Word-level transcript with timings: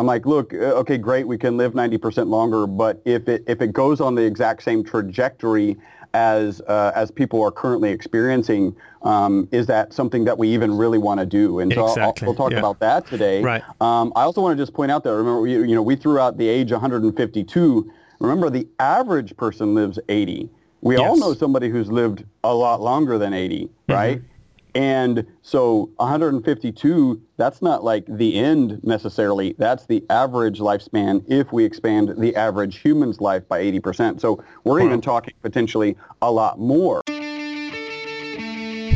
I'm 0.00 0.06
like, 0.06 0.24
look, 0.24 0.54
uh, 0.54 0.80
okay, 0.80 0.96
great, 0.96 1.28
we 1.28 1.36
can 1.36 1.58
live 1.58 1.74
90% 1.74 2.28
longer, 2.28 2.66
but 2.66 3.02
if 3.04 3.28
it 3.28 3.44
if 3.46 3.60
it 3.60 3.74
goes 3.74 4.00
on 4.00 4.14
the 4.14 4.22
exact 4.22 4.62
same 4.62 4.82
trajectory 4.82 5.76
as 6.14 6.62
uh, 6.62 6.90
as 6.94 7.10
people 7.10 7.42
are 7.42 7.50
currently 7.50 7.90
experiencing, 7.90 8.74
um, 9.02 9.46
is 9.52 9.66
that 9.66 9.92
something 9.92 10.24
that 10.24 10.38
we 10.38 10.48
even 10.48 10.74
really 10.74 10.96
want 10.96 11.20
to 11.20 11.26
do? 11.26 11.58
And 11.58 11.70
so 11.70 11.86
exactly. 11.86 12.24
I'll, 12.24 12.30
we'll 12.30 12.34
talk 12.34 12.52
yeah. 12.52 12.60
about 12.60 12.80
that 12.80 13.06
today. 13.08 13.42
Right. 13.42 13.62
Um, 13.82 14.10
I 14.16 14.22
also 14.22 14.40
want 14.40 14.56
to 14.56 14.62
just 14.62 14.72
point 14.72 14.90
out 14.90 15.04
that 15.04 15.10
remember, 15.10 15.42
we, 15.42 15.52
you 15.52 15.74
know, 15.74 15.82
we 15.82 15.96
threw 15.96 16.18
out 16.18 16.38
the 16.38 16.48
age 16.48 16.72
152. 16.72 17.92
Remember, 18.20 18.48
the 18.48 18.66
average 18.78 19.36
person 19.36 19.74
lives 19.74 19.98
80. 20.08 20.48
We 20.80 20.96
all 20.96 21.18
know 21.18 21.34
somebody 21.34 21.68
who's 21.68 21.92
lived 21.92 22.24
a 22.42 22.54
lot 22.54 22.80
longer 22.80 23.18
than 23.18 23.34
80, 23.34 23.68
right? 23.86 24.22
And 24.74 25.26
so 25.42 25.90
152, 25.96 27.20
that's 27.36 27.62
not 27.62 27.82
like 27.84 28.04
the 28.06 28.38
end 28.38 28.82
necessarily. 28.82 29.54
That's 29.58 29.86
the 29.86 30.04
average 30.10 30.58
lifespan 30.58 31.24
if 31.28 31.52
we 31.52 31.64
expand 31.64 32.14
the 32.18 32.34
average 32.36 32.78
human's 32.78 33.20
life 33.20 33.46
by 33.48 33.62
80%. 33.62 34.20
So 34.20 34.42
we're 34.64 34.80
even 34.82 35.00
talking 35.00 35.34
potentially 35.42 35.96
a 36.22 36.30
lot 36.30 36.58
more. 36.58 37.02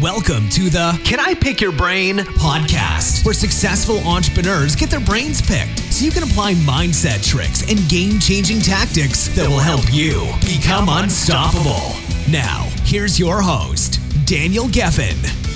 Welcome 0.02 0.50
to 0.50 0.68
the 0.68 1.00
Can 1.04 1.18
I 1.18 1.34
Pick 1.34 1.60
Your 1.60 1.72
Brain 1.72 2.18
podcast, 2.18 3.24
where 3.24 3.32
successful 3.32 3.98
entrepreneurs 4.00 4.76
get 4.76 4.90
their 4.90 5.00
brains 5.00 5.40
picked 5.40 5.78
so 5.92 6.04
you 6.04 6.10
can 6.10 6.24
apply 6.24 6.54
mindset 6.54 7.26
tricks 7.26 7.62
and 7.70 7.88
game 7.88 8.18
changing 8.18 8.60
tactics 8.60 9.28
that 9.28 9.48
will 9.48 9.60
help 9.60 9.84
you 9.90 10.30
become 10.40 10.88
unstoppable. 10.90 11.96
Now, 12.30 12.68
here's 12.82 13.18
your 13.18 13.40
host, 13.40 13.98
Daniel 14.26 14.66
Geffen. 14.66 15.53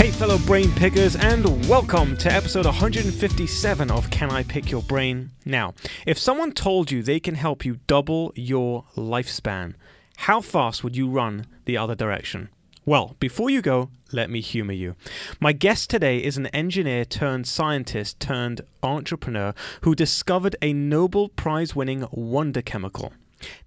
Hey, 0.00 0.10
fellow 0.10 0.38
brain 0.38 0.72
pickers, 0.76 1.14
and 1.14 1.44
welcome 1.68 2.16
to 2.16 2.32
episode 2.32 2.64
157 2.64 3.90
of 3.90 4.08
Can 4.08 4.30
I 4.30 4.42
Pick 4.42 4.70
Your 4.70 4.80
Brain? 4.80 5.32
Now, 5.44 5.74
if 6.06 6.18
someone 6.18 6.52
told 6.52 6.90
you 6.90 7.02
they 7.02 7.20
can 7.20 7.34
help 7.34 7.66
you 7.66 7.80
double 7.86 8.32
your 8.34 8.86
lifespan, 8.96 9.74
how 10.16 10.40
fast 10.40 10.82
would 10.82 10.96
you 10.96 11.10
run 11.10 11.44
the 11.66 11.76
other 11.76 11.94
direction? 11.94 12.48
Well, 12.86 13.14
before 13.20 13.50
you 13.50 13.60
go, 13.60 13.90
let 14.10 14.30
me 14.30 14.40
humor 14.40 14.72
you. 14.72 14.96
My 15.38 15.52
guest 15.52 15.90
today 15.90 16.16
is 16.16 16.38
an 16.38 16.46
engineer 16.46 17.04
turned 17.04 17.46
scientist 17.46 18.18
turned 18.18 18.62
entrepreneur 18.82 19.52
who 19.82 19.94
discovered 19.94 20.56
a 20.62 20.72
Nobel 20.72 21.28
Prize 21.28 21.76
winning 21.76 22.06
wonder 22.10 22.62
chemical. 22.62 23.12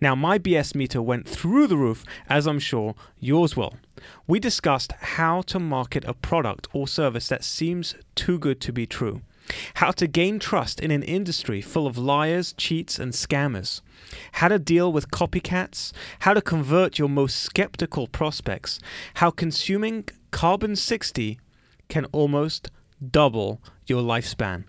Now, 0.02 0.16
my 0.16 0.40
BS 0.40 0.74
meter 0.74 1.00
went 1.00 1.28
through 1.28 1.68
the 1.68 1.78
roof, 1.78 2.04
as 2.28 2.48
I'm 2.48 2.60
sure 2.60 2.96
yours 3.20 3.56
will. 3.56 3.76
We 4.28 4.40
discussed 4.40 4.92
how 4.94 5.42
to 5.44 5.60
market 5.60 6.06
a 6.06 6.14
product 6.14 6.68
or 6.74 6.88
service 6.88 7.28
that 7.28 7.44
seems 7.44 7.96
too 8.16 8.40
good 8.40 8.60
to 8.62 8.74
be 8.74 8.86
true, 8.86 9.22
how 9.76 9.92
to 9.92 10.08
gain 10.08 10.40
trust 10.40 10.80
in 10.80 10.92
an 10.92 11.04
industry 11.04 11.62
full 11.62 11.88
of 11.88 11.98
liars, 11.98 12.54
cheats, 12.54 13.00
and 13.00 13.14
scammers, 13.14 13.82
how 14.34 14.48
to 14.48 14.60
deal 14.60 14.92
with 14.92 15.12
copycats, 15.12 15.92
how 16.20 16.34
to 16.34 16.42
convert 16.42 16.98
your 16.98 17.10
most 17.10 17.40
skeptical 17.40 18.08
prospects, 18.08 18.80
how 19.16 19.30
consuming 19.30 20.06
carbon 20.32 20.76
60 20.76 21.40
can 21.90 22.06
almost 22.06 22.72
double 23.12 23.62
your 23.86 24.02
lifespan. 24.02 24.66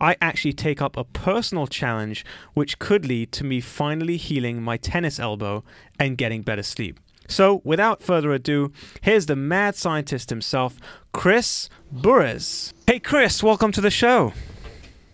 I 0.00 0.16
actually 0.22 0.54
take 0.54 0.80
up 0.80 0.96
a 0.96 1.04
personal 1.04 1.66
challenge 1.66 2.24
which 2.54 2.78
could 2.78 3.04
lead 3.04 3.32
to 3.32 3.44
me 3.44 3.60
finally 3.60 4.16
healing 4.16 4.62
my 4.62 4.78
tennis 4.78 5.20
elbow 5.20 5.62
and 5.98 6.16
getting 6.16 6.40
better 6.40 6.62
sleep. 6.62 6.98
So, 7.30 7.60
without 7.62 8.02
further 8.02 8.32
ado, 8.32 8.72
here's 9.02 9.26
the 9.26 9.36
mad 9.36 9.76
scientist 9.76 10.30
himself, 10.30 10.78
Chris 11.12 11.68
Burres. 11.92 12.74
Hey, 12.88 12.98
Chris, 12.98 13.40
welcome 13.40 13.70
to 13.70 13.80
the 13.80 13.90
show. 13.90 14.32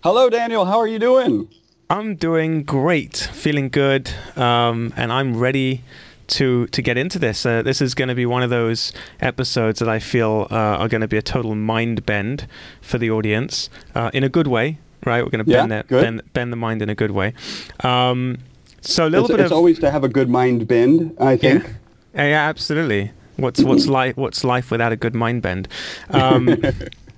Hello, 0.02 0.30
Daniel. 0.30 0.64
How 0.64 0.78
are 0.78 0.86
you 0.86 0.98
doing? 0.98 1.48
I'm 1.90 2.16
doing 2.16 2.62
great, 2.62 3.16
feeling 3.34 3.68
good, 3.68 4.10
um, 4.34 4.94
and 4.96 5.12
I'm 5.12 5.36
ready 5.36 5.84
to 6.28 6.66
to 6.68 6.80
get 6.82 6.96
into 6.96 7.18
this. 7.18 7.44
Uh, 7.44 7.60
this 7.60 7.82
is 7.82 7.94
going 7.94 8.08
to 8.08 8.14
be 8.14 8.24
one 8.24 8.42
of 8.42 8.48
those 8.48 8.94
episodes 9.20 9.78
that 9.80 9.88
I 9.88 9.98
feel 9.98 10.48
uh, 10.50 10.54
are 10.54 10.88
going 10.88 11.02
to 11.02 11.08
be 11.08 11.18
a 11.18 11.22
total 11.22 11.54
mind 11.54 12.06
bend 12.06 12.46
for 12.80 12.96
the 12.96 13.10
audience 13.10 13.68
uh, 13.94 14.10
in 14.14 14.24
a 14.24 14.30
good 14.30 14.46
way. 14.46 14.78
Right, 15.04 15.22
we're 15.22 15.30
going 15.30 15.44
to 15.44 15.50
Yeah, 15.50 15.58
bend, 15.66 15.72
that, 15.72 15.88
bend 15.88 16.22
bend 16.32 16.50
the 16.50 16.56
mind 16.56 16.80
in 16.80 16.88
a 16.88 16.94
good 16.94 17.10
way. 17.10 17.34
Um, 17.84 18.38
so 18.80 19.06
a 19.06 19.10
little 19.10 19.26
It's, 19.26 19.32
bit 19.32 19.40
it's 19.40 19.50
of 19.52 19.56
always 19.56 19.78
to 19.80 19.90
have 19.90 20.02
a 20.02 20.08
good 20.08 20.30
mind 20.30 20.66
bend, 20.66 21.14
I 21.20 21.36
think. 21.36 21.62
yeah, 21.64 21.70
yeah, 22.24 22.48
absolutely. 22.48 23.12
What's 23.36 23.62
what's 23.62 23.86
life? 23.98 24.16
What's 24.16 24.44
life 24.44 24.70
without 24.70 24.92
a 24.92 24.96
good 24.96 25.14
mind 25.14 25.42
bend? 25.42 25.68
Um, 26.10 26.62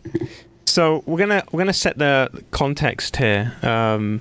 so 0.65 1.03
we're 1.07 1.19
gonna 1.19 1.45
we're 1.53 1.61
gonna 1.61 1.73
set 1.73 1.99
the 1.99 2.43
context 2.51 3.17
here. 3.17 3.55
Um, 3.63 4.21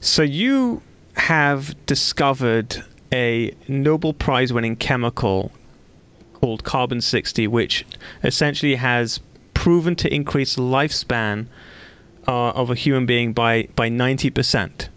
so 0.00 0.22
you 0.22 0.82
have 1.16 1.74
discovered 1.86 2.82
a 3.12 3.54
Nobel 3.68 4.12
Prize 4.12 4.52
winning 4.52 4.76
chemical 4.76 5.52
called 6.34 6.64
carbon 6.64 7.00
sixty, 7.00 7.46
which 7.46 7.84
essentially 8.22 8.76
has 8.76 9.20
proven 9.52 9.94
to 9.96 10.12
increase 10.12 10.56
lifespan 10.56 11.46
uh, 12.26 12.50
of 12.50 12.70
a 12.70 12.74
human 12.74 13.06
being 13.06 13.32
by 13.32 13.68
by 13.76 13.88
ninety 13.88 14.30
percent. 14.30 14.88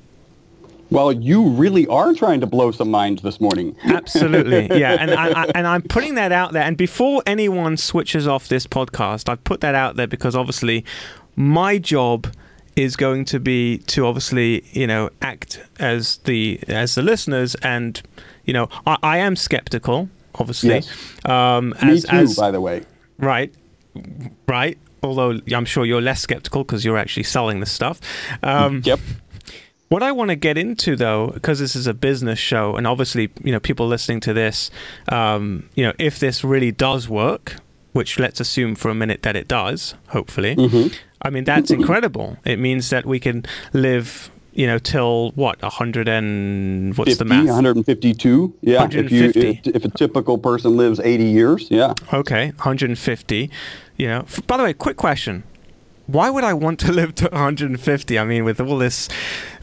Well, 0.89 1.11
you 1.11 1.49
really 1.49 1.85
are 1.87 2.13
trying 2.13 2.39
to 2.41 2.47
blow 2.47 2.71
some 2.71 2.89
minds 2.89 3.21
this 3.21 3.41
morning. 3.41 3.75
Absolutely, 3.85 4.79
yeah, 4.79 4.97
and 4.99 5.11
I, 5.11 5.43
I, 5.43 5.51
and 5.53 5.67
I'm 5.67 5.81
putting 5.81 6.15
that 6.15 6.31
out 6.31 6.53
there. 6.53 6.63
And 6.63 6.77
before 6.77 7.21
anyone 7.25 7.75
switches 7.77 8.27
off 8.27 8.47
this 8.47 8.65
podcast, 8.65 9.27
I 9.29 9.35
put 9.35 9.61
that 9.61 9.75
out 9.75 9.95
there 9.97 10.07
because 10.07 10.35
obviously, 10.35 10.85
my 11.35 11.77
job 11.77 12.27
is 12.75 12.95
going 12.95 13.25
to 13.25 13.39
be 13.39 13.79
to 13.79 14.05
obviously 14.05 14.63
you 14.71 14.87
know 14.87 15.09
act 15.21 15.59
as 15.79 16.17
the 16.19 16.59
as 16.67 16.95
the 16.95 17.01
listeners, 17.01 17.55
and 17.55 18.01
you 18.45 18.53
know 18.53 18.69
I, 18.85 18.97
I 19.03 19.17
am 19.17 19.35
skeptical, 19.35 20.09
obviously. 20.35 20.69
Yes. 20.69 21.25
Um, 21.25 21.69
Me 21.83 21.93
as, 21.93 22.05
too, 22.05 22.15
as 22.15 22.35
by 22.35 22.51
the 22.51 22.61
way. 22.61 22.83
right, 23.17 23.53
right. 24.47 24.77
Although 25.03 25.39
I'm 25.53 25.65
sure 25.65 25.85
you're 25.85 26.01
less 26.01 26.21
skeptical 26.21 26.63
because 26.63 26.83
you're 26.83 26.97
actually 26.97 27.23
selling 27.23 27.59
the 27.59 27.65
stuff. 27.67 28.01
Um, 28.41 28.81
Yep. 28.83 28.99
What 29.89 30.03
I 30.03 30.11
want 30.11 30.29
to 30.29 30.35
get 30.35 30.57
into, 30.57 30.95
though, 30.95 31.27
because 31.27 31.59
this 31.59 31.75
is 31.75 31.87
a 31.87 31.93
business 31.93 32.39
show, 32.39 32.75
and 32.75 32.85
obviously, 32.85 33.29
you 33.43 33.51
know, 33.51 33.59
people 33.59 33.87
listening 33.87 34.19
to 34.21 34.33
this, 34.33 34.69
um, 35.09 35.69
you 35.75 35.83
know, 35.83 35.93
if 35.97 36.19
this 36.19 36.43
really 36.43 36.71
does 36.71 37.07
work, 37.07 37.55
which 37.93 38.19
let's 38.19 38.39
assume 38.39 38.75
for 38.75 38.89
a 38.89 38.95
minute 38.95 39.23
that 39.23 39.35
it 39.35 39.47
does, 39.47 39.95
hopefully, 40.09 40.55
Mm-hmm. 40.55 40.93
I 41.19 41.31
mean, 41.31 41.45
that's 41.45 41.71
incredible. 41.71 42.37
It 42.45 42.59
means 42.59 42.91
that 42.91 43.05
we 43.05 43.19
can 43.19 43.43
live, 43.73 44.29
you 44.53 44.67
know, 44.67 44.77
till 44.77 45.31
what, 45.31 45.59
100 45.63 46.07
and 46.07 46.95
what's 46.95 47.09
50, 47.17 47.23
the 47.23 47.25
math? 47.25 47.45
152. 47.47 48.53
Yeah. 48.61 48.87
If, 48.91 49.11
you, 49.11 49.31
if, 49.33 49.35
if 49.67 49.83
a 49.83 49.89
typical 49.89 50.37
person 50.37 50.77
lives 50.77 50.99
80 50.99 51.23
years, 51.23 51.71
yeah. 51.71 51.95
Okay, 52.13 52.49
150. 52.49 53.49
You 53.97 54.07
know, 54.07 54.19
F- 54.19 54.45
by 54.45 54.57
the 54.57 54.63
way, 54.63 54.73
quick 54.73 54.95
question. 54.95 55.43
Why 56.07 56.29
would 56.29 56.43
I 56.43 56.53
want 56.53 56.79
to 56.81 56.91
live 56.99 57.15
to 57.15 57.25
150? 57.29 58.17
I 58.19 58.23
mean, 58.23 58.43
with 58.45 58.59
all 58.59 58.77
this, 58.77 59.09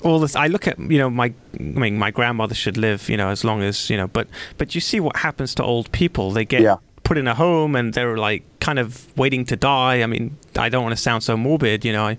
all 0.03 0.21
this, 0.21 0.37
I 0.37 0.47
look 0.47 0.67
at 0.69 0.79
you 0.79 0.99
know 0.99 1.11
my, 1.11 1.33
I 1.59 1.63
mean, 1.63 1.99
my 1.99 2.11
grandmother 2.11 2.55
should 2.55 2.77
live 2.77 3.09
you 3.09 3.17
know 3.17 3.29
as 3.31 3.45
long 3.45 3.63
as 3.63 3.91
you 3.91 3.97
know, 3.97 4.09
but 4.09 4.29
but 4.59 4.75
you 4.75 4.81
see 4.81 5.01
what 5.01 5.17
happens 5.17 5.55
to 5.57 5.63
old 5.65 5.91
people. 5.93 6.31
They 6.31 6.45
get 6.45 6.61
Yeah. 6.63 6.77
put 7.03 7.19
in 7.19 7.27
a 7.29 7.35
home 7.35 7.75
and 7.77 7.95
they're 7.95 8.17
like 8.19 8.43
kind 8.61 8.79
of 8.79 9.17
waiting 9.17 9.45
to 9.47 9.57
die. 9.57 10.03
I 10.03 10.07
mean, 10.07 10.37
I 10.59 10.69
don't 10.69 10.83
want 10.83 10.95
to 10.97 11.01
sound 11.03 11.23
so 11.23 11.37
morbid, 11.37 11.85
you 11.85 11.93
know, 11.93 12.07
I, 12.07 12.17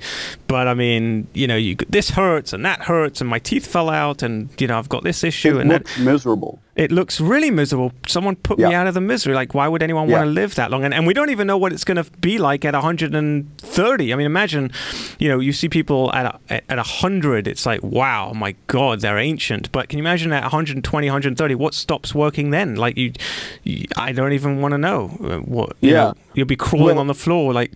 but 0.48 0.68
I 0.68 0.74
mean, 0.74 1.28
you 1.34 1.48
know, 1.48 1.56
you 1.56 1.76
this 1.90 2.10
hurts 2.12 2.54
and 2.54 2.66
that 2.66 2.82
hurts 2.84 3.22
and 3.22 3.30
my 3.30 3.40
teeth 3.40 3.66
fell 3.68 3.90
out 3.90 4.22
and 4.24 4.50
you 4.62 4.68
know 4.68 4.78
I've 4.78 4.90
got 4.90 5.04
this 5.04 5.24
issue 5.24 5.58
It 5.58 5.62
and 5.62 5.72
that 5.72 5.88
miserable. 6.00 6.60
it 6.76 6.92
looks 6.92 7.20
really 7.22 7.52
miserable. 7.52 7.92
Someone 8.08 8.36
put 8.36 8.58
me 8.60 8.66
out 8.74 8.88
of 8.88 8.94
the 8.94 9.02
misery. 9.02 9.34
Like, 9.34 9.54
why 9.54 9.68
would 9.68 9.82
anyone 9.84 10.10
Yeah. 10.10 10.18
want 10.20 10.28
to 10.28 10.32
live 10.32 10.56
that 10.56 10.72
long? 10.72 10.84
And, 10.84 10.94
and 10.94 11.08
we 11.08 11.14
don't 11.14 11.30
even 11.30 11.48
know 11.48 11.58
what 11.58 11.72
it's 11.74 11.84
going 11.84 12.04
to 12.04 12.10
be 12.20 12.38
like 12.38 12.66
at 12.66 12.74
130. 12.74 14.14
I 14.14 14.16
mean, 14.16 14.26
imagine, 14.26 14.72
you 15.20 15.30
know, 15.30 15.40
you 15.40 15.54
see 15.54 15.70
people 15.70 16.12
at 16.14 16.40
a, 16.50 16.72
at 16.72 16.78
100. 16.78 17.48
It's 17.48 17.66
like, 17.66 17.82
wow, 17.84 18.34
my 18.34 18.56
God, 18.68 19.02
they're 19.02 19.18
ancient. 19.18 19.72
But 19.72 19.90
can 19.90 20.00
you 20.00 20.04
imagine 20.04 20.32
at 20.34 20.44
120, 20.44 21.08
130, 21.08 21.56
what 21.56 21.74
stops 21.74 22.14
working 22.14 22.50
then? 22.52 22.76
Like, 22.76 22.98
you, 22.98 23.14
you 23.64 23.86
I 23.98 24.12
don't 24.12 24.34
even 24.34 24.62
want 24.62 24.74
to 24.74 24.78
know 24.78 25.18
uh, 25.24 25.38
what. 25.40 25.76
You 25.82 25.92
Yeah. 25.92 25.96
know, 25.96 26.14
you'll 26.34 26.46
be 26.46 26.56
crawling 26.56 26.88
Well- 26.96 27.00
on 27.00 27.08
the 27.08 27.14
floor, 27.16 27.54
like, 27.54 27.72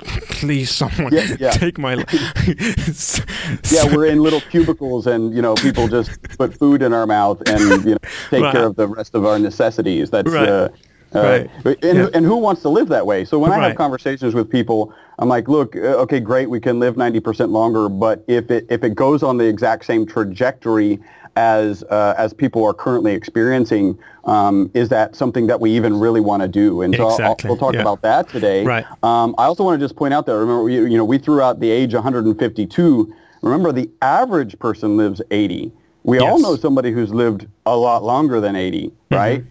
please, 0.50 0.72
someone 0.72 1.14
Yeah, 1.14 1.36
yeah. 1.40 1.52
take 1.52 1.78
my. 1.78 1.94
life. 1.94 2.10
Yeah, 3.72 3.86
we're 3.96 4.08
in 4.08 4.24
little 4.24 4.42
cubicles 4.42 5.06
and, 5.06 5.32
you 5.36 5.44
know, 5.44 5.54
people 5.54 5.88
just 5.88 6.10
put 6.40 6.58
food 6.58 6.82
in 6.82 6.92
our 6.92 7.06
mouth 7.06 7.40
and, 7.48 7.86
you 7.86 7.92
know, 7.92 7.98
take 8.32 8.42
Right. 8.42 8.52
care 8.52 8.66
of 8.66 8.76
the 8.76 8.88
rest 8.88 9.14
of 9.14 9.26
our 9.26 9.38
necessities. 9.38 10.10
That's, 10.10 10.32
Right. 10.32 10.50
uh, 10.50 10.70
uh, 11.14 11.20
Right. 11.22 11.50
And, 11.84 11.98
Yeah. 12.00 12.08
and 12.16 12.26
who 12.26 12.38
wants 12.38 12.64
to 12.64 12.70
live 12.70 12.88
that 12.88 13.06
way? 13.06 13.26
So 13.26 13.38
when 13.38 13.52
I 13.52 13.58
Right. 13.58 13.68
have 13.68 13.76
conversations 13.78 14.34
with 14.34 14.50
people, 14.50 14.92
I'm 15.20 15.30
like, 15.30 15.48
look, 15.48 15.76
uh, 15.76 16.04
okay, 16.04 16.20
great, 16.20 16.50
we 16.50 16.60
can 16.60 16.80
live 16.80 16.98
90% 16.98 17.52
longer, 17.52 17.88
but 17.88 18.24
if 18.28 18.50
it 18.50 18.66
if 18.70 18.84
it 18.84 18.96
goes 18.96 19.22
on 19.22 19.38
the 19.38 19.46
exact 19.46 19.86
same 19.86 20.04
trajectory 20.08 21.00
as 21.40 21.84
uh, 21.84 22.14
as 22.18 22.34
people 22.34 22.66
are 22.66 22.74
currently 22.74 23.14
experiencing, 23.14 23.98
um, 24.26 24.70
is 24.74 24.90
that 24.90 25.16
something 25.16 25.48
that 25.48 25.62
we 25.62 25.72
even 25.72 25.98
really 25.98 26.20
want 26.20 26.42
to 26.42 26.50
do? 26.50 26.82
And 26.82 26.94
so 26.94 27.08
I'll- 27.08 27.22
I'll, 27.24 27.38
we'll 27.46 27.58
talk 27.58 27.76
yeah. 27.76 27.82
about 27.82 28.02
that 28.02 28.28
today. 28.28 28.66
Right. 28.66 28.86
Um, 29.04 29.34
I 29.38 29.46
also 29.46 29.64
want 29.64 29.80
to 29.80 29.84
just 29.84 29.96
point 29.96 30.14
out 30.14 30.26
that 30.26 30.36
remember, 30.36 30.70
you, 30.70 30.86
you 30.86 30.98
know, 30.98 31.06
we 31.06 31.18
threw 31.18 31.42
out 31.42 31.62
the 31.62 31.72
age 31.72 31.94
152. 31.94 33.14
remember 33.42 33.72
the 33.72 33.90
average 34.02 34.60
person 34.60 34.98
lives 34.98 35.22
80. 35.32 35.72
We 36.04 36.20
all 36.20 36.40
know 36.42 36.56
somebody 36.58 36.92
who's 36.92 37.14
lived 37.14 37.48
a 37.66 37.76
lot 37.76 38.04
longer 38.04 38.42
than 38.42 38.56
80, 38.56 38.92
right? 39.12 39.44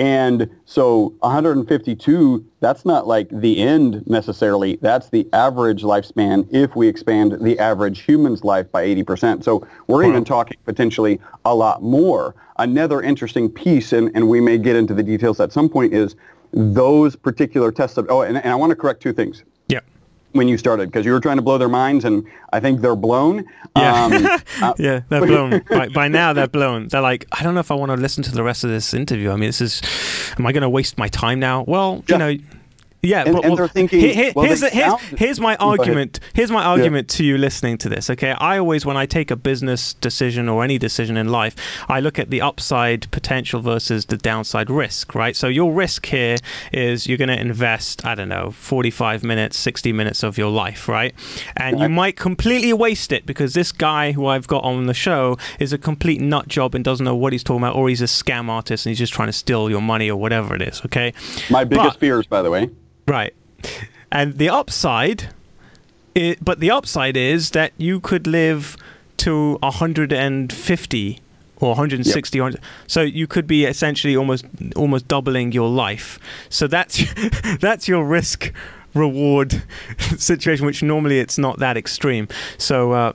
And 0.00 0.48
so 0.64 1.14
152, 1.20 2.46
that's 2.60 2.86
not 2.86 3.06
like 3.06 3.28
the 3.30 3.58
end 3.58 4.02
necessarily. 4.06 4.76
That's 4.80 5.10
the 5.10 5.28
average 5.34 5.82
lifespan 5.82 6.48
if 6.50 6.74
we 6.74 6.88
expand 6.88 7.36
the 7.42 7.58
average 7.58 8.00
human's 8.00 8.42
life 8.42 8.72
by 8.72 8.86
80%. 8.86 9.44
So 9.44 9.68
we're 9.88 10.08
even 10.08 10.24
talking 10.24 10.56
potentially 10.64 11.20
a 11.44 11.54
lot 11.54 11.82
more. 11.82 12.34
Another 12.56 13.02
interesting 13.02 13.50
piece, 13.50 13.92
and, 13.92 14.10
and 14.14 14.26
we 14.26 14.40
may 14.40 14.56
get 14.56 14.74
into 14.74 14.94
the 14.94 15.02
details 15.02 15.38
at 15.38 15.52
some 15.52 15.68
point, 15.68 15.92
is 15.92 16.16
those 16.54 17.14
particular 17.14 17.70
tests. 17.70 17.98
Of, 17.98 18.06
oh, 18.08 18.22
and, 18.22 18.38
and 18.38 18.48
I 18.48 18.54
want 18.54 18.70
to 18.70 18.76
correct 18.76 19.02
two 19.02 19.12
things. 19.12 19.44
When 20.32 20.48
you 20.48 20.56
started 20.58 20.88
because 20.90 21.04
you 21.04 21.12
were 21.12 21.20
trying 21.20 21.36
to 21.36 21.42
blow 21.42 21.58
their 21.58 21.68
minds, 21.68 22.04
and 22.04 22.24
I 22.52 22.60
think 22.60 22.80
they're 22.80 22.96
blown. 22.96 23.44
Yeah. 23.76 24.04
Um, 24.04 24.26
uh, 24.62 24.74
Yeah, 24.78 25.00
they're 25.08 25.26
blown. 25.26 25.62
by, 25.70 25.88
by 25.88 26.08
now, 26.08 26.32
they're 26.32 26.46
blown. 26.48 26.88
They're 26.88 27.00
like, 27.00 27.26
I 27.32 27.42
don't 27.42 27.54
know 27.54 27.60
if 27.60 27.70
I 27.70 27.74
want 27.74 27.90
to 27.90 27.96
listen 27.96 28.22
to 28.24 28.32
the 28.32 28.42
rest 28.42 28.64
of 28.64 28.70
this 28.70 28.94
interview. 28.94 29.30
I 29.30 29.36
mean, 29.36 29.48
this 29.48 29.60
is, 29.60 29.82
am 30.38 30.46
I 30.46 30.52
going 30.52 30.62
to 30.62 30.68
waste 30.70 30.98
my 30.98 31.08
time 31.08 31.40
now? 31.40 31.64
Well, 31.66 32.04
Yeah. 32.06 32.14
you 32.14 32.18
know, 32.18 32.44
yeah. 33.02 33.22
And- 33.24 33.34
but, 33.34 33.44
and 33.44 33.50
well, 33.52 33.56
they're 33.56 33.68
thinking, 33.68 34.00
here- 34.00 34.32
well, 34.34 34.44
here's, 34.46 34.60
they 34.60 34.70
the- 34.70 34.74
here's, 34.76 35.20
here's 35.20 35.40
my 35.40 35.56
argument. 35.56 36.20
Here's 36.34 36.50
my 36.50 36.62
argument 36.64 37.08
to 37.10 37.24
you 37.24 37.38
listening 37.38 37.78
to 37.78 37.88
this. 37.88 38.10
Okay, 38.10 38.32
I 38.32 38.58
always, 38.58 38.84
when 38.84 38.96
I 38.96 39.06
take 39.06 39.30
a 39.30 39.36
business 39.36 39.94
decision 39.94 40.48
or 40.48 40.64
any 40.64 40.78
decision 40.78 41.16
in 41.16 41.28
life, 41.28 41.54
I 41.88 42.00
look 42.00 42.18
at 42.18 42.30
the 42.30 42.40
upside 42.40 43.10
potential 43.10 43.60
versus 43.60 44.06
the 44.06 44.16
downside 44.16 44.70
risk. 44.70 45.14
Right. 45.14 45.34
So 45.36 45.48
your 45.48 45.72
risk 45.72 46.06
here 46.06 46.36
is 46.72 47.06
you're 47.06 47.18
going 47.18 47.28
to 47.28 47.40
invest, 47.40 48.04
I 48.04 48.14
don't 48.14 48.28
know, 48.28 48.50
45 48.50 49.24
minutes, 49.24 49.56
60 49.58 49.92
minutes 49.92 50.22
of 50.22 50.36
your 50.38 50.50
life, 50.50 50.88
right? 50.88 51.14
And 51.56 51.78
you 51.80 51.88
might 51.88 52.16
completely 52.16 52.72
waste 52.72 53.12
it 53.12 53.26
because 53.26 53.54
this 53.54 53.72
guy 53.72 54.12
who 54.12 54.26
I've 54.26 54.46
got 54.46 54.64
on 54.64 54.86
the 54.86 54.94
show 54.94 55.36
is 55.58 55.72
a 55.72 55.78
complete 55.78 56.20
nut 56.20 56.48
job 56.48 56.74
and 56.74 56.84
doesn't 56.84 57.04
know 57.04 57.14
what 57.16 57.32
he's 57.32 57.42
talking 57.44 57.62
about, 57.62 57.76
or 57.76 57.88
he's 57.88 58.02
a 58.02 58.06
scam 58.06 58.48
artist 58.48 58.86
and 58.86 58.90
he's 58.90 58.98
just 58.98 59.12
trying 59.12 59.28
to 59.28 59.32
steal 59.32 59.70
your 59.70 59.80
money 59.82 60.10
or 60.10 60.16
whatever 60.20 60.54
it 60.54 60.62
is. 60.62 60.82
Okay. 60.84 61.12
my 61.50 61.64
biggest 61.64 61.94
But- 61.94 62.00
fears, 62.00 62.26
by 62.26 62.42
the 62.42 62.50
way. 62.50 62.68
Right. 63.10 63.34
And 64.12 64.38
the 64.38 64.48
upside, 64.48 65.28
i 66.16 66.36
but 66.40 66.60
the 66.60 66.70
upside 66.70 67.16
is 67.16 67.50
that 67.50 67.72
you 67.76 68.00
could 68.00 68.26
live 68.26 68.76
to 69.18 69.58
150 69.62 71.20
or 71.56 71.68
160 71.70 72.40
100 72.40 72.60
so 72.86 73.02
you 73.02 73.26
could 73.26 73.46
be 73.46 73.64
essentially 73.66 74.16
almost 74.16 74.44
almost 74.76 75.06
doubling 75.08 75.52
your 75.52 75.68
life 75.68 76.18
so 76.48 76.66
that's 76.66 77.04
that's 77.60 77.86
your 77.86 78.04
risk 78.04 78.52
reward 78.94 79.62
situation 80.16 80.64
which 80.66 80.82
normally 80.82 81.18
it's 81.20 81.36
not 81.38 81.58
that 81.58 81.76
extreme 81.76 82.26
so 82.58 82.92
uh, 82.92 83.12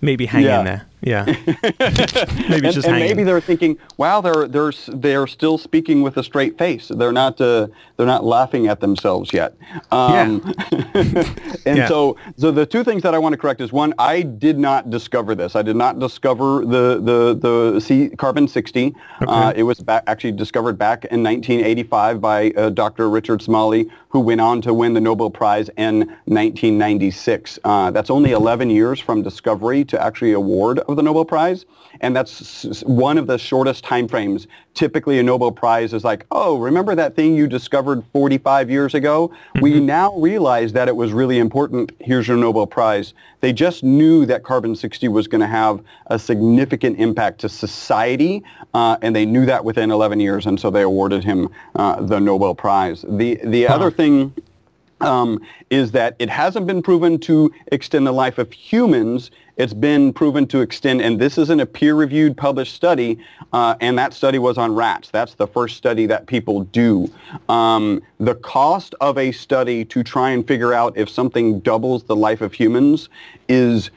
maybe 0.00 0.26
hang 0.26 0.44
Yeah. 0.44 0.60
in 0.60 0.64
there 0.64 0.87
yeah 1.00 1.24
maybe 2.48 2.66
and, 2.66 2.72
just 2.72 2.86
and 2.86 2.98
maybe 2.98 3.22
they're 3.24 3.40
thinking, 3.40 3.78
"Wow, 3.96 4.20
they're 4.20 4.48
they're 4.48 4.72
they're 4.88 5.26
still 5.26 5.58
speaking 5.58 6.02
with 6.02 6.16
a 6.16 6.22
straight 6.22 6.58
face. 6.58 6.88
They're 6.88 7.12
not 7.12 7.40
uh, 7.40 7.68
they're 7.96 8.06
not 8.06 8.24
laughing 8.24 8.66
at 8.66 8.80
themselves 8.80 9.32
yet." 9.32 9.54
Um, 9.90 10.42
and 10.72 11.76
Yeah. 11.78 11.88
so, 11.88 12.16
so 12.36 12.50
the 12.50 12.66
two 12.66 12.82
things 12.84 13.02
that 13.02 13.14
I 13.14 13.18
want 13.18 13.32
to 13.32 13.36
correct 13.36 13.60
is 13.60 13.72
one, 13.72 13.94
I 13.98 14.22
did 14.22 14.58
not 14.58 14.90
discover 14.90 15.34
this. 15.34 15.54
I 15.54 15.62
did 15.62 15.76
not 15.76 15.98
discover 15.98 16.64
the 16.64 17.00
the 17.00 17.38
the 17.74 17.80
C, 17.80 18.08
carbon 18.10 18.48
60. 18.48 18.94
Uh, 19.20 19.52
it 19.54 19.62
was 19.62 19.80
ba- 19.80 20.02
actually 20.06 20.32
discovered 20.32 20.78
back 20.78 21.04
in 21.06 21.22
1985 21.22 22.20
by 22.20 22.50
uh, 22.50 22.70
Dr. 22.70 23.08
Richard 23.10 23.42
Smalley, 23.42 23.90
who 24.08 24.20
went 24.20 24.40
on 24.40 24.60
to 24.62 24.72
win 24.74 24.94
the 24.94 25.00
Nobel 25.00 25.30
Prize 25.30 25.68
in 25.76 26.00
1996. 26.26 27.58
Uh, 27.64 27.90
that's 27.90 28.10
only 28.10 28.32
11 28.32 28.70
years 28.70 29.00
from 29.00 29.22
discovery 29.22 29.84
to 29.84 30.00
actually 30.02 30.32
award 30.32 30.80
of 30.88 30.96
the 30.96 31.02
Nobel 31.02 31.24
Prize, 31.24 31.66
and 32.00 32.16
that's 32.16 32.82
one 32.84 33.18
of 33.18 33.26
the 33.26 33.36
shortest 33.36 33.84
time 33.84 34.08
frames. 34.08 34.46
Typically, 34.72 35.18
a 35.18 35.22
Nobel 35.22 35.52
Prize 35.52 35.92
is 35.92 36.02
like, 36.02 36.24
oh, 36.30 36.56
remember 36.56 36.94
that 36.94 37.14
thing 37.14 37.34
you 37.34 37.46
discovered 37.46 38.02
45 38.14 38.70
years 38.70 38.94
ago? 38.94 39.30
We 39.60 39.80
now 39.80 40.16
realize 40.16 40.72
that 40.72 40.88
it 40.88 40.96
was 40.96 41.12
really 41.12 41.38
important. 41.38 41.92
Here's 42.00 42.26
your 42.26 42.38
Nobel 42.38 42.66
Prize. 42.66 43.12
They 43.40 43.52
just 43.52 43.84
knew 43.84 44.24
that 44.26 44.44
carbon 44.44 44.74
60 44.74 45.08
was 45.08 45.26
going 45.26 45.42
to 45.42 45.46
have 45.46 45.82
a 46.06 46.18
significant 46.18 46.98
impact 46.98 47.40
to 47.40 47.50
society, 47.50 48.42
uh, 48.72 48.96
and 49.02 49.14
they 49.14 49.26
knew 49.26 49.44
that 49.44 49.64
within 49.64 49.90
11 49.90 50.20
years, 50.20 50.46
and 50.46 50.58
so 50.58 50.70
they 50.70 50.82
awarded 50.82 51.22
him 51.22 51.50
uh, 51.74 52.00
the 52.00 52.18
Nobel 52.18 52.54
Prize. 52.54 53.04
The 53.06 53.38
the 53.44 53.68
other 53.68 53.90
thing 53.90 54.32
um, 55.00 55.40
is 55.70 55.92
that 55.92 56.16
it 56.18 56.28
hasn't 56.28 56.66
been 56.66 56.82
proven 56.82 57.18
to 57.20 57.52
extend 57.72 58.06
the 58.06 58.12
life 58.12 58.38
of 58.38 58.52
humans. 58.52 59.30
It's 59.58 59.74
been 59.74 60.12
proven 60.12 60.46
to 60.46 60.60
extend, 60.60 61.02
and 61.02 61.18
this 61.18 61.36
isn't 61.36 61.58
a 61.58 61.66
peer-reviewed 61.66 62.36
published 62.36 62.74
study, 62.74 63.18
uh, 63.52 63.74
and 63.80 63.98
that 63.98 64.14
study 64.14 64.38
was 64.38 64.56
on 64.56 64.72
rats. 64.72 65.10
That's 65.10 65.34
the 65.34 65.48
first 65.48 65.76
study 65.76 66.06
that 66.06 66.28
people 66.28 66.62
do. 66.62 67.10
Um, 67.48 68.00
the 68.18 68.36
cost 68.36 68.94
of 69.00 69.18
a 69.18 69.32
study 69.32 69.84
to 69.86 70.04
try 70.04 70.30
and 70.30 70.46
figure 70.46 70.72
out 70.72 70.96
if 70.96 71.08
something 71.08 71.58
doubles 71.58 72.04
the 72.04 72.14
life 72.14 72.40
of 72.40 72.52
humans 72.52 73.08
is 73.48 73.90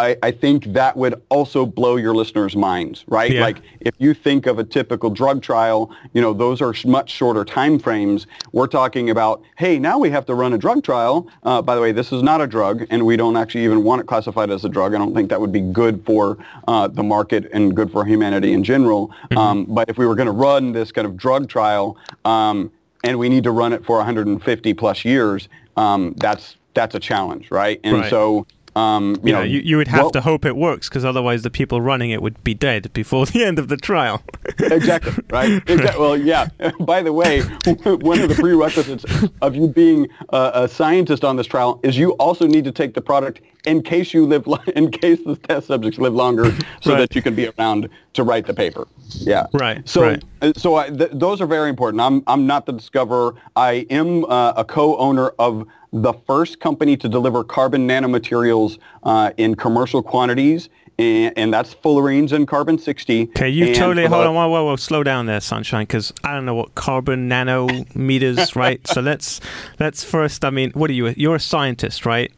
I, 0.00 0.16
I 0.22 0.30
think 0.30 0.64
that 0.72 0.96
would 0.96 1.20
also 1.28 1.66
blow 1.66 1.96
your 1.96 2.14
listeners' 2.14 2.56
minds, 2.56 3.04
right? 3.06 3.32
Yeah. 3.32 3.42
Like 3.42 3.60
if 3.80 3.94
you 3.98 4.14
think 4.14 4.46
of 4.46 4.58
a 4.58 4.64
typical 4.64 5.10
drug 5.10 5.42
trial, 5.42 5.94
you 6.14 6.22
know, 6.22 6.32
those 6.32 6.62
are 6.62 6.74
much 6.86 7.10
shorter 7.10 7.44
time 7.44 7.78
frames. 7.78 8.26
We're 8.52 8.66
talking 8.66 9.10
about, 9.10 9.42
hey, 9.58 9.78
now 9.78 9.98
we 9.98 10.08
have 10.10 10.24
to 10.26 10.34
run 10.34 10.54
a 10.54 10.58
drug 10.58 10.82
trial. 10.82 11.28
Uh, 11.42 11.60
by 11.60 11.74
the 11.74 11.82
way, 11.82 11.92
this 11.92 12.12
is 12.12 12.22
not 12.22 12.40
a 12.40 12.46
drug, 12.46 12.86
and 12.88 13.04
we 13.04 13.16
don't 13.16 13.36
actually 13.36 13.64
even 13.64 13.84
want 13.84 14.00
it 14.00 14.06
classified 14.06 14.50
as 14.50 14.64
a 14.64 14.70
drug. 14.70 14.94
I 14.94 14.98
don't 14.98 15.14
think 15.14 15.28
that 15.28 15.40
would 15.40 15.52
be 15.52 15.60
good 15.60 16.02
for 16.06 16.38
uh, 16.66 16.88
the 16.88 17.02
market 17.02 17.50
and 17.52 17.76
good 17.76 17.92
for 17.92 18.06
humanity 18.06 18.54
in 18.54 18.64
general. 18.64 19.14
Um, 19.36 19.66
but 19.66 19.90
if 19.90 19.98
we 19.98 20.06
were 20.06 20.14
going 20.14 20.26
to 20.26 20.32
run 20.32 20.72
this 20.72 20.92
kind 20.92 21.06
of 21.06 21.16
drug 21.16 21.48
trial, 21.48 21.98
um, 22.24 22.72
and 23.04 23.18
we 23.18 23.28
need 23.28 23.44
to 23.44 23.50
run 23.50 23.72
it 23.72 23.84
for 23.84 23.96
150 23.98 24.74
plus 24.74 25.04
years, 25.04 25.48
um, 25.76 26.14
that's 26.16 26.56
that's 26.72 26.94
a 26.94 27.00
challenge, 27.00 27.50
right? 27.50 27.80
And 27.84 27.98
Right. 27.98 28.10
so. 28.10 28.46
Um, 28.76 29.16
you 29.16 29.20
you 29.24 29.32
know, 29.32 29.42
you, 29.42 29.60
you 29.60 29.76
would 29.78 29.88
have 29.88 30.02
well- 30.02 30.10
to 30.12 30.20
hope 30.20 30.44
it 30.44 30.56
works 30.56 30.88
because 30.88 31.04
otherwise 31.04 31.42
the 31.42 31.50
people 31.50 31.80
running 31.80 32.10
it 32.10 32.22
would 32.22 32.42
be 32.44 32.54
dead 32.54 32.92
before 32.92 33.26
the 33.32 33.44
end 33.44 33.58
of 33.58 33.68
the 33.68 33.76
trial. 33.76 34.22
exactly 34.58 35.12
right 35.30 35.62
exactly. 35.68 36.00
well 36.00 36.16
yeah 36.16 36.48
by 36.80 37.02
the 37.02 37.12
way 37.12 37.40
one 37.42 38.20
of 38.20 38.28
the 38.28 38.36
prerequisites 38.38 39.04
of 39.42 39.54
you 39.56 39.68
being 39.68 40.08
a, 40.30 40.50
a 40.54 40.68
scientist 40.68 41.24
on 41.24 41.36
this 41.36 41.46
trial 41.46 41.80
is 41.82 41.96
you 41.98 42.12
also 42.12 42.46
need 42.46 42.64
to 42.64 42.72
take 42.72 42.94
the 42.94 43.00
product 43.00 43.40
in 43.66 43.82
case 43.82 44.14
you 44.14 44.24
live 44.26 44.46
in 44.76 44.90
case 44.90 45.18
the 45.26 45.36
test 45.36 45.66
subjects 45.66 45.98
live 45.98 46.14
longer 46.14 46.44
so 46.80 46.92
Right. 46.92 46.98
that 47.00 47.14
you 47.14 47.22
can 47.22 47.34
be 47.34 47.48
around 47.58 47.88
to 48.14 48.22
write 48.22 48.46
the 48.46 48.54
paper 48.54 48.86
yeah 49.18 49.46
Right, 49.52 49.86
so 49.88 50.02
right. 50.02 50.22
so 50.56 50.76
I, 50.76 50.88
th- 50.90 51.10
those 51.12 51.40
are 51.40 51.46
very 51.46 51.68
important 51.68 52.00
i'm 52.00 52.22
i'm 52.26 52.46
not 52.46 52.66
the 52.66 52.72
discoverer 52.72 53.34
i 53.56 53.86
am 53.90 54.24
uh, 54.24 54.52
a 54.56 54.64
co-owner 54.64 55.28
of 55.38 55.66
the 55.92 56.12
first 56.12 56.60
company 56.60 56.96
to 56.96 57.08
deliver 57.08 57.42
carbon 57.42 57.88
nanomaterials 57.88 58.78
uh, 59.02 59.32
in 59.36 59.54
commercial 59.54 60.02
quantities 60.02 60.68
and, 61.00 61.32
and 61.36 61.54
that's 61.54 61.74
fullerenes 61.74 62.32
and 62.32 62.46
carbon 62.46 62.78
60 62.78 63.30
Okay, 63.30 63.48
you 63.48 63.66
And 63.66 63.74
totally 63.74 64.06
hold 64.06 64.26
on. 64.26 64.34
Whoa, 64.34 64.48
whoa, 64.48 64.64
whoa, 64.66 64.76
slow 64.76 65.02
down 65.02 65.26
there, 65.26 65.40
sunshine, 65.40 65.84
because 65.84 66.12
I 66.22 66.34
don't 66.34 66.44
know 66.44 66.54
what 66.54 66.74
carbon 66.74 67.28
nanometers, 67.28 68.54
right? 68.62 68.86
So 68.86 69.00
let's 69.00 69.40
let's 69.78 70.04
first. 70.04 70.44
I 70.44 70.50
mean, 70.50 70.70
what 70.72 70.90
are 70.90 70.94
you? 70.94 71.08
You're 71.16 71.36
a 71.36 71.40
scientist, 71.40 72.04
right? 72.04 72.30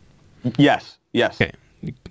Yes, 0.57 0.99
yes. 1.13 1.41
Okay, 1.41 1.53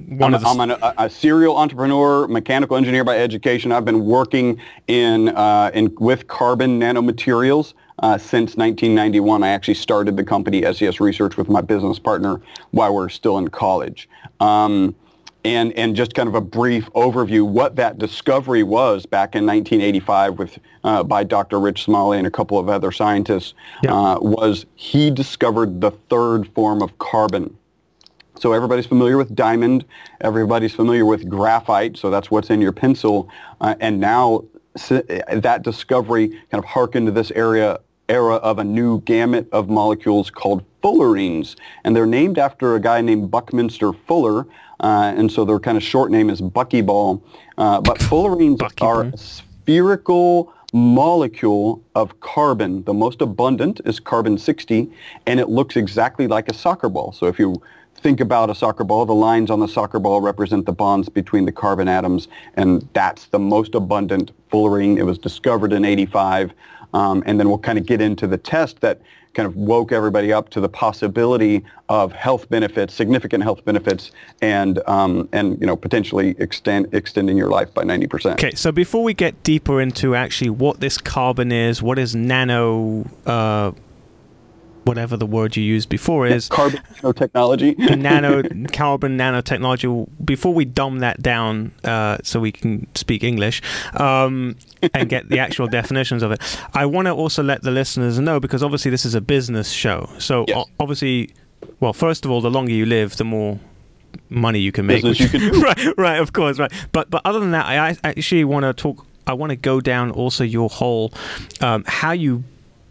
one 0.08 0.36
I'm. 0.36 0.46
I'm 0.46 0.60
an, 0.60 0.72
a, 0.72 0.94
a 0.98 1.10
serial 1.10 1.58
entrepreneur, 1.58 2.28
mechanical 2.28 2.76
engineer 2.76 3.04
by 3.04 3.18
education. 3.18 3.72
I've 3.72 3.86
been 3.86 4.06
working 4.06 4.60
in, 4.88 5.30
uh, 5.30 5.72
in 5.74 5.96
with 6.00 6.28
carbon 6.28 6.80
nanomaterials 6.80 7.74
uh, 8.02 8.18
since 8.18 8.58
1991. 8.58 9.44
I 9.44 9.50
actually 9.50 9.76
started 9.76 10.18
the 10.18 10.24
company 10.24 10.62
SES 10.74 11.00
Research 11.00 11.38
with 11.38 11.50
my 11.50 11.62
business 11.62 12.00
partner 12.00 12.42
while 12.72 12.94
we're 12.94 13.10
still 13.10 13.38
in 13.38 13.48
college. 13.50 14.10
Um, 14.40 14.96
and, 15.44 15.74
and 15.74 15.96
just 15.96 16.14
kind 16.14 16.30
of 16.30 16.36
a 16.36 16.42
brief 16.42 16.86
overview, 16.94 17.48
what 17.48 17.76
that 17.78 17.98
discovery 17.98 18.62
was 18.62 19.08
back 19.08 19.36
in 19.36 19.44
1985 19.46 20.38
with, 20.38 20.60
uh, 20.84 21.02
by 21.02 21.24
Dr. 21.24 21.60
Rich 21.60 21.84
Smalley 21.86 22.20
and 22.20 22.28
a 22.28 22.32
couple 22.32 22.60
of 22.60 22.70
other 22.70 22.92
scientists 22.92 23.56
Yeah. 23.84 23.94
uh, 23.94 24.20
was 24.20 24.68
he 24.76 25.10
discovered 25.10 25.82
the 25.82 25.90
third 25.92 26.48
form 26.54 26.84
of 26.84 26.96
carbon. 27.00 27.56
So 28.40 28.54
everybody's 28.54 28.86
familiar 28.86 29.18
with 29.18 29.34
diamond. 29.36 29.84
Everybody's 30.22 30.74
familiar 30.74 31.06
with 31.06 31.28
graphite. 31.28 31.98
So 31.98 32.12
that's 32.12 32.30
what's 32.30 32.50
in 32.52 32.62
your 32.62 32.72
pencil. 32.72 33.28
Uh, 33.62 33.74
and 33.80 34.00
now 34.00 34.44
s- 34.76 34.90
that 34.90 35.62
discovery 35.64 36.30
kind 36.52 36.64
of 36.64 36.66
harkened 36.66 37.08
to 37.08 37.12
this 37.12 37.32
area 37.32 37.80
era 38.12 38.36
of 38.36 38.60
a 38.60 38.64
new 38.64 39.02
gamut 39.02 39.48
of 39.52 39.70
molecules 39.70 40.30
called 40.30 40.64
fullerenes. 40.84 41.56
And 41.84 41.96
they're 41.96 42.06
named 42.06 42.38
after 42.38 42.76
a 42.76 42.80
guy 42.80 43.02
named 43.02 43.32
Buckminster 43.32 43.94
Fuller. 43.94 44.46
Uh, 44.82 45.14
and 45.16 45.32
so 45.32 45.46
their 45.46 45.60
kind 45.60 45.78
of 45.78 45.84
short 45.84 46.12
name 46.12 46.30
is 46.30 46.42
buckyball. 46.42 47.22
Uh, 47.58 47.80
but 47.82 47.98
fullerenes 48.00 48.62
are 48.82 49.04
a 49.04 49.18
spherical 49.18 50.54
molecule 50.74 51.84
of 51.96 52.20
carbon. 52.20 52.84
The 52.84 52.94
most 52.94 53.22
abundant 53.22 53.82
is 53.86 54.00
carbon 54.00 54.38
60, 54.38 54.92
and 55.26 55.40
it 55.40 55.50
looks 55.50 55.76
exactly 55.76 56.28
like 56.28 56.50
a 56.50 56.54
soccer 56.54 56.90
ball. 56.90 57.12
So 57.12 57.28
if 57.28 57.40
you 57.40 57.62
think 58.02 58.20
about 58.20 58.50
a 58.50 58.56
soccer 58.56 58.84
ball. 58.84 59.06
The 59.06 59.14
lines 59.14 59.50
on 59.52 59.60
the 59.60 59.68
soccer 59.68 60.00
ball 60.00 60.22
represent 60.22 60.66
the 60.66 60.72
bonds 60.72 61.08
between 61.10 61.46
the 61.46 61.52
carbon 61.52 61.88
atoms, 61.88 62.28
and 62.56 62.88
that's 62.94 63.28
the 63.28 63.40
most 63.40 63.76
abundant 63.76 64.32
fullerene. 64.52 64.98
It 64.98 65.04
was 65.04 65.18
discovered 65.18 65.72
in 65.74 65.86
85. 65.86 66.54
Um, 66.94 67.24
and 67.26 67.40
then 67.40 67.50
we'll 67.50 67.58
kind 67.60 67.78
of 67.78 67.86
get 67.86 68.02
into 68.02 68.28
the 68.28 68.38
test 68.38 68.82
that 68.82 69.02
kind 69.34 69.48
of 69.48 69.56
woke 69.56 69.92
everybody 69.92 70.34
up 70.34 70.50
to 70.50 70.60
the 70.60 70.70
possibility 70.70 71.64
of 71.90 72.12
health 72.12 72.50
benefits, 72.50 72.94
significant 72.94 73.44
health 73.44 73.64
benefits, 73.64 74.12
and 74.42 74.80
um, 74.88 75.30
and 75.32 75.60
you 75.60 75.68
know 75.68 75.76
potentially 75.76 76.36
extend 76.40 76.94
extending 76.94 77.38
your 77.38 77.50
life 77.50 77.74
by 77.74 77.84
ninety 77.84 78.08
percent. 78.08 78.40
Okay, 78.44 78.56
so 78.56 78.72
before 78.72 79.04
we 79.04 79.14
get 79.14 79.42
deeper 79.44 79.82
into 79.82 80.16
actually 80.16 80.50
what 80.50 80.80
this 80.80 80.98
carbon 80.98 81.52
is, 81.52 81.82
what 81.82 81.98
is 81.98 82.16
nano 82.16 83.06
uh, 83.26 83.72
whatever 84.84 85.16
the 85.16 85.26
word 85.26 85.56
you 85.56 85.64
used 85.64 85.90
before 85.90 86.26
is 86.26 86.48
carbon 86.50 86.82
nanotechnology. 87.02 87.78
nano 87.98 88.42
carbon 88.74 89.18
nanotechnology 89.18 90.08
before 90.26 90.54
we 90.54 90.66
dumb 90.66 91.00
that 91.00 91.22
down 91.22 91.72
uh, 91.84 92.18
so 92.24 92.40
we 92.40 92.52
can 92.52 92.88
speak 92.96 93.24
english 93.24 93.62
um, 94.00 94.56
and 94.94 95.10
get 95.10 95.30
the 95.30 95.40
actual 95.40 95.68
definitions 95.80 96.24
of 96.24 96.32
it 96.32 96.42
i 96.74 96.86
want 96.86 97.06
to 97.06 97.12
also 97.12 97.44
let 97.44 97.62
the 97.62 97.72
listeners 97.72 98.20
know 98.20 98.40
because 98.40 98.64
obviously 98.64 98.92
this 98.92 99.06
is 99.06 99.16
a 99.16 99.22
business 99.22 99.70
show. 99.72 100.10
So 100.20 100.46
yes. 100.48 100.66
obviously 100.80 101.34
well 101.80 101.94
first 101.94 102.26
of 102.26 102.32
all 102.32 102.42
the 102.42 102.52
longer 102.52 102.72
you 102.72 102.86
live 102.86 103.18
the 103.18 103.24
more 103.24 103.60
money 104.30 104.60
you 104.60 104.72
can 104.72 104.86
make. 104.86 105.04
Business 105.04 105.20
you 105.20 105.40
can 105.40 105.62
right 105.68 105.98
right 105.98 106.20
of 106.20 106.34
course 106.34 106.60
right. 106.60 106.72
But 106.92 107.10
but 107.10 107.22
other 107.24 107.40
than 107.40 107.52
that 107.52 107.66
i 107.66 107.96
actually 108.04 108.44
want 108.44 108.64
to 108.64 108.74
talk 108.74 109.06
I 109.28 109.34
want 109.34 109.52
to 109.52 109.56
go 109.56 109.80
down 109.80 110.10
also 110.12 110.44
your 110.44 110.68
whole 110.68 111.14
um, 111.62 111.84
how 111.88 112.12
you 112.12 112.44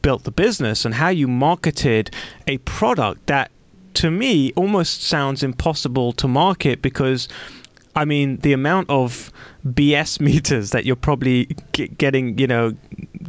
built 0.02 0.24
the 0.24 0.30
business 0.30 0.84
and 0.84 0.94
how 0.94 1.08
you 1.08 1.28
marketed 1.28 2.10
a 2.46 2.58
product 2.58 3.26
that 3.26 3.50
to 3.94 4.10
me 4.10 4.52
almost 4.54 5.02
sounds 5.02 5.42
impossible 5.42 6.12
to 6.12 6.28
market 6.28 6.80
because 6.82 7.28
I 7.96 8.04
mean 8.04 8.38
the 8.38 8.52
amount 8.52 8.88
of 8.88 9.32
BS 9.66 10.20
meters 10.28 10.70
that 10.70 10.84
you're 10.84 10.96
probably 10.96 11.46
getting 11.72 12.38
you 12.38 12.46
know 12.46 12.74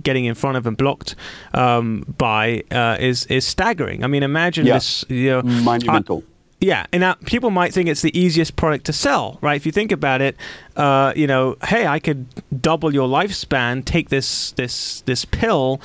getting 0.03 0.25
in 0.25 0.35
front 0.35 0.57
of 0.57 0.67
and 0.67 0.77
blocked 0.77 1.15
um, 1.53 2.05
by 2.17 2.63
uh, 2.71 2.97
is 2.99 3.25
is 3.27 3.45
staggering. 3.45 4.03
I 4.03 4.07
mean 4.07 4.23
imagine 4.23 4.65
yeah. 4.65 4.75
this 4.75 5.05
you 5.09 5.29
know 5.29 5.41
monumental. 5.41 6.23
I, 6.25 6.31
yeah, 6.61 6.85
and 6.93 7.01
now 7.01 7.15
people 7.25 7.49
might 7.49 7.73
think 7.73 7.89
it's 7.89 8.03
the 8.03 8.15
easiest 8.17 8.55
product 8.55 8.85
to 8.85 8.93
sell, 8.93 9.39
right? 9.41 9.55
If 9.55 9.65
you 9.65 9.71
think 9.71 9.91
about 9.91 10.21
it, 10.21 10.37
uh, 10.75 11.11
you 11.15 11.25
know, 11.25 11.57
hey, 11.63 11.87
I 11.87 11.97
could 11.97 12.27
double 12.61 12.93
your 12.93 13.07
lifespan, 13.09 13.83
take 13.83 14.09
this 14.09 14.51
this 14.51 15.01
this 15.01 15.25
pill, 15.25 15.81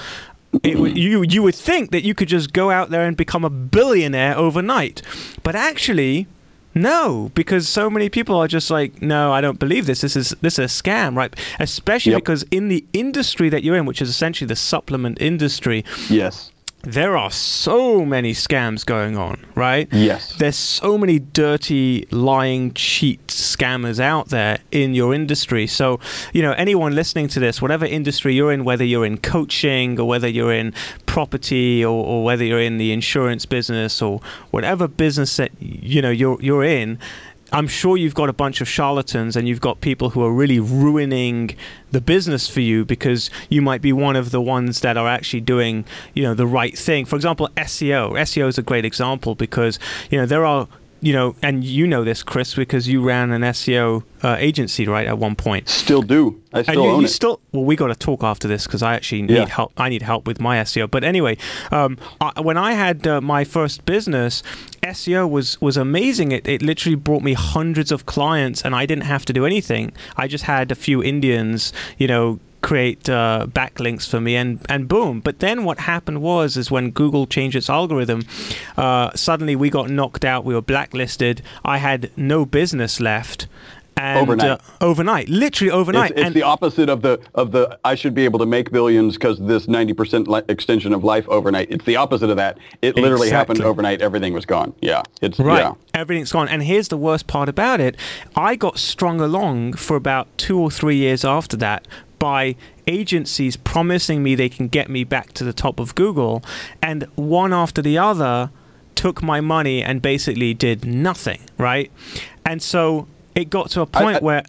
it, 0.63 0.97
you 0.97 1.23
you 1.23 1.43
would 1.43 1.55
think 1.55 1.91
that 1.91 2.05
you 2.05 2.15
could 2.15 2.29
just 2.29 2.53
go 2.53 2.71
out 2.71 2.91
there 2.91 3.07
and 3.07 3.17
become 3.17 3.45
a 3.45 3.51
billionaire 3.51 4.37
overnight, 4.37 5.03
but 5.43 5.55
actually, 5.55 6.27
no, 6.75 7.31
because 7.35 7.69
so 7.69 7.89
many 7.89 8.09
people 8.09 8.37
are 8.37 8.49
just 8.49 8.71
like, 8.71 9.01
no, 9.01 9.33
I 9.33 9.41
don't 9.41 9.59
believe 9.59 9.87
this. 9.87 10.03
This 10.03 10.17
is 10.17 10.31
this 10.41 10.59
is 10.59 10.79
a 10.79 10.83
scam, 10.83 11.17
right? 11.17 11.35
Especially 11.59 12.13
yep. 12.13 12.23
because 12.23 12.43
in 12.51 12.69
the 12.69 12.85
industry 12.93 13.49
that 13.49 13.63
you're 13.63 13.77
in, 13.77 13.87
which 13.87 14.03
is 14.03 14.09
essentially 14.09 14.47
the 14.47 14.57
supplement 14.57 15.21
industry, 15.21 15.85
yes, 16.09 16.53
there 16.87 17.17
are 17.17 17.33
so 17.33 18.05
many 18.05 18.33
scams 18.33 18.87
going 18.87 19.17
on, 19.17 19.45
right? 19.57 19.89
Yes. 19.93 20.33
There's 20.35 20.55
so 20.57 20.97
many 20.97 21.19
dirty, 21.19 22.07
lying, 22.13 22.73
cheat 22.75 23.27
scammers 23.27 23.99
out 23.99 24.29
there 24.29 24.59
in 24.71 24.95
your 24.95 25.13
industry. 25.13 25.67
So, 25.67 25.99
you 26.33 26.43
know, 26.43 26.53
anyone 26.53 26.95
listening 26.95 27.27
to 27.29 27.41
this, 27.41 27.61
whatever 27.61 27.85
industry 27.85 28.35
you're 28.37 28.53
in, 28.53 28.63
whether 28.63 28.85
you're 28.85 29.05
in 29.05 29.19
coaching 29.19 29.99
or 29.99 30.07
whether 30.07 30.29
you're 30.29 30.53
in 30.53 30.75
property 31.07 31.85
or, 31.85 32.05
or 32.05 32.23
whether 32.23 32.45
you're 32.45 32.61
in 32.61 32.79
the 32.79 32.93
insurance 32.93 33.47
business 33.47 34.01
or 34.01 34.21
whatever 34.53 34.87
business 34.87 35.37
that, 35.39 35.51
you 35.59 36.01
know, 36.01 36.11
you're, 36.11 36.41
you're 36.41 36.63
in, 36.63 37.01
I'm 37.53 37.69
sure 37.69 37.97
you've 37.97 38.15
got 38.15 38.29
a 38.29 38.33
bunch 38.33 38.61
of 38.61 38.69
charlatans 38.69 39.37
and 39.37 39.47
you've 39.47 39.61
got 39.61 39.81
people 39.81 40.11
who 40.11 40.25
are 40.25 40.33
really 40.33 40.59
ruining 40.59 41.57
the 41.93 42.01
business 42.01 42.49
for 42.49 42.61
you 42.61 42.85
because 42.85 43.31
you 43.49 43.63
might 43.63 43.81
be 43.81 43.93
one 43.93 44.17
of 44.17 44.31
the 44.31 44.41
ones 44.41 44.81
that 44.81 44.97
are 44.97 45.09
actually 45.09 45.43
doing, 45.43 45.85
you 46.15 46.23
know, 46.25 46.35
the 46.35 46.47
right 46.47 46.77
thing. 46.77 47.05
For 47.05 47.15
example, 47.15 47.49
SEO. 47.57 48.13
SEO 48.13 48.49
is 48.49 48.59
a 48.59 48.63
great 48.63 48.85
example 48.85 49.35
because, 49.35 49.79
you 50.11 50.19
know, 50.19 50.27
there 50.27 50.45
are 50.45 50.67
you 51.01 51.13
know, 51.13 51.37
and 51.43 51.63
you 51.63 51.87
know 51.87 52.05
this, 52.05 52.23
Chris, 52.23 52.55
because 52.55 52.89
you 52.89 53.01
ran 53.03 53.31
an 53.33 53.43
SEO 53.43 54.03
uh, 54.23 54.37
agency, 54.39 54.87
right, 54.87 55.07
at 55.07 55.19
one 55.19 55.37
point. 55.37 55.69
Still 55.69 56.03
do. 56.03 56.41
I 56.53 56.63
still 56.63 56.75
and 56.75 56.83
you, 56.85 56.91
own 56.91 57.01
you 57.01 57.07
it. 57.07 57.11
Still, 57.11 57.41
well, 57.53 57.65
we 57.65 57.77
got 57.77 57.89
to 57.89 57.95
talk 57.95 58.25
after 58.25 58.49
this 58.49 58.67
because 58.67 58.83
I 58.83 58.95
actually 58.95 59.23
need 59.23 59.35
Yeah. 59.35 59.47
help. 59.49 59.73
I 59.77 59.89
need 59.89 60.03
help 60.03 60.27
with 60.27 60.41
my 60.41 60.57
SEO. 60.59 60.91
But 60.91 61.05
anyway, 61.05 61.37
um, 61.71 61.99
I, 62.21 62.41
when 62.41 62.57
I 62.57 62.73
had 62.73 63.07
uh, 63.07 63.21
my 63.21 63.45
first 63.45 63.85
business, 63.85 64.43
SEO 64.83 65.29
was 65.29 65.61
was 65.61 65.77
amazing. 65.77 66.33
It 66.33 66.49
it 66.49 66.63
literally 66.63 66.97
brought 66.97 67.23
me 67.23 67.35
hundreds 67.35 67.93
of 67.93 68.07
clients, 68.07 68.63
and 68.65 68.75
I 68.75 68.87
didn't 68.87 69.05
have 69.05 69.25
to 69.27 69.33
do 69.33 69.45
anything. 69.45 69.93
I 70.17 70.27
just 70.29 70.45
had 70.45 70.71
a 70.73 70.75
few 70.75 71.03
Indians, 71.03 71.73
you 71.99 72.07
know, 72.09 72.41
create 72.67 73.09
uh, 73.09 73.47
backlinks 73.49 74.09
for 74.09 74.21
me 74.21 74.35
and 74.35 74.59
and 74.69 74.89
boom 74.89 75.21
but 75.21 75.39
then 75.39 75.63
what 75.63 75.79
happened 75.79 76.21
was 76.21 76.57
is 76.57 76.69
when 76.69 76.91
google 76.91 77.25
changed 77.25 77.55
its 77.55 77.71
algorithm 77.71 78.21
uh, 78.77 79.09
suddenly 79.15 79.55
we 79.55 79.71
got 79.71 79.89
knocked 79.89 80.25
out 80.25 80.45
we 80.45 80.53
were 80.53 80.61
blacklisted 80.75 81.41
i 81.65 81.79
had 81.79 82.11
no 82.17 82.45
business 82.45 82.99
left 82.99 83.47
and 83.97 84.19
Overnight. 84.19 84.51
Uh, 84.51 84.59
overnight 84.81 85.29
literally 85.29 85.71
overnight 85.71 86.11
It's, 86.11 86.21
it's 86.21 86.35
the 86.35 86.43
opposite 86.43 86.89
of 86.89 87.03
the 87.03 87.19
of 87.35 87.53
the 87.53 87.79
I 87.85 87.95
should 87.95 88.15
be 88.15 88.25
able 88.25 88.39
to 88.41 88.47
make 88.47 88.71
billions 88.71 89.15
because 89.15 89.39
this 89.39 89.67
90% 89.67 90.27
li- 90.27 90.43
extension 90.49 90.93
of 90.93 91.03
life 91.03 91.27
overnight. 91.29 91.71
It's 91.71 91.85
the 91.87 91.97
opposite 91.97 92.29
of 92.29 92.37
that. 92.37 92.59
It 92.83 92.97
literally 92.97 93.31
happened 93.31 93.63
overnight. 93.63 94.03
Everything 94.03 94.35
was 94.35 94.45
gone. 94.45 94.75
Yeah. 94.83 95.03
It's 95.23 95.39
Right. 95.39 95.61
yeah. 95.61 95.73
Everything's 95.95 96.31
gone. 96.31 96.49
And 96.49 96.63
here's 96.63 96.89
the 96.89 96.99
worst 96.99 97.27
part 97.27 97.49
about 97.49 97.81
it. 97.81 97.97
I 98.35 98.55
got 98.55 98.79
strung 98.79 99.19
along 99.21 99.75
for 99.75 99.97
about 99.97 100.29
two 100.37 100.59
or 100.59 100.71
three 100.71 100.97
years 100.97 101.25
after 101.25 101.57
that 101.57 101.89
by 102.19 102.57
agencies 102.87 103.57
promising 103.57 104.23
me 104.23 104.35
they 104.35 104.49
can 104.49 104.69
get 104.69 104.89
me 104.89 105.05
back 105.05 105.33
to 105.35 105.45
the 105.45 105.53
top 105.53 105.81
of 105.81 105.95
Google. 105.95 106.43
And 106.83 107.05
one 107.15 107.53
after 107.53 107.83
the 107.83 107.99
other 107.99 108.51
took 108.95 109.23
my 109.23 109.41
money 109.41 109.83
and 109.83 110.01
basically 110.01 110.55
did 110.55 110.85
nothing. 110.85 111.41
Right. 111.59 111.91
And 112.45 112.63
so 112.63 113.07
it 113.35 113.51
got 113.51 113.71
to 113.71 113.83
a 113.83 113.87
point 113.87 114.17
I- 114.17 114.21
where. 114.21 114.43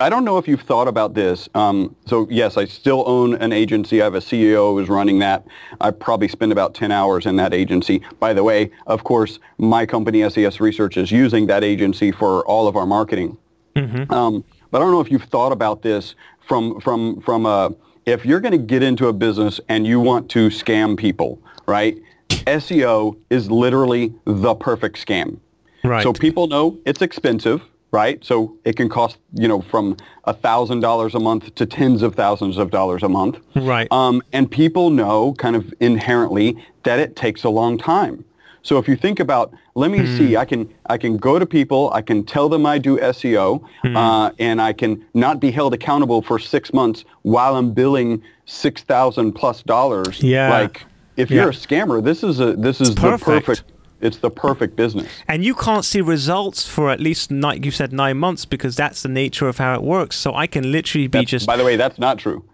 I 0.00 0.10
don't 0.10 0.24
know 0.24 0.36
if 0.36 0.46
you've 0.46 0.60
thought 0.60 0.86
about 0.86 1.14
this. 1.14 1.48
Um, 1.54 1.96
so 2.04 2.26
yes, 2.30 2.58
I 2.58 2.66
still 2.66 3.04
own 3.06 3.34
an 3.36 3.52
agency. 3.52 4.02
I 4.02 4.04
have 4.04 4.14
a 4.14 4.20
CEO 4.20 4.74
who's 4.74 4.90
running 4.90 5.18
that. 5.20 5.46
I 5.80 5.92
probably 5.92 6.28
spend 6.28 6.52
about 6.52 6.74
10 6.74 6.92
hours 6.92 7.24
in 7.24 7.36
that 7.36 7.54
agency. 7.54 8.02
By 8.20 8.34
the 8.34 8.44
way, 8.44 8.70
of 8.86 9.04
course, 9.04 9.38
my 9.56 9.86
company, 9.86 10.28
SES 10.28 10.60
Research, 10.60 10.98
is 10.98 11.10
using 11.10 11.46
that 11.46 11.64
agency 11.64 12.12
for 12.12 12.44
all 12.46 12.68
of 12.68 12.76
our 12.76 12.84
marketing. 12.84 13.38
Um, 13.76 14.44
but 14.70 14.78
I 14.78 14.84
don't 14.84 14.90
know 14.90 15.00
if 15.00 15.10
you've 15.10 15.22
thought 15.22 15.52
about 15.52 15.82
this 15.82 16.14
from 16.48 16.80
from 16.80 17.20
from 17.20 17.46
a 17.46 17.74
if 18.06 18.24
you're 18.24 18.40
going 18.40 18.52
to 18.52 18.58
get 18.58 18.82
into 18.82 19.06
a 19.08 19.12
business 19.12 19.60
and 19.68 19.86
you 19.86 20.00
want 20.00 20.30
to 20.30 20.48
scam 20.48 20.96
people, 20.96 21.40
right? 21.66 21.98
SEO 22.30 23.16
is 23.28 23.50
literally 23.50 24.14
the 24.24 24.54
perfect 24.54 25.04
scam. 25.04 25.38
Right. 25.84 26.02
So 26.02 26.14
people 26.14 26.46
know 26.46 26.78
it's 26.86 27.02
expensive, 27.02 27.62
right? 27.92 28.24
So 28.24 28.56
it 28.64 28.76
can 28.76 28.88
cost, 28.88 29.18
you 29.34 29.46
know, 29.46 29.60
from 29.60 29.96
$1,000 30.26 31.14
a 31.14 31.20
month 31.20 31.54
to 31.54 31.66
tens 31.66 32.02
of 32.02 32.14
thousands 32.14 32.56
of 32.56 32.70
dollars 32.70 33.02
a 33.02 33.08
month. 33.08 33.38
Right. 33.54 33.86
Um, 33.92 34.22
and 34.32 34.50
people 34.50 34.88
know 34.88 35.34
kind 35.34 35.54
of 35.54 35.72
inherently 35.80 36.56
that 36.84 36.98
it 36.98 37.14
takes 37.14 37.44
a 37.44 37.50
long 37.50 37.76
time. 37.76 38.24
So 38.68 38.76
if 38.76 38.86
you 38.86 38.96
think 38.96 39.18
about, 39.18 39.54
let 39.76 39.90
me 39.90 40.04
see, 40.18 40.36
I 40.36 40.44
can 40.44 40.68
I 40.94 40.98
can 40.98 41.16
go 41.16 41.38
to 41.38 41.46
people, 41.46 41.90
I 41.94 42.02
can 42.02 42.22
tell 42.22 42.50
them 42.50 42.66
I 42.66 42.76
do 42.76 42.98
SEO, 42.98 43.62
uh, 43.96 44.30
and 44.38 44.60
I 44.60 44.74
can 44.74 45.02
not 45.14 45.40
be 45.40 45.50
held 45.50 45.72
accountable 45.72 46.20
for 46.20 46.38
six 46.38 46.74
months 46.74 47.06
while 47.22 47.56
I'm 47.56 47.72
billing 47.72 48.22
six 48.44 48.82
thousand 48.82 49.32
plus 49.32 49.62
dollars. 49.62 50.22
Yeah. 50.22 50.50
Like 50.50 50.84
if 51.16 51.30
Yeah. 51.30 51.36
you're 51.42 51.50
a 51.50 51.54
scammer, 51.54 52.04
this 52.04 52.22
is 52.22 52.40
a 52.40 52.52
this 52.66 52.78
is 52.82 52.94
the 52.94 53.00
perfect. 53.00 53.46
perfect. 53.46 53.62
It's 54.02 54.18
the 54.18 54.30
perfect 54.30 54.76
business. 54.76 55.08
and 55.28 55.42
you 55.48 55.54
can't 55.54 55.84
see 55.84 56.02
results 56.02 56.68
for 56.68 56.90
at 56.90 57.00
least 57.00 57.30
like 57.32 57.64
you 57.64 57.70
said 57.70 57.90
nine 57.92 58.18
months 58.18 58.44
because 58.44 58.76
that's 58.76 59.02
the 59.02 59.08
nature 59.08 59.48
of 59.48 59.56
how 59.56 59.72
it 59.78 59.82
works. 59.82 60.14
So 60.16 60.34
I 60.34 60.46
can 60.46 60.70
literally 60.70 61.06
be 61.08 61.18
That's- 61.20 61.30
just 61.30 61.46
By 61.46 61.56
the 61.56 61.64
way, 61.64 61.76
that's 61.76 61.98
not 61.98 62.18
true. 62.18 62.44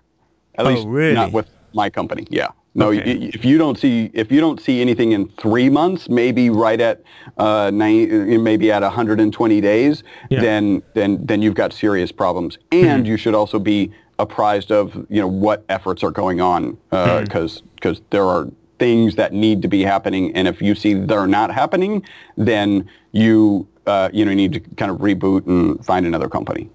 At 0.54 0.64
Oh, 0.64 0.68
least 0.70 0.86
really? 0.86 1.14
not 1.22 1.32
with 1.32 1.48
my 1.74 1.90
company. 1.90 2.24
Yeah. 2.30 2.50
No, 2.74 2.88
Okay. 2.88 3.30
if 3.32 3.44
you 3.44 3.56
don't 3.56 3.78
see 3.78 4.10
if 4.14 4.32
you 4.32 4.40
don't 4.40 4.60
see 4.60 4.80
anything 4.80 5.12
in 5.12 5.28
three 5.40 5.70
months, 5.70 6.08
maybe 6.08 6.50
right 6.50 6.80
at 6.80 7.02
uh, 7.38 7.70
nine, 7.72 8.42
maybe 8.42 8.72
at 8.72 8.82
120 8.82 9.60
days, 9.60 10.02
Yeah. 10.28 10.40
then 10.40 10.82
then 10.94 11.24
then 11.24 11.40
you've 11.40 11.54
got 11.54 11.72
serious 11.72 12.10
problems. 12.12 12.58
Mm-hmm. 12.72 12.88
And 12.88 13.06
you 13.06 13.16
should 13.16 13.34
also 13.34 13.58
be 13.58 13.92
apprised 14.18 14.72
of 14.72 14.94
you 15.08 15.20
know 15.20 15.28
what 15.28 15.64
efforts 15.68 16.02
are 16.02 16.10
going 16.10 16.40
on 16.40 16.76
Mm-hmm. 16.90 17.24
because 17.24 17.62
because 17.76 18.00
there 18.10 18.24
are 18.26 18.48
things 18.80 19.14
that 19.14 19.32
need 19.32 19.62
to 19.62 19.68
be 19.68 19.82
happening, 19.84 20.34
and 20.34 20.48
if 20.48 20.60
you 20.60 20.74
see 20.74 20.94
they're 20.94 21.28
not 21.28 21.52
happening, 21.52 22.02
then 22.36 22.88
you 23.12 23.68
uh, 23.86 24.08
you 24.12 24.24
know 24.24 24.34
need 24.34 24.52
to 24.52 24.60
kind 24.76 24.90
of 24.90 24.98
reboot 24.98 25.46
and 25.46 25.84
find 25.86 26.06
another 26.06 26.28
company. 26.28 26.68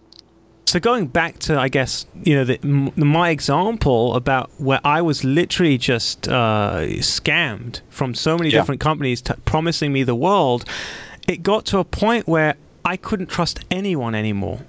So 0.69 0.79
going 0.79 1.07
back 1.07 1.39
to, 1.39 1.59
I 1.59 1.67
guess, 1.67 2.05
you 2.23 2.35
know, 2.35 2.43
the, 2.43 2.59
m- 2.63 2.91
my 2.95 3.31
example 3.31 4.13
about 4.15 4.51
where 4.59 4.79
I 4.83 5.01
was 5.01 5.23
literally 5.23 5.79
just 5.79 6.27
uh, 6.27 6.81
scammed 6.99 7.81
from 7.89 8.13
so 8.13 8.37
many 8.37 8.51
Yeah. 8.51 8.59
different 8.59 8.79
companies 8.79 9.19
t- 9.23 9.33
promising 9.45 9.91
me 9.91 10.03
the 10.03 10.13
world. 10.13 10.65
it 11.27 11.41
got 11.41 11.65
to 11.65 11.79
a 11.79 11.83
point 11.83 12.27
where 12.27 12.53
I 12.85 12.97
couldn't 12.97 13.29
trust 13.29 13.59
anyone 13.71 14.13
anymore. 14.13 14.59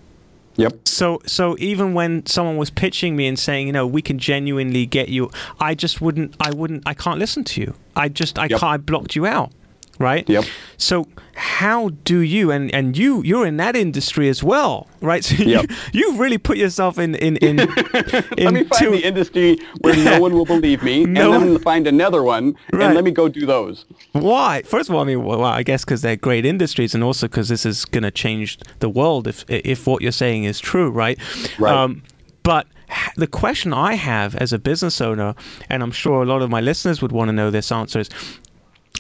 Yep. 0.57 0.89
So 0.89 1.21
so 1.27 1.55
even 1.59 1.93
when 1.93 2.25
someone 2.27 2.57
was 2.57 2.71
pitching 2.71 3.15
me 3.15 3.27
and 3.27 3.39
saying, 3.39 3.67
you 3.67 3.73
know, 3.73 3.87
we 3.87 4.01
can 4.03 4.19
genuinely 4.19 4.85
get 4.87 5.09
you, 5.11 5.31
I 5.59 5.75
just 5.75 6.01
wouldn't 6.01 6.35
I 6.41 6.51
wouldn't 6.51 6.83
I 6.87 6.95
can't 6.95 7.19
listen 7.19 7.45
to 7.45 7.61
you. 7.61 7.75
I 7.95 8.09
just 8.09 8.39
I 8.39 8.45
Yep. 8.45 8.61
can't 8.61 8.73
I 8.73 8.77
blocked 8.79 9.15
you 9.17 9.27
out. 9.27 9.53
Right? 10.01 10.29
Yep. 10.29 10.45
So 10.79 11.07
how 11.37 11.91
do 12.05 12.21
you 12.21 12.51
and 12.51 12.75
and 12.75 12.97
you 12.97 13.23
you're 13.23 13.47
in 13.47 13.59
that 13.59 13.77
industry 13.77 14.29
as 14.31 14.43
well, 14.43 14.89
right? 15.03 15.23
So 15.31 15.35
Yep. 15.45 15.67
you 15.71 15.77
you've 15.93 16.19
really 16.19 16.39
put 16.39 16.57
yourself 16.57 16.99
in 16.99 17.15
in 17.17 17.37
in, 17.37 17.57
Let 17.93 18.53
me 18.55 18.65
find 18.65 18.87
into- 18.87 18.91
the 18.91 19.03
industry 19.05 19.59
where 19.83 19.95
no 19.97 20.19
one 20.21 20.33
will 20.35 20.47
believe 20.47 20.83
me, 20.83 21.05
No 21.05 21.35
and 21.35 21.43
then 21.43 21.59
find 21.63 21.87
another 21.87 22.23
one, 22.23 22.57
Right. 22.73 22.83
and 22.87 22.95
let 22.95 23.05
me 23.05 23.11
go 23.11 23.29
do 23.29 23.45
those. 23.47 23.85
Why? 24.13 24.63
First 24.63 24.89
of 24.89 24.95
all, 24.95 25.03
I 25.03 25.05
mean, 25.05 25.23
well, 25.23 25.45
I 25.45 25.63
guess 25.63 25.85
because 25.85 26.01
they're 26.03 26.17
great 26.17 26.45
industries, 26.47 26.95
and 26.95 27.05
also 27.05 27.29
because 27.29 27.49
this 27.51 27.67
is 27.67 27.85
going 27.85 28.05
to 28.05 28.11
change 28.11 28.59
the 28.79 28.89
world 28.89 29.27
if 29.29 29.45
if 29.49 29.87
what 29.87 30.01
you're 30.03 30.13
saying 30.25 30.45
is 30.45 30.59
true, 30.61 30.91
right? 30.91 31.19
Right. 31.59 31.75
Um, 31.75 32.03
but 32.43 32.67
the 33.17 33.27
question 33.27 33.73
I 33.75 33.95
have 33.97 34.35
as 34.37 34.53
a 34.53 34.59
business 34.59 35.01
owner, 35.01 35.35
and 35.69 35.83
I'm 35.83 35.93
sure 35.93 36.23
a 36.23 36.27
lot 36.27 36.41
of 36.43 36.49
my 36.51 36.61
listeners 36.63 37.03
would 37.03 37.13
want 37.13 37.29
to 37.29 37.33
know 37.33 37.51
this 37.51 37.71
answer, 37.71 38.01
is 38.01 38.09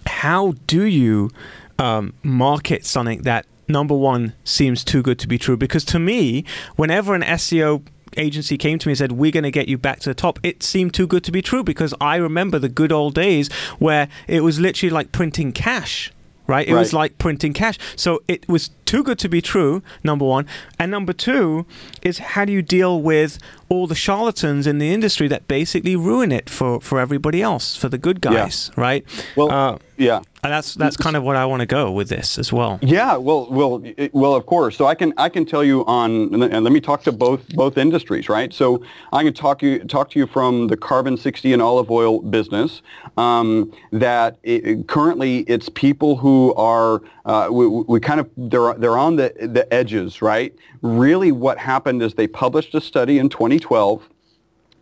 how 0.06 0.54
do 0.66 0.84
you 0.84 1.30
um, 1.78 2.14
market 2.22 2.84
something 2.84 3.22
that 3.22 3.46
number 3.68 3.94
one 3.94 4.34
seems 4.44 4.84
too 4.84 5.02
good 5.02 5.18
to 5.20 5.28
be 5.28 5.38
true? 5.38 5.56
Because 5.56 5.84
to 5.86 5.98
me, 5.98 6.44
whenever 6.76 7.14
an 7.14 7.22
SEO 7.22 7.82
agency 8.16 8.58
came 8.58 8.78
to 8.78 8.88
me 8.88 8.92
and 8.92 8.98
said 8.98 9.12
we're 9.12 9.30
going 9.30 9.44
to 9.44 9.52
get 9.52 9.68
you 9.68 9.78
back 9.78 10.00
to 10.00 10.08
the 10.08 10.14
top 10.14 10.40
it 10.42 10.64
seemed 10.64 10.92
too 10.92 11.06
good 11.06 11.22
to 11.22 11.30
be 11.30 11.40
true 11.40 11.62
because 11.62 11.94
i 12.00 12.16
remember 12.16 12.58
the 12.58 12.68
good 12.68 12.90
old 12.90 13.14
days 13.14 13.48
where 13.78 14.08
it 14.26 14.40
was 14.40 14.58
literally 14.58 14.90
like 14.90 15.12
printing 15.12 15.52
cash 15.52 16.10
right? 16.50 16.68
It 16.68 16.74
was 16.74 16.92
like 16.92 17.16
printing 17.18 17.52
cash. 17.52 17.78
So 17.96 18.22
it 18.26 18.46
was 18.48 18.70
too 18.92 19.02
good 19.08 19.18
to 19.24 19.28
be 19.28 19.40
true 19.54 19.82
number 20.10 20.24
one 20.36 20.44
and 20.78 20.90
number 20.90 21.12
two 21.12 21.64
is 22.02 22.18
how 22.34 22.44
do 22.44 22.52
you 22.52 22.62
deal 22.78 23.00
with 23.12 23.38
all 23.68 23.86
the 23.86 23.94
charlatans 23.94 24.66
in 24.66 24.78
the 24.78 24.90
industry 24.96 25.28
that 25.28 25.42
basically 25.46 25.94
ruin 26.10 26.30
it 26.32 26.50
for 26.50 26.80
for 26.80 26.96
everybody 27.06 27.40
else 27.50 27.76
for 27.76 27.88
the 27.88 27.98
good 28.06 28.20
guys 28.20 28.70
right 28.76 29.02
Well, 29.36 29.50
uh, 29.52 29.78
yeah. 29.96 30.16
and 30.42 30.50
that's 30.54 30.74
that's 30.74 30.96
kind 30.96 31.14
of 31.18 31.22
what 31.22 31.36
I 31.36 31.44
want 31.50 31.60
to 31.60 31.66
go 31.80 31.84
with 31.98 32.08
this 32.08 32.38
as 32.38 32.50
well. 32.58 32.78
Yeah, 32.82 33.16
well, 33.28 33.42
well, 33.58 33.72
it- 33.84 34.12
well, 34.22 34.34
of 34.34 34.44
course. 34.46 34.72
So 34.78 34.86
I 34.92 34.94
can 35.00 35.12
I 35.26 35.28
can 35.28 35.44
tell 35.52 35.62
you 35.70 35.84
on, 35.86 36.10
and 36.34 36.64
let 36.66 36.72
me 36.72 36.80
talk 36.80 37.02
to 37.08 37.12
both 37.12 37.40
both 37.62 37.76
industries, 37.86 38.26
right? 38.28 38.50
So 38.60 38.66
I 39.12 39.20
can 39.24 39.34
talk 39.34 39.62
you 39.62 39.72
talk 39.96 40.06
to 40.12 40.18
you 40.18 40.26
from 40.26 40.68
the 40.68 40.76
carbon 40.90 41.16
sixty 41.18 41.52
and 41.52 41.60
olive 41.62 41.90
oil 41.90 42.14
business. 42.22 42.82
Um, 43.18 43.70
that 43.92 44.30
it, 44.42 44.86
currently 44.88 45.32
it's 45.54 45.68
people 45.68 46.16
who 46.16 46.54
are 46.54 47.02
uh, 47.26 47.48
we, 47.58 47.64
we 47.92 48.00
kind 48.00 48.20
of 48.20 48.26
they're 48.50 48.74
they're 48.80 48.98
on 48.98 49.16
the 49.16 49.32
the 49.40 49.72
edges, 49.72 50.22
right? 50.22 50.54
Really, 50.82 51.32
what 51.32 51.58
happened 51.58 52.02
is 52.02 52.14
they 52.14 52.26
published 52.26 52.74
a 52.74 52.80
study 52.80 53.18
in 53.18 53.28
2012 53.28 54.08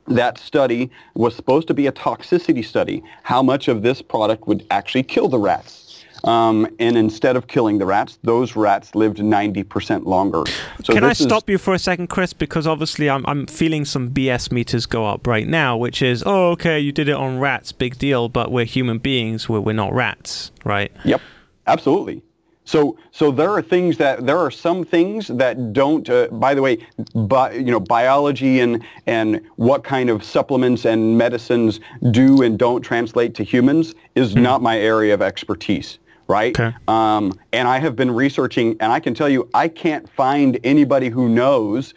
that 0.09 0.39
study 0.39 0.91
was 1.15 1.35
supposed 1.35 1.69
to 1.69 1.75
be 1.75 1.87
a 1.87 1.93
toxicity 1.93 2.65
study, 2.65 3.03
how 3.23 3.43
much 3.43 3.69
of 3.69 3.83
this 3.83 4.03
product 4.03 4.47
would 4.47 4.67
actually 4.71 5.03
kill 5.03 5.29
the 5.29 5.39
rats. 5.39 6.05
Um, 6.25 6.67
and 6.81 6.99
instead 6.99 7.37
of 7.37 7.47
killing 7.47 7.79
the 7.79 7.87
rats, 7.87 8.19
those 8.25 8.57
rats 8.57 8.95
lived 8.97 9.19
90% 9.19 10.05
longer. 10.05 10.43
So 10.83 10.93
Can 10.93 11.05
I 11.05 11.13
stop 11.13 11.49
you 11.49 11.59
for 11.59 11.75
a 11.75 11.79
second, 11.79 12.09
Chris? 12.09 12.33
Because 12.33 12.67
obviously 12.67 13.09
I'm, 13.09 13.25
I'm 13.27 13.47
feeling 13.47 13.85
some 13.85 14.11
BS 14.11 14.51
meters 14.51 14.85
go 14.87 15.07
up 15.07 15.29
right 15.29 15.47
now, 15.47 15.77
which 15.77 16.03
is, 16.03 16.25
oh, 16.27 16.51
okay, 16.53 16.81
you 16.81 16.91
did 16.91 17.09
it 17.09 17.15
on 17.15 17.39
rats, 17.39 17.71
big 17.71 17.99
deal, 17.99 18.29
but 18.29 18.51
we're 18.51 18.65
human 18.65 18.99
beings, 18.99 19.49
we're, 19.49 19.61
we're 19.61 19.73
not 19.75 19.93
rats, 19.93 20.51
right? 20.65 20.91
Yep, 21.05 21.21
absolutely. 21.69 22.23
So, 22.69 22.99
so 23.13 23.31
there 23.31 23.49
are 23.49 23.63
things 23.63 23.97
that 23.97 24.27
there 24.27 24.37
are 24.37 24.51
some 24.51 24.85
things 24.85 25.29
that 25.29 25.73
don't. 25.73 26.07
Uh, 26.07 26.29
by 26.29 26.53
the 26.55 26.61
way, 26.61 26.77
bi- 27.15 27.53
you 27.53 27.71
know, 27.71 27.81
biology 27.81 28.61
and 28.61 28.85
and 29.07 29.41
what 29.57 29.85
kind 29.85 30.11
of 30.11 30.23
supplements 30.23 30.85
and 30.85 31.17
medicines 31.17 31.81
do 32.11 32.43
and 32.43 32.59
don't 32.59 32.83
translate 32.83 33.35
to 33.37 33.43
humans 33.43 33.95
is 34.17 34.37
not 34.37 34.61
my 34.61 34.79
area 34.79 35.15
of 35.15 35.23
expertise. 35.23 35.99
Right. 36.27 36.61
Okay. 36.61 36.77
Um, 36.89 37.33
and 37.55 37.67
I 37.67 37.79
have 37.79 37.97
been 37.97 38.11
researching, 38.11 38.77
and 38.81 38.93
I 38.93 39.01
can 39.01 39.15
tell 39.15 39.31
you, 39.31 39.49
I 39.55 39.69
can't 39.69 40.07
find 40.07 40.61
anybody 40.63 41.09
who 41.09 41.27
knows 41.27 41.95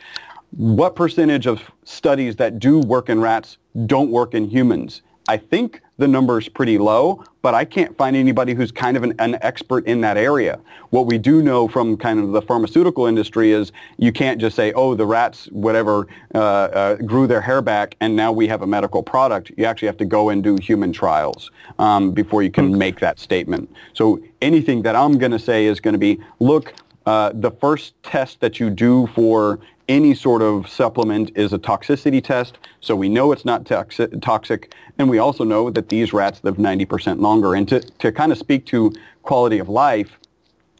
what 0.52 0.96
percentage 0.96 1.48
of 1.48 1.62
studies 1.84 2.38
that 2.38 2.60
do 2.60 2.80
work 2.80 3.10
in 3.10 3.20
rats 3.20 3.58
don't 3.88 4.10
work 4.10 4.34
in 4.34 4.50
humans. 4.50 5.02
I 5.28 5.38
think 5.38 5.82
the 5.98 6.08
number 6.08 6.40
is 6.40 6.50
pretty 6.50 6.78
low, 6.78 7.24
but 7.42 7.54
I 7.54 7.64
can't 7.64 7.96
find 7.96 8.16
anybody 8.16 8.54
who's 8.54 8.72
kind 8.72 8.98
of 8.98 9.04
an, 9.04 9.14
an 9.20 9.38
expert 9.42 9.86
in 9.86 10.02
that 10.02 10.18
area. 10.18 10.60
What 10.90 11.06
we 11.06 11.18
do 11.18 11.44
know 11.44 11.68
from 11.68 11.96
kind 11.96 12.20
of 12.20 12.32
the 12.32 12.42
pharmaceutical 12.42 13.06
industry 13.06 13.52
is 13.52 13.72
you 13.98 14.12
can't 14.12 14.42
just 14.42 14.56
say, 14.56 14.74
oh, 14.74 14.96
the 14.96 15.06
rats, 15.06 15.46
whatever, 15.52 16.08
uh, 16.34 16.38
uh, 16.38 16.96
grew 16.96 17.28
their 17.28 17.42
hair 17.42 17.62
back 17.62 17.96
and 18.02 18.16
now 18.16 18.32
we 18.32 18.48
have 18.48 18.64
a 18.64 18.68
medical 18.68 19.04
product. 19.04 19.52
You 19.58 19.66
actually 19.66 19.88
have 19.88 19.98
to 19.98 20.06
go 20.06 20.30
and 20.30 20.44
do 20.44 20.58
human 20.58 20.92
trials 20.92 21.52
um, 21.78 22.12
before 22.12 22.42
you 22.42 22.52
can 22.52 22.76
make 22.76 23.00
that 23.00 23.20
statement. 23.20 23.74
So 23.94 24.22
anything 24.42 24.82
that 24.82 24.96
I'm 24.96 25.18
going 25.20 25.32
to 25.32 25.40
say 25.40 25.66
is 25.66 25.80
going 25.80 25.94
to 25.94 26.00
be, 26.00 26.20
look, 26.40 26.74
uh, 27.06 27.32
the 27.34 27.52
first 27.52 27.94
test 28.04 28.40
that 28.42 28.60
you 28.60 28.70
do 28.70 29.08
for 29.08 29.60
any 29.92 30.16
sort 30.16 30.42
of 30.42 30.70
supplement 30.70 31.32
is 31.36 31.52
a 31.52 31.60
toxicity 31.60 32.24
test, 32.24 32.58
so 32.80 32.96
we 32.96 33.10
know 33.10 33.34
it's 33.34 33.44
not 33.44 33.66
toxi- 33.66 34.22
toxic, 34.22 34.74
and 34.98 35.10
we 35.10 35.20
also 35.20 35.44
know 35.44 35.70
that 35.70 35.90
these 35.90 36.14
rats 36.14 36.40
live 36.44 36.56
90% 36.56 37.20
longer. 37.20 37.56
And 37.56 37.68
to, 37.68 37.82
to 37.82 38.12
kind 38.12 38.32
of 38.32 38.38
speak 38.38 38.66
to 38.68 38.94
quality 39.24 39.60
of 39.60 39.68
life, 39.68 40.18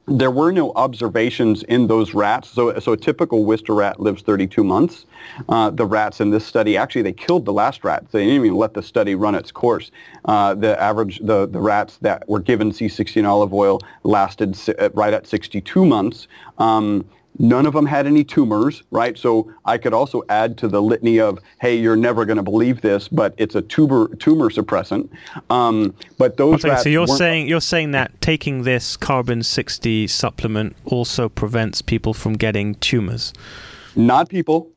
there 0.08 0.32
were 0.32 0.52
no 0.52 0.72
observations 0.74 1.64
in 1.64 1.88
those 1.88 2.14
rats. 2.14 2.50
So, 2.50 2.80
so 2.80 2.94
a 2.94 2.98
typical 2.98 3.46
Wistar 3.46 3.76
rat 3.76 4.00
lives 4.00 4.22
32 4.22 4.64
months. 4.64 5.06
Uh, 5.48 5.70
the 5.70 5.86
rats 5.86 6.22
in 6.22 6.32
this 6.32 6.46
study, 6.46 6.76
actually, 6.78 7.02
they 7.02 7.14
killed 7.14 7.46
the 7.46 7.54
last 7.54 7.84
rat. 7.84 8.06
They 8.12 8.26
didn't 8.26 8.46
even 8.46 8.58
let 8.58 8.74
the 8.74 8.82
study 8.82 9.14
run 9.16 9.36
its 9.36 9.52
course. 9.52 9.92
Uh, 10.26 10.56
the 10.56 10.82
average, 10.82 11.20
the, 11.20 11.48
the 11.48 11.60
rats 11.60 11.98
that 11.98 12.28
were 12.28 12.40
given 12.40 12.72
C60 12.72 13.28
olive 13.28 13.54
oil 13.54 13.80
lasted 14.04 14.58
uh, 14.80 14.90
right 14.94 15.14
at 15.14 15.28
62 15.28 15.86
months. 15.86 16.28
Um, 16.58 17.06
None 17.40 17.66
of 17.66 17.74
them 17.74 17.86
had 17.86 18.06
any 18.06 18.24
tumors, 18.24 18.84
right? 18.92 19.18
So 19.18 19.52
I 19.66 19.78
could 19.78 19.94
also 19.94 20.22
add 20.30 20.58
to 20.60 20.68
the 20.68 20.82
litany 20.82 21.20
of, 21.20 21.40
hey, 21.60 21.76
you're 21.76 21.96
never 21.96 22.26
going 22.26 22.38
to 22.38 22.44
believe 22.44 22.82
this, 22.82 23.08
but 23.08 23.34
it's 23.38 23.56
a 23.56 23.62
tumor 23.62 24.10
tumor 24.16 24.50
suppressant. 24.50 25.10
Um, 25.50 25.96
but 26.18 26.38
those 26.38 26.56
Okay, 26.56 26.70
rats 26.70 26.84
so 26.84 26.90
you're 26.90 27.08
saying 27.08 27.48
you're 27.48 27.62
saying 27.62 27.92
that 27.92 28.20
taking 28.22 28.64
this 28.64 28.98
carbon 28.98 29.44
60 29.44 30.08
supplement 30.08 30.76
also 30.86 31.30
prevents 31.30 31.82
people 31.82 32.14
from 32.14 32.34
getting 32.34 32.76
tumors. 32.76 33.34
not 33.96 34.30
people, 34.30 34.68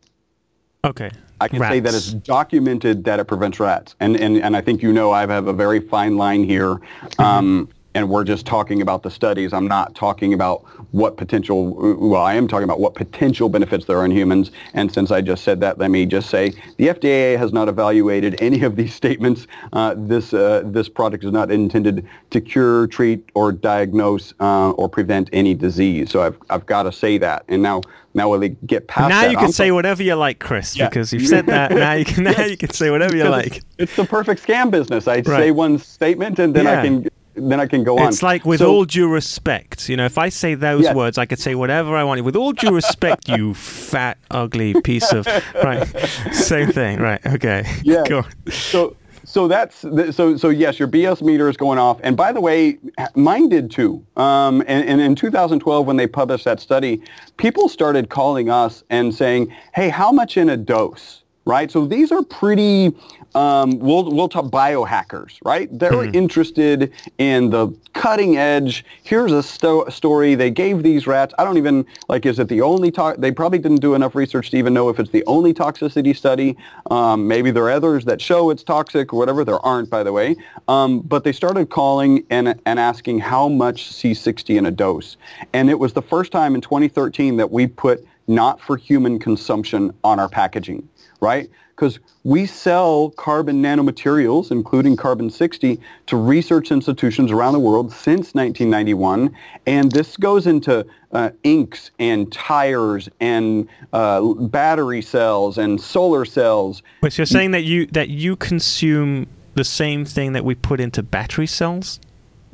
Okay. 0.84 1.10
I 1.40 1.48
can 1.48 1.60
say 1.60 1.80
that 1.80 1.94
it's 1.94 2.12
documented 2.12 3.04
that 3.04 3.18
it 3.18 3.24
prevents 3.26 3.58
rats. 3.58 3.96
And, 4.00 4.16
and, 4.16 4.36
and 4.38 4.56
I 4.56 4.60
think 4.60 4.82
you 4.82 4.92
know 4.92 5.10
I 5.10 5.26
have 5.26 5.46
a 5.48 5.52
very 5.52 5.80
fine 5.80 6.16
line 6.16 6.44
here. 6.44 6.78
Um, 7.18 7.68
and 7.94 8.08
we're 8.08 8.24
just 8.24 8.44
talking 8.44 8.82
about 8.82 9.02
the 9.04 9.10
studies. 9.10 9.52
I'm 9.52 9.68
not 9.68 9.94
talking 9.94 10.34
about 10.34 10.62
what 10.92 11.16
potential, 11.16 11.74
well, 11.96 12.20
I 12.22 12.34
am 12.34 12.48
talking 12.48 12.64
about 12.64 12.80
what 12.80 12.94
potential 12.94 13.48
benefits 13.48 13.84
there 13.86 13.98
are 13.98 14.04
in 14.04 14.10
humans. 14.10 14.50
And 14.74 14.92
since 14.92 15.10
I 15.12 15.20
just 15.20 15.44
said 15.44 15.60
that, 15.60 15.78
let 15.78 15.90
me 15.92 16.04
just 16.04 16.28
say 16.28 16.50
the 16.76 16.88
FDA 16.88 17.38
has 17.38 17.52
not 17.52 17.68
evaluated 17.68 18.40
any 18.42 18.62
of 18.64 18.74
these 18.76 18.92
statements. 18.94 19.46
Uh, 19.72 19.94
this, 19.96 20.34
uh, 20.34 20.62
this 20.64 20.88
product 20.88 21.24
is 21.24 21.32
not 21.32 21.52
intended 21.52 22.06
to 22.30 22.40
cure, 22.40 22.88
treat, 22.88 23.28
or 23.34 23.52
diagnose 23.52 24.34
uh, 24.40 24.70
or 24.72 24.88
prevent 24.88 25.30
any 25.32 25.54
disease. 25.54 26.10
So 26.10 26.20
I've, 26.22 26.36
I've 26.50 26.66
got 26.66 26.82
to 26.84 26.92
say 26.92 27.16
that. 27.18 27.44
And 27.48 27.62
now, 27.62 27.80
now 28.14 28.28
when 28.28 28.40
we 28.40 28.48
get 28.66 28.88
past 28.88 29.10
Now 29.10 29.22
that, 29.22 29.30
you 29.30 29.36
can 29.36 29.46
I'm 29.46 29.52
say 29.52 29.64
talking- 29.64 29.74
whatever 29.74 30.02
you 30.02 30.14
like, 30.16 30.40
Chris, 30.40 30.76
Yeah. 30.76 30.88
because 30.88 31.12
you've 31.12 31.26
said 31.28 31.46
that. 31.46 31.70
Now 31.70 31.92
you 31.92 32.04
can 32.04 32.24
now 32.24 32.44
you 32.44 32.56
can 32.56 32.70
say 32.70 32.90
whatever 32.90 33.16
you 33.16 33.24
like. 33.28 33.56
It's, 33.58 33.66
it's 33.78 33.96
the 33.96 34.04
perfect 34.04 34.44
scam 34.44 34.70
business. 34.70 35.06
I 35.06 35.16
Right. 35.16 35.26
say 35.26 35.50
one 35.52 35.78
statement 35.78 36.38
and 36.40 36.54
then 36.54 36.64
Yeah. 36.64 36.80
I 36.80 36.84
can 36.84 37.08
then 37.36 37.60
I 37.60 37.66
can 37.66 37.82
go 37.84 37.98
on. 37.98 38.08
It's 38.08 38.22
like 38.22 38.44
with 38.44 38.60
So- 38.60 38.70
all 38.70 38.84
due 38.84 39.08
respect, 39.08 39.88
you 39.88 39.96
know, 39.96 40.04
if 40.04 40.18
I 40.18 40.28
say 40.28 40.54
those 40.54 40.84
Yes. 40.84 40.94
words, 40.94 41.18
I 41.18 41.26
could 41.26 41.38
say 41.38 41.54
whatever 41.54 41.96
I 41.96 42.04
want. 42.04 42.22
With 42.24 42.36
all 42.36 42.52
due 42.52 42.70
respect, 42.74 43.28
you 43.28 43.54
fat, 43.92 44.18
ugly 44.30 44.74
piece 44.82 45.12
of 45.12 45.26
right. 45.62 45.86
Same 46.32 46.70
thing, 46.72 47.00
right? 47.00 47.20
Okay. 47.26 47.64
Yeah. 47.82 48.22
So 48.50 48.96
so 49.24 49.48
that's 49.48 49.80
th- 49.82 50.14
so 50.14 50.36
so 50.36 50.48
yes, 50.50 50.78
your 50.78 50.86
BS 50.88 51.22
meter 51.22 51.48
is 51.48 51.56
going 51.56 51.78
off. 51.78 51.98
And 52.02 52.16
by 52.16 52.30
the 52.32 52.40
way, 52.40 52.78
mine 53.14 53.48
did 53.48 53.70
too. 53.70 54.04
Um, 54.16 54.60
and, 54.66 54.88
and 54.88 55.00
in 55.00 55.14
2012, 55.14 55.86
when 55.86 55.96
they 55.96 56.06
published 56.06 56.44
that 56.44 56.60
study, 56.60 57.02
people 57.36 57.68
started 57.68 58.10
calling 58.10 58.48
us 58.50 58.84
and 58.90 59.14
saying, 59.14 59.52
"Hey, 59.74 59.88
how 59.88 60.12
much 60.12 60.36
in 60.36 60.48
a 60.50 60.56
dose?" 60.56 61.22
right? 61.46 61.70
So 61.70 61.84
these 61.84 62.10
are 62.10 62.22
pretty, 62.22 62.90
um, 63.34 63.78
we'll, 63.78 64.10
we'll 64.10 64.28
talk 64.28 64.46
biohackers, 64.46 65.38
right? 65.44 65.68
They're 65.76 65.92
mm-hmm. 65.92 66.14
interested 66.14 66.92
in 67.18 67.50
the 67.50 67.68
cutting 67.92 68.36
edge. 68.36 68.84
Here's 69.02 69.32
a 69.32 69.42
sto- 69.42 69.88
story. 69.88 70.34
They 70.34 70.50
gave 70.50 70.82
these 70.82 71.06
rats, 71.06 71.34
I 71.38 71.44
don't 71.44 71.56
even, 71.56 71.86
like, 72.08 72.26
is 72.26 72.38
it 72.38 72.48
the 72.48 72.60
only, 72.60 72.90
to- 72.92 73.16
they 73.18 73.32
probably 73.32 73.58
didn't 73.58 73.80
do 73.80 73.94
enough 73.94 74.14
research 74.14 74.50
to 74.50 74.56
even 74.56 74.74
know 74.74 74.88
if 74.88 75.00
it's 75.00 75.10
the 75.10 75.24
only 75.26 75.52
toxicity 75.52 76.16
study. 76.16 76.56
Um, 76.90 77.26
maybe 77.26 77.50
there 77.50 77.64
are 77.64 77.72
others 77.72 78.04
that 78.04 78.20
show 78.20 78.50
it's 78.50 78.62
toxic 78.62 79.12
or 79.12 79.18
whatever. 79.18 79.44
There 79.44 79.64
aren't, 79.64 79.90
by 79.90 80.02
the 80.02 80.12
way. 80.12 80.36
Um, 80.68 81.00
but 81.00 81.24
they 81.24 81.32
started 81.32 81.70
calling 81.70 82.24
and, 82.30 82.60
and 82.66 82.78
asking 82.78 83.18
how 83.18 83.48
much 83.48 83.90
C60 83.92 84.58
in 84.58 84.66
a 84.66 84.70
dose. 84.70 85.16
And 85.52 85.68
it 85.70 85.78
was 85.78 85.92
the 85.92 86.02
first 86.02 86.32
time 86.32 86.54
in 86.54 86.60
2013 86.60 87.36
that 87.36 87.50
we 87.50 87.66
put 87.66 88.06
not 88.26 88.60
for 88.60 88.76
human 88.76 89.18
consumption 89.18 89.92
on 90.02 90.18
our 90.18 90.28
packaging 90.28 90.88
right? 91.24 91.48
Because 91.74 91.98
we 92.22 92.46
sell 92.46 93.10
carbon 93.10 93.60
nanomaterials, 93.60 94.50
including 94.52 94.96
carbon 94.96 95.28
60, 95.28 95.80
to 96.06 96.16
research 96.16 96.70
institutions 96.70 97.32
around 97.32 97.52
the 97.52 97.58
world 97.58 97.90
since 97.90 98.32
1991. 98.34 99.34
And 99.66 99.90
this 99.90 100.16
goes 100.16 100.46
into 100.46 100.86
uh, 101.12 101.30
inks 101.42 101.90
and 101.98 102.32
tires 102.32 103.08
and 103.20 103.68
uh, 103.92 104.22
battery 104.34 105.02
cells 105.02 105.58
and 105.58 105.80
solar 105.80 106.24
cells. 106.24 106.82
But 107.00 107.12
so 107.12 107.22
you're 107.22 107.26
saying 107.26 107.50
that 107.50 107.64
you 107.64 107.86
that 107.86 108.08
you 108.08 108.36
consume 108.36 109.26
the 109.54 109.64
same 109.64 110.04
thing 110.04 110.32
that 110.32 110.44
we 110.44 110.54
put 110.54 110.80
into 110.80 111.02
battery 111.02 111.46
cells? 111.46 112.00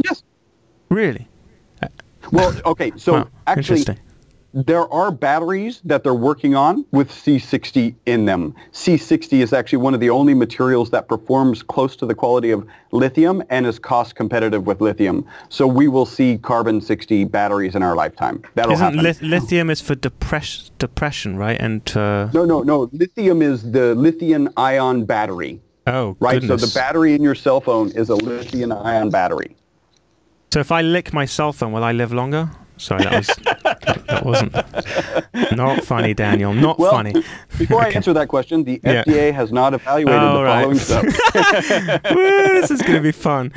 Yes. 0.04 0.22
Really? 0.88 1.28
Well, 2.32 2.54
okay. 2.66 2.92
So 2.96 3.12
wow, 3.14 3.28
actually, 3.46 3.84
there 4.52 4.92
are 4.92 5.10
batteries 5.10 5.80
that 5.84 6.02
they're 6.02 6.14
working 6.14 6.54
on 6.54 6.84
with 6.90 7.10
C60 7.10 7.94
in 8.06 8.24
them. 8.24 8.54
C60 8.72 9.40
is 9.40 9.52
actually 9.52 9.78
one 9.78 9.94
of 9.94 10.00
the 10.00 10.10
only 10.10 10.34
materials 10.34 10.90
that 10.90 11.08
performs 11.08 11.62
close 11.62 11.94
to 11.96 12.06
the 12.06 12.14
quality 12.14 12.50
of 12.50 12.66
lithium 12.90 13.42
and 13.50 13.66
is 13.66 13.78
cost 13.78 14.16
competitive 14.16 14.66
with 14.66 14.80
lithium. 14.80 15.24
So 15.48 15.66
we 15.66 15.86
will 15.88 16.06
see 16.06 16.38
carbon 16.38 16.80
60 16.80 17.24
batteries 17.24 17.74
in 17.74 17.82
our 17.82 17.94
lifetime. 17.94 18.42
That'll 18.54 18.72
Isn't 18.72 18.94
happen. 18.98 19.02
Li- 19.02 19.28
lithium 19.28 19.70
is 19.70 19.80
for 19.80 19.94
depress- 19.94 20.70
depression, 20.78 21.36
right? 21.36 21.60
And 21.60 21.96
uh... 21.96 22.30
no, 22.32 22.44
no, 22.44 22.62
no. 22.62 22.90
Lithium 22.92 23.42
is 23.42 23.70
the 23.70 23.94
lithium 23.94 24.48
ion 24.56 25.04
battery. 25.04 25.60
Oh, 25.86 26.16
right. 26.20 26.40
Goodness. 26.40 26.60
So 26.60 26.66
the 26.66 26.74
battery 26.74 27.14
in 27.14 27.22
your 27.22 27.34
cell 27.34 27.60
phone 27.60 27.90
is 27.92 28.08
a 28.10 28.16
lithium 28.16 28.72
ion 28.72 29.10
battery. 29.10 29.56
So 30.52 30.58
if 30.58 30.72
I 30.72 30.82
lick 30.82 31.12
my 31.12 31.26
cell 31.26 31.52
phone, 31.52 31.72
will 31.72 31.84
I 31.84 31.92
live 31.92 32.12
longer? 32.12 32.50
Sorry, 32.80 33.04
that 33.04 33.12
was 33.12 33.26
that 34.06 34.24
wasn't 34.24 35.56
not 35.56 35.84
funny, 35.84 36.14
Daniel. 36.14 36.54
Not 36.54 36.78
well, 36.78 36.92
funny. 36.92 37.12
Before 37.58 37.82
okay. 37.82 37.90
I 37.90 37.92
answer 37.92 38.14
that 38.14 38.28
question, 38.28 38.64
the 38.64 38.80
yeah. 38.82 39.04
FDA 39.04 39.34
has 39.34 39.52
not 39.52 39.74
evaluated 39.74 40.18
the 40.20 40.42
right. 40.42 40.62
following 40.62 40.78
stuff. 40.78 41.04
this 42.04 42.70
is 42.70 42.80
going 42.80 42.94
to 42.94 43.02
be 43.02 43.12
fun. 43.12 43.52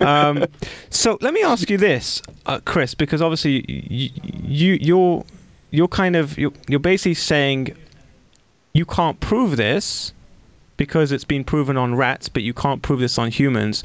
Um, 0.00 0.44
so 0.90 1.16
let 1.22 1.32
me 1.32 1.42
ask 1.42 1.70
you 1.70 1.78
this, 1.78 2.20
uh, 2.44 2.60
Chris, 2.66 2.94
because 2.94 3.22
obviously 3.22 3.64
you, 3.66 4.10
you 4.22 4.78
you're 4.80 5.24
you're 5.70 5.88
kind 5.88 6.14
of 6.14 6.36
you're, 6.36 6.52
you're 6.68 6.78
basically 6.78 7.14
saying 7.14 7.74
you 8.74 8.84
can't 8.84 9.18
prove 9.20 9.56
this 9.56 10.12
because 10.76 11.12
it's 11.12 11.24
been 11.24 11.44
proven 11.44 11.78
on 11.78 11.94
rats, 11.94 12.28
but 12.28 12.42
you 12.42 12.52
can't 12.52 12.82
prove 12.82 13.00
this 13.00 13.18
on 13.18 13.30
humans. 13.30 13.82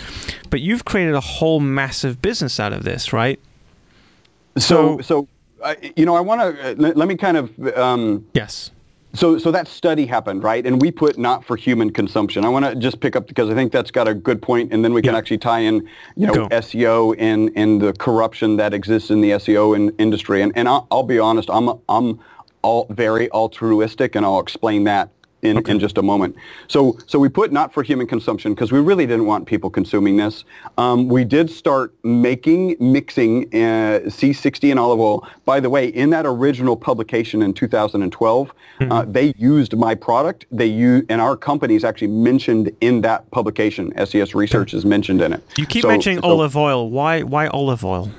But 0.50 0.60
you've 0.60 0.84
created 0.84 1.16
a 1.16 1.22
whole 1.22 1.62
massive 1.62 2.22
business 2.22 2.60
out 2.60 2.74
of 2.74 2.84
this, 2.84 3.14
right? 3.14 3.40
So, 4.58 5.00
so, 5.00 5.28
uh, 5.62 5.76
you 5.96 6.06
know, 6.06 6.16
I 6.16 6.22
want 6.22 6.42
to 6.42 6.72
uh, 6.72 6.76
let, 6.78 6.98
let, 6.98 7.08
me 7.08 7.16
kind 7.16 7.38
of 7.38 7.78
um, 7.78 8.28
yes. 8.34 8.72
So, 9.14 9.38
so 9.38 9.52
that 9.52 9.68
study 9.68 10.06
happened, 10.06 10.42
right? 10.44 10.66
And 10.66 10.82
we 10.82 10.90
put 10.90 11.18
not 11.18 11.44
for 11.44 11.58
human 11.58 11.92
consumption. 11.92 12.46
I 12.46 12.50
want 12.50 12.66
to 12.66 12.76
just 12.76 13.02
pick 13.02 13.16
up 13.16 13.28
because 13.28 13.50
I 13.50 13.54
think 13.54 13.72
that's 13.72 13.92
got 13.92 14.08
a 14.08 14.14
good 14.14 14.42
point, 14.42 14.72
and 14.72 14.84
then 14.86 14.94
we 14.94 15.02
can 15.02 15.14
yeah. 15.14 15.18
actually 15.18 15.40
tie 15.40 15.60
in, 15.60 15.88
you 16.16 16.28
know, 16.28 16.48
SEO 16.50 17.16
and 17.20 17.52
and 17.56 17.82
the 17.82 17.94
corruption 17.94 18.56
that 18.58 18.74
exists 18.74 19.10
in 19.10 19.22
the 19.22 19.32
SEO 19.32 19.76
in, 19.76 19.90
industry. 19.98 20.42
And 20.42 20.54
and 20.56 20.68
I'll, 20.68 20.88
I'll 20.92 21.04
be 21.04 21.20
honest, 21.20 21.50
I'm 21.50 21.70
I'm 21.90 22.20
all 22.62 22.88
very 22.90 23.30
altruistic, 23.32 24.16
and 24.16 24.26
I'll 24.26 24.40
explain 24.40 24.86
that 24.86 25.10
in, 25.42 25.58
okay. 25.58 25.72
in 25.72 25.80
just 25.80 25.98
a 25.98 26.02
moment. 26.02 26.36
So, 26.68 26.98
so 27.08 27.20
we 27.20 27.30
put 27.30 27.52
not 27.52 27.74
for 27.74 27.84
human 27.84 28.08
consumption 28.08 28.54
because 28.54 28.72
we 28.72 28.80
really 28.80 29.06
didn't 29.06 29.26
want 29.26 29.46
people 29.46 29.70
consuming 29.70 30.18
this. 30.18 30.44
Um, 30.78 31.08
we 31.08 31.24
did 31.24 31.50
start 31.50 31.94
making, 32.04 32.76
mixing 32.80 33.46
uh, 33.54 34.02
C60 34.06 34.72
and 34.72 34.80
olive 34.80 35.00
oil. 35.00 35.28
By 35.46 35.60
the 35.60 35.70
way, 35.70 35.88
in 35.88 36.10
that 36.12 36.26
original 36.26 36.76
publication 36.76 37.42
in 37.42 37.54
2012, 37.54 38.48
mm-hmm. 38.80 38.92
uh, 38.92 39.06
they 39.06 39.34
used 39.38 39.76
my 39.76 39.96
product. 39.96 40.46
They 40.52 40.68
use, 40.68 41.06
and 41.10 41.22
our 41.22 41.36
company 41.36 41.76
is 41.76 41.84
actually 41.84 42.08
mentioned 42.08 42.72
in 42.82 43.02
that 43.02 43.30
publication. 43.32 43.94
SES 44.06 44.36
Research 44.36 44.74
is 44.74 44.86
mentioned 44.86 45.22
in 45.22 45.34
it. 45.34 45.44
You 45.58 45.66
keep 45.66 45.84
so, 45.84 45.88
mentioning 45.88 46.20
so, 46.22 46.28
olive 46.28 46.56
oil. 46.56 46.90
Why, 46.90 47.24
why 47.24 47.48
olive 47.48 47.84
oil? 47.84 48.12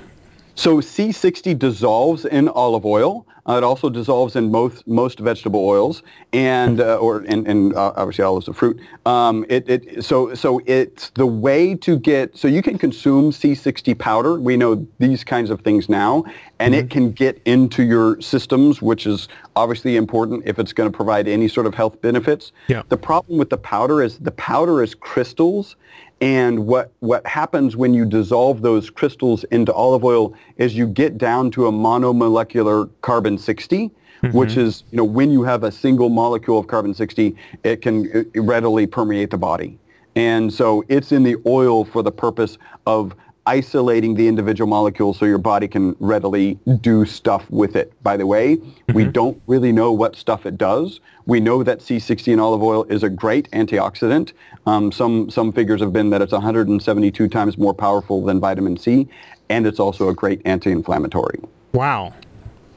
So 0.55 0.77
C60 0.77 1.57
dissolves 1.57 2.25
in 2.25 2.47
olive 2.49 2.85
oil. 2.85 3.25
Uh, 3.45 3.57
it 3.57 3.63
also 3.63 3.89
dissolves 3.89 4.37
in 4.37 4.49
most 4.49 4.87
most 4.87 5.19
vegetable 5.19 5.65
oils, 5.67 6.01
and 6.31 6.79
uh, 6.79 6.95
or 6.95 7.17
and, 7.27 7.45
and 7.45 7.75
uh, 7.75 7.91
obviously 7.97 8.23
olives 8.23 8.47
of 8.47 8.55
fruit. 8.55 8.79
Um, 9.05 9.45
it, 9.49 9.69
it 9.69 10.05
so 10.05 10.33
so 10.33 10.61
it's 10.65 11.09
the 11.09 11.25
way 11.25 11.75
to 11.75 11.99
get 11.99 12.37
so 12.37 12.47
you 12.47 12.61
can 12.61 12.77
consume 12.77 13.31
C60 13.31 13.97
powder. 13.97 14.39
We 14.39 14.55
know 14.55 14.87
these 14.99 15.25
kinds 15.25 15.49
of 15.49 15.59
things 15.59 15.89
now, 15.89 16.23
and 16.59 16.73
mm-hmm. 16.73 16.85
it 16.85 16.89
can 16.89 17.11
get 17.11 17.41
into 17.43 17.83
your 17.83 18.21
systems, 18.21 18.81
which 18.81 19.05
is 19.05 19.27
obviously 19.57 19.97
important 19.97 20.43
if 20.45 20.57
it's 20.57 20.71
going 20.71 20.89
to 20.89 20.95
provide 20.95 21.27
any 21.27 21.49
sort 21.49 21.67
of 21.67 21.73
health 21.73 21.99
benefits. 22.01 22.53
Yeah. 22.69 22.83
The 22.87 22.97
problem 22.97 23.37
with 23.37 23.49
the 23.49 23.57
powder 23.57 24.01
is 24.01 24.19
the 24.19 24.31
powder 24.31 24.81
is 24.81 24.95
crystals 24.95 25.75
and 26.23 26.67
what, 26.67 26.93
what 26.99 27.27
happens 27.27 27.75
when 27.75 27.93
you 27.93 28.05
dissolve 28.05 28.61
those 28.61 28.89
crystals 28.89 29.43
into 29.45 29.73
olive 29.73 30.05
oil 30.05 30.33
is 30.55 30.73
you 30.73 30.87
get 30.87 31.17
down 31.17 31.51
to 31.51 31.67
a 31.67 31.71
monomolecular 31.71 32.89
carbon-60, 33.01 33.91
mm-hmm. 33.91 34.37
which 34.37 34.55
is, 34.55 34.85
you 34.91 34.97
know, 34.97 35.03
when 35.03 35.31
you 35.31 35.43
have 35.43 35.65
a 35.65 35.71
single 35.71 36.07
molecule 36.07 36.57
of 36.57 36.67
carbon-60, 36.67 37.35
it 37.65 37.81
can 37.81 38.25
readily 38.35 38.87
permeate 38.87 39.31
the 39.31 39.37
body. 39.37 39.77
And 40.15 40.53
so 40.53 40.85
it's 40.87 41.11
in 41.11 41.23
the 41.23 41.35
oil 41.45 41.83
for 41.83 42.01
the 42.01 42.11
purpose 42.11 42.57
of 42.85 43.13
isolating 43.45 44.15
the 44.15 44.27
individual 44.27 44.67
molecules 44.67 45.17
so 45.17 45.25
your 45.25 45.37
body 45.37 45.67
can 45.67 45.95
readily 45.99 46.57
do 46.81 47.05
stuff 47.05 47.49
with 47.49 47.75
it. 47.75 47.91
By 48.03 48.17
the 48.17 48.25
way, 48.25 48.57
mm-hmm. 48.57 48.93
we 48.93 49.05
don't 49.05 49.41
really 49.47 49.71
know 49.71 49.91
what 49.91 50.15
stuff 50.15 50.45
it 50.45 50.57
does. 50.57 50.99
We 51.25 51.39
know 51.39 51.63
that 51.63 51.79
C60 51.79 52.33
in 52.33 52.39
olive 52.39 52.63
oil 52.63 52.83
is 52.85 53.03
a 53.03 53.09
great 53.09 53.49
antioxidant. 53.51 54.33
Um, 54.65 54.91
some, 54.91 55.29
some 55.29 55.51
figures 55.51 55.81
have 55.81 55.91
been 55.91 56.09
that 56.11 56.21
it's 56.21 56.31
172 56.31 57.27
times 57.27 57.57
more 57.57 57.73
powerful 57.73 58.23
than 58.23 58.39
vitamin 58.39 58.77
C, 58.77 59.07
and 59.49 59.67
it's 59.67 59.79
also 59.79 60.09
a 60.09 60.13
great 60.13 60.41
anti-inflammatory. 60.45 61.39
Wow. 61.73 62.13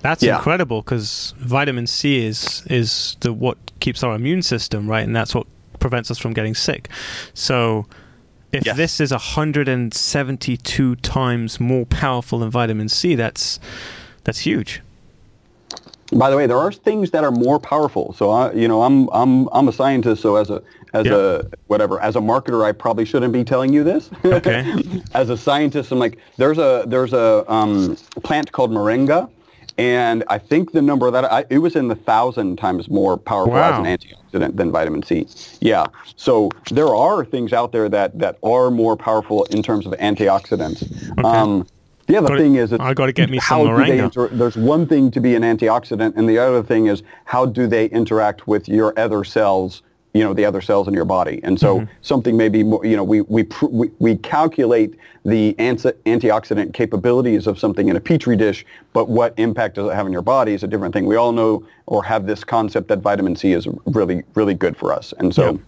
That's 0.01 0.23
yeah. 0.23 0.37
incredible 0.37 0.83
because 0.83 1.35
vitamin 1.39 1.87
C 1.87 2.25
is 2.25 2.63
is 2.71 3.17
the 3.21 3.33
what 3.33 3.59
keeps 3.81 4.05
our 4.05 4.15
immune 4.15 4.43
system 4.43 4.89
right, 4.89 5.05
and 5.05 5.17
that's 5.17 5.35
what 5.35 5.49
prevents 5.81 6.13
us 6.13 6.19
from 6.19 6.33
getting 6.33 6.55
sick. 6.55 6.91
So 7.35 7.87
if 8.53 8.65
yes. 8.65 8.77
this 8.77 9.01
is 9.01 9.11
172 9.11 10.97
times 10.97 11.61
more 11.61 11.87
powerful 11.87 12.39
than 12.39 12.51
vitamin 12.51 12.89
C, 12.89 13.15
that's 13.15 13.59
that's 14.25 14.41
huge. 14.41 14.83
By 16.13 16.31
the 16.31 16.37
way, 16.37 16.47
there 16.47 16.59
are 16.59 16.71
things 16.71 17.11
that 17.11 17.25
are 17.25 17.33
more 17.33 17.59
powerful. 17.59 18.13
So 18.13 18.31
I, 18.31 18.53
you 18.53 18.69
know, 18.69 18.83
I'm 18.83 19.09
I'm 19.09 19.49
I'm 19.53 19.69
a 19.69 19.73
scientist. 19.73 20.23
So 20.23 20.37
as 20.37 20.51
a 20.51 20.63
as 20.93 21.07
a 21.07 21.51
whatever 21.67 22.01
as 22.01 22.17
a 22.17 22.21
marketer, 22.21 22.65
I 22.65 22.73
probably 22.73 23.05
shouldn't 23.05 23.33
be 23.33 23.45
telling 23.45 23.73
you 23.73 23.83
this. 23.83 24.11
Okay. 24.25 25.03
as 25.15 25.31
a 25.31 25.37
scientist, 25.37 25.91
I'm 25.91 25.99
like, 25.99 26.19
there's 26.37 26.59
a 26.59 26.85
there's 26.87 27.13
a 27.13 27.45
um, 27.53 27.97
plant 28.23 28.53
called 28.53 28.71
moringa, 28.71 29.29
and 29.79 30.25
I 30.29 30.39
think 30.39 30.73
the 30.73 30.83
number 30.83 31.11
that 31.11 31.31
I, 31.31 31.45
it 31.51 31.59
was 31.59 31.77
in 31.77 31.89
the 31.89 31.95
thousand 31.95 32.57
times 32.57 32.89
more 32.89 33.17
powerful 33.17 33.55
wow. 33.55 33.73
as 33.73 33.79
an 33.79 33.85
antioxidant 33.85 34.57
than 34.57 34.73
vitamin 34.73 35.03
C. 35.03 35.27
Yeah. 35.61 35.87
So 36.17 36.51
there 36.71 36.95
are 36.95 37.25
things 37.25 37.53
out 37.53 37.73
there 37.73 37.89
that 37.89 38.19
that 38.19 38.39
are 38.43 38.71
more 38.71 38.97
powerful 38.97 39.45
in 39.45 39.63
terms 39.63 39.87
of 39.87 39.93
antioxidants. 39.93 41.11
Okay. 41.13 41.23
Um, 41.23 41.67
the 42.07 42.17
other 42.17 42.39
thing 42.39 42.55
is, 42.55 42.73
I 42.73 42.95
got 42.95 43.07
to 43.07 43.13
get 43.13 43.31
me 43.31 43.41
some 43.41 43.67
moringa. 43.67 44.05
Inter- 44.05 44.29
there's 44.29 44.57
one 44.57 44.87
thing 44.87 45.11
to 45.11 45.21
be 45.21 45.35
an 45.35 45.43
antioxidant, 45.43 46.17
and 46.17 46.29
the 46.29 46.39
other 46.39 46.63
thing 46.63 46.87
is 46.87 47.03
how 47.25 47.47
do 47.47 47.67
they 47.67 47.87
interact 47.87 48.47
with 48.47 48.69
your 48.69 48.97
other 48.99 49.25
cells, 49.25 49.83
you 50.17 50.25
know, 50.25 50.33
the 50.33 50.45
other 50.45 50.61
cells 50.61 50.89
in 50.89 50.95
your 50.95 51.05
body. 51.05 51.41
And 51.43 51.61
so 51.61 51.81
mm-hmm. 51.81 51.93
something 52.01 52.37
may 52.37 52.49
be 52.49 52.63
more, 52.63 52.85
you 52.85 52.97
know, 52.97 53.05
we 53.05 53.21
we, 53.23 53.43
pr- 53.43 53.67
we, 53.67 53.91
we 53.99 54.17
calculate 54.17 54.99
the 55.25 55.55
anti- 55.59 55.93
antioxidant 56.07 56.73
capabilities 56.73 57.47
of 57.47 57.59
something 57.59 57.89
in 57.89 57.97
a 57.97 58.01
petri 58.01 58.37
dish, 58.37 58.65
but 58.93 59.09
what 59.09 59.35
impact 59.37 59.75
does 59.75 59.91
it 59.91 59.95
have 59.95 60.07
on 60.07 60.13
your 60.13 60.23
body 60.23 60.55
is 60.55 60.63
a 60.63 60.67
different 60.67 60.95
thing. 60.95 61.05
We 61.05 61.17
all 61.17 61.33
know 61.33 61.67
or 61.87 62.03
have 62.05 62.27
this 62.27 62.45
concept 62.45 62.89
that 62.89 63.01
vitamin 63.01 63.37
C 63.37 63.53
is 63.53 63.69
really 63.87 64.23
really 64.35 64.55
good 64.55 64.77
for 64.77 64.93
us, 64.93 65.13
and 65.19 65.35
so. 65.35 65.61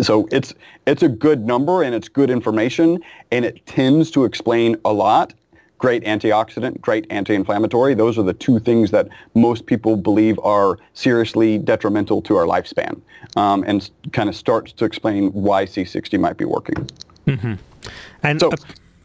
So 0.00 0.26
it's 0.32 0.54
it's 0.86 1.02
a 1.02 1.08
good 1.08 1.46
number 1.46 1.82
and 1.82 1.94
it's 1.94 2.08
good 2.08 2.30
information 2.30 2.98
and 3.30 3.44
it 3.44 3.64
tends 3.66 4.10
to 4.12 4.24
explain 4.24 4.76
a 4.84 4.92
lot 4.92 5.34
great 5.78 6.04
antioxidant, 6.04 6.80
great 6.80 7.06
anti-inflammatory. 7.10 7.94
Those 7.94 8.18
are 8.18 8.22
the 8.22 8.32
two 8.32 8.58
things 8.58 8.90
that 8.92 9.08
most 9.34 9.66
people 9.66 9.96
believe 9.96 10.38
are 10.40 10.78
seriously 10.94 11.58
detrimental 11.58 12.22
to 12.22 12.36
our 12.36 12.46
lifespan, 12.46 13.00
um, 13.36 13.64
and 13.66 13.90
kind 14.12 14.28
of 14.28 14.36
starts 14.36 14.72
to 14.72 14.84
explain 14.84 15.32
why 15.32 15.64
C60 15.64 16.18
might 16.18 16.36
be 16.36 16.44
working. 16.44 16.88
Mm-hmm. 17.26 17.54
And 18.22 18.40
so, 18.40 18.48
uh, 18.48 18.56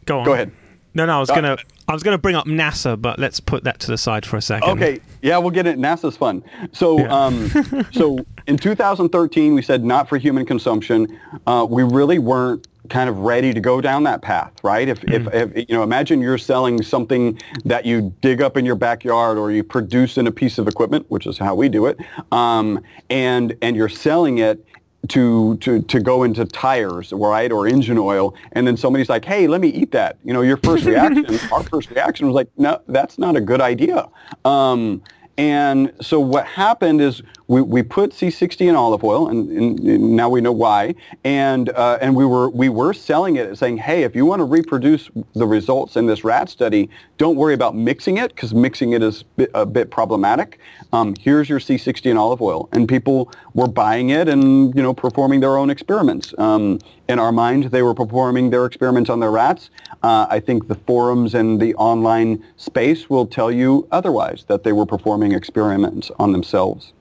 go 0.06 0.20
on. 0.20 0.24
Go 0.24 0.32
ahead. 0.32 0.52
No, 0.94 1.06
no, 1.06 1.16
I 1.16 1.20
was 1.20 1.30
Uh, 1.30 1.34
gonna, 1.36 1.56
I 1.88 1.92
was 1.92 2.02
gonna 2.02 2.18
bring 2.18 2.34
up 2.36 2.46
NASA, 2.46 3.00
but 3.00 3.18
let's 3.18 3.40
put 3.40 3.64
that 3.64 3.78
to 3.80 3.86
the 3.88 3.98
side 3.98 4.26
for 4.26 4.36
a 4.36 4.42
second. 4.42 4.70
Okay, 4.70 5.00
yeah, 5.22 5.38
we'll 5.38 5.50
get 5.50 5.66
it. 5.66 5.78
NASA's 5.78 6.16
fun. 6.16 6.42
So, 6.72 6.98
Yeah. 7.00 7.26
um, 7.26 7.50
so 7.92 8.18
in 8.46 8.56
2013, 8.56 9.54
we 9.54 9.62
said 9.62 9.84
not 9.84 10.08
for 10.08 10.18
human 10.18 10.44
consumption. 10.44 11.18
Uh, 11.46 11.66
we 11.68 11.82
really 11.82 12.18
weren't 12.18 12.66
kind 12.88 13.08
of 13.08 13.18
ready 13.18 13.54
to 13.54 13.60
go 13.60 13.80
down 13.80 14.02
that 14.02 14.20
path, 14.22 14.52
right? 14.64 14.88
If, 14.88 15.02
if, 15.04 15.32
if 15.32 15.56
you 15.68 15.74
know, 15.76 15.84
imagine 15.84 16.20
you're 16.20 16.36
selling 16.36 16.82
something 16.82 17.40
that 17.64 17.86
you 17.86 18.12
dig 18.20 18.42
up 18.42 18.56
in 18.56 18.66
your 18.66 18.74
backyard 18.74 19.38
or 19.38 19.52
you 19.52 19.62
produce 19.62 20.18
in 20.18 20.26
a 20.26 20.32
piece 20.32 20.58
of 20.58 20.66
equipment, 20.66 21.06
which 21.08 21.26
is 21.26 21.38
how 21.38 21.54
we 21.54 21.68
do 21.68 21.86
it, 21.86 21.96
um, 22.32 22.80
and 23.08 23.56
and 23.62 23.76
you're 23.76 23.88
selling 23.88 24.38
it 24.38 24.64
to, 25.08 25.56
to, 25.58 25.82
to 25.82 26.00
go 26.00 26.22
into 26.22 26.44
tires, 26.44 27.12
right, 27.12 27.50
or 27.50 27.66
engine 27.66 27.98
oil, 27.98 28.34
and 28.52 28.66
then 28.66 28.76
somebody's 28.76 29.08
like, 29.08 29.24
hey, 29.24 29.46
let 29.46 29.60
me 29.60 29.68
eat 29.68 29.90
that. 29.92 30.18
You 30.24 30.32
know, 30.32 30.42
your 30.42 30.56
first 30.58 30.84
reaction, 30.86 31.26
our 31.50 31.62
first 31.64 31.90
reaction 31.90 32.26
was 32.26 32.34
like, 32.34 32.48
no, 32.56 32.80
that's 32.88 33.18
not 33.18 33.36
a 33.36 33.40
good 33.40 33.60
idea. 33.60 34.08
Um, 34.44 35.02
and 35.38 35.92
so 36.00 36.20
what 36.20 36.46
happened 36.46 37.00
is 37.00 37.22
we, 37.52 37.60
we 37.60 37.82
put 37.82 38.12
C60 38.12 38.66
in 38.66 38.74
olive 38.74 39.04
oil, 39.04 39.28
and, 39.28 39.50
and, 39.50 39.78
and 39.80 40.16
now 40.16 40.30
we 40.30 40.40
know 40.40 40.52
why. 40.52 40.94
And 41.22 41.68
uh, 41.68 41.98
and 42.00 42.16
we 42.16 42.24
were 42.24 42.48
we 42.48 42.70
were 42.70 42.94
selling 42.94 43.36
it, 43.36 43.58
saying, 43.58 43.76
hey, 43.76 44.04
if 44.04 44.16
you 44.16 44.24
want 44.24 44.40
to 44.40 44.44
reproduce 44.44 45.10
the 45.34 45.46
results 45.46 45.96
in 45.96 46.06
this 46.06 46.24
rat 46.24 46.48
study, 46.48 46.88
don't 47.18 47.36
worry 47.36 47.52
about 47.52 47.76
mixing 47.76 48.16
it 48.16 48.34
because 48.34 48.54
mixing 48.54 48.94
it 48.94 49.02
is 49.02 49.24
bit, 49.36 49.50
a 49.52 49.66
bit 49.66 49.90
problematic. 49.90 50.60
Um, 50.94 51.14
here's 51.20 51.50
your 51.50 51.58
C60 51.58 52.10
in 52.10 52.16
olive 52.16 52.40
oil, 52.40 52.70
and 52.72 52.88
people 52.88 53.30
were 53.52 53.68
buying 53.68 54.08
it 54.08 54.30
and 54.30 54.74
you 54.74 54.82
know 54.82 54.94
performing 54.94 55.40
their 55.40 55.58
own 55.58 55.68
experiments. 55.68 56.32
Um, 56.38 56.78
in 57.06 57.18
our 57.18 57.32
mind, 57.32 57.64
they 57.64 57.82
were 57.82 57.94
performing 57.94 58.48
their 58.48 58.64
experiments 58.64 59.10
on 59.10 59.20
their 59.20 59.30
rats. 59.30 59.68
Uh, 60.02 60.26
I 60.30 60.40
think 60.40 60.68
the 60.68 60.74
forums 60.74 61.34
and 61.34 61.60
the 61.60 61.74
online 61.74 62.42
space 62.56 63.10
will 63.10 63.26
tell 63.26 63.50
you 63.50 63.86
otherwise, 63.92 64.44
that 64.48 64.64
they 64.64 64.72
were 64.72 64.86
performing 64.86 65.32
experiments 65.32 66.10
on 66.18 66.32
themselves. 66.32 66.94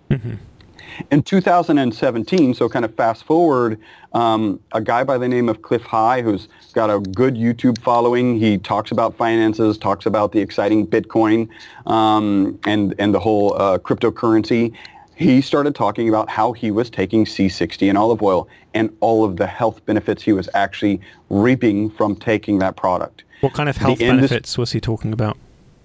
In 1.10 1.24
2017, 1.24 2.54
so 2.54 2.68
kind 2.68 2.84
of 2.86 2.94
fast 2.96 3.24
forward, 3.24 3.80
um, 4.14 4.60
a 4.74 4.82
guy 4.82 5.04
by 5.04 5.18
the 5.18 5.28
name 5.28 5.48
of 5.48 5.62
Cliff 5.62 5.84
High, 5.84 6.22
who's 6.22 6.48
got 6.74 6.90
a 6.90 7.00
good 7.00 7.36
YouTube 7.36 7.80
following, 7.80 8.38
he 8.38 8.58
talks 8.58 8.92
about 8.92 9.16
finances, 9.16 9.78
talks 9.78 10.06
about 10.06 10.32
the 10.34 10.40
exciting 10.40 10.86
Bitcoin 10.86 11.48
um, 11.86 12.60
and, 12.66 12.94
and 13.00 13.14
the 13.14 13.20
whole 13.20 13.54
uh, 13.54 13.78
cryptocurrency. 13.78 14.76
He 15.16 15.42
started 15.42 15.76
talking 15.76 16.10
about 16.10 16.30
how 16.30 16.52
he 16.52 16.72
was 16.72 16.90
taking 16.90 17.26
C60 17.26 17.88
and 17.90 17.98
olive 17.98 18.22
oil 18.22 18.48
and 18.74 18.96
all 19.00 19.24
of 19.24 19.38
the 19.38 19.48
health 19.48 19.86
benefits 19.86 20.24
he 20.24 20.34
was 20.34 20.50
actually 20.54 21.00
reaping 21.30 21.90
from 21.90 22.16
taking 22.16 22.60
that 22.60 22.76
product. 22.76 23.24
What 23.42 23.54
kind 23.54 23.70
of 23.70 23.78
health 23.78 24.00
The 24.00 24.06
indus- 24.06 24.30
benefits 24.30 24.58
was 24.58 24.72
he 24.72 24.82
talking 24.82 25.14
about? 25.14 25.38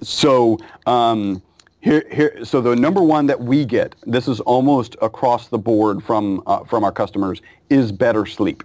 So 0.02 0.58
um, 0.86 1.42
here, 1.86 2.04
here, 2.10 2.44
so 2.44 2.60
the 2.60 2.74
number 2.74 3.00
one 3.00 3.26
that 3.26 3.40
we 3.40 3.64
get, 3.64 3.94
this 4.06 4.26
is 4.26 4.40
almost 4.40 4.96
across 5.02 5.48
the 5.48 5.58
board 5.58 6.02
from 6.02 6.42
uh, 6.46 6.64
from 6.64 6.82
our 6.82 6.90
customers, 6.90 7.42
is 7.70 7.92
better 7.92 8.26
sleep. 8.26 8.64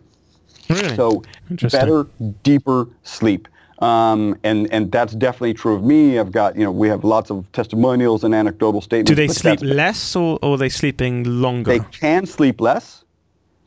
Really? 0.69 0.95
So 0.95 1.23
better, 1.71 2.07
deeper 2.41 2.87
sleep. 3.03 3.47
Um, 3.77 4.37
and, 4.43 4.71
and 4.71 4.91
that's 4.91 5.13
definitely 5.13 5.53
true 5.53 5.75
of 5.75 5.83
me. 5.83 6.19
I've 6.19 6.31
got, 6.31 6.55
you 6.55 6.63
know, 6.63 6.71
we 6.71 6.87
have 6.87 7.03
lots 7.03 7.31
of 7.31 7.51
testimonials 7.51 8.23
and 8.23 8.33
anecdotal 8.33 8.81
statements. 8.81 9.09
Do 9.09 9.15
they 9.15 9.27
sleep 9.27 9.59
less 9.61 10.15
or, 10.15 10.37
or 10.41 10.53
are 10.53 10.57
they 10.57 10.69
sleeping 10.69 11.23
longer? 11.41 11.77
They 11.77 11.85
can 11.91 12.25
sleep 12.25 12.61
less. 12.61 13.03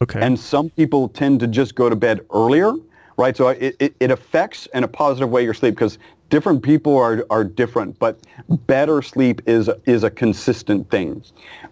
okay. 0.02 0.20
And 0.20 0.38
some 0.38 0.70
people 0.70 1.08
tend 1.08 1.40
to 1.40 1.46
just 1.46 1.74
go 1.74 1.88
to 1.88 1.96
bed 1.96 2.20
earlier, 2.32 2.72
right? 3.16 3.36
So 3.36 3.48
it, 3.48 3.76
it, 3.80 3.94
it 3.98 4.10
affects 4.10 4.66
in 4.74 4.84
a 4.84 4.88
positive 4.88 5.30
way 5.30 5.42
your 5.42 5.54
sleep 5.54 5.74
because 5.74 5.98
different 6.30 6.62
people 6.62 6.96
are, 6.96 7.24
are 7.30 7.44
different, 7.44 7.98
but 7.98 8.18
better 8.66 9.02
sleep 9.02 9.40
is, 9.46 9.70
is 9.86 10.04
a 10.04 10.10
consistent 10.10 10.90
thing. 10.90 11.22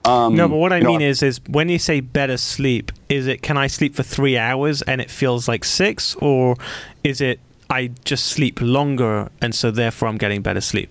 Um, 0.04 0.36
no, 0.36 0.48
but 0.48 0.56
what 0.56 0.72
I 0.72 0.78
you 0.78 0.84
know, 0.84 0.90
mean 0.92 1.02
is, 1.02 1.22
is 1.22 1.40
when 1.48 1.68
you 1.68 1.78
say 1.78 2.00
better 2.00 2.36
sleep, 2.36 2.92
is 3.08 3.26
it 3.26 3.42
can 3.42 3.56
I 3.56 3.66
sleep 3.66 3.94
for 3.94 4.02
three 4.02 4.38
hours 4.38 4.82
and 4.82 5.00
it 5.00 5.10
feels 5.10 5.48
like 5.48 5.64
six, 5.64 6.14
or 6.16 6.56
is 7.04 7.20
it 7.20 7.40
I 7.70 7.90
just 8.04 8.26
sleep 8.26 8.60
longer 8.60 9.30
and 9.40 9.54
so 9.54 9.70
therefore 9.70 10.08
I'm 10.08 10.18
getting 10.18 10.42
better 10.42 10.60
sleep? 10.60 10.90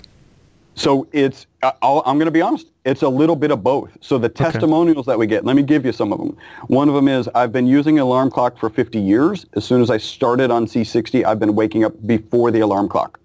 So 0.76 1.08
it's, 1.12 1.47
I- 1.63 1.74
I'll, 1.82 2.02
I'm 2.06 2.17
going 2.17 2.26
to 2.26 2.32
be 2.32 2.41
honest, 2.41 2.67
it's 2.86 3.04
a 3.04 3.10
little 3.10 3.36
bit 3.36 3.52
of 3.52 3.63
both. 3.63 3.95
So 4.02 4.17
the 4.17 4.30
testimonials 4.30 5.06
that 5.06 5.17
we 5.17 5.28
get, 5.28 5.45
let 5.45 5.56
me 5.56 5.63
give 5.63 5.86
you 5.86 5.91
some 5.91 6.12
of 6.12 6.19
them. 6.19 6.36
One 6.67 6.89
of 6.89 6.95
them 6.95 7.08
is, 7.08 7.30
I've 7.36 7.52
been 7.52 7.67
using 7.67 8.00
an 8.00 8.04
alarm 8.04 8.32
clock 8.32 8.58
for 8.58 8.69
50 8.69 9.00
years. 9.00 9.45
As 9.54 9.63
soon 9.63 9.82
as 9.82 9.89
I 9.89 9.97
started 9.97 10.50
on 10.50 10.65
C60, 10.65 11.24
I've 11.24 11.39
been 11.39 11.56
waking 11.56 11.84
up 11.84 11.93
before 12.08 12.52
the 12.52 12.62
alarm 12.62 12.89
clock. 12.89 13.19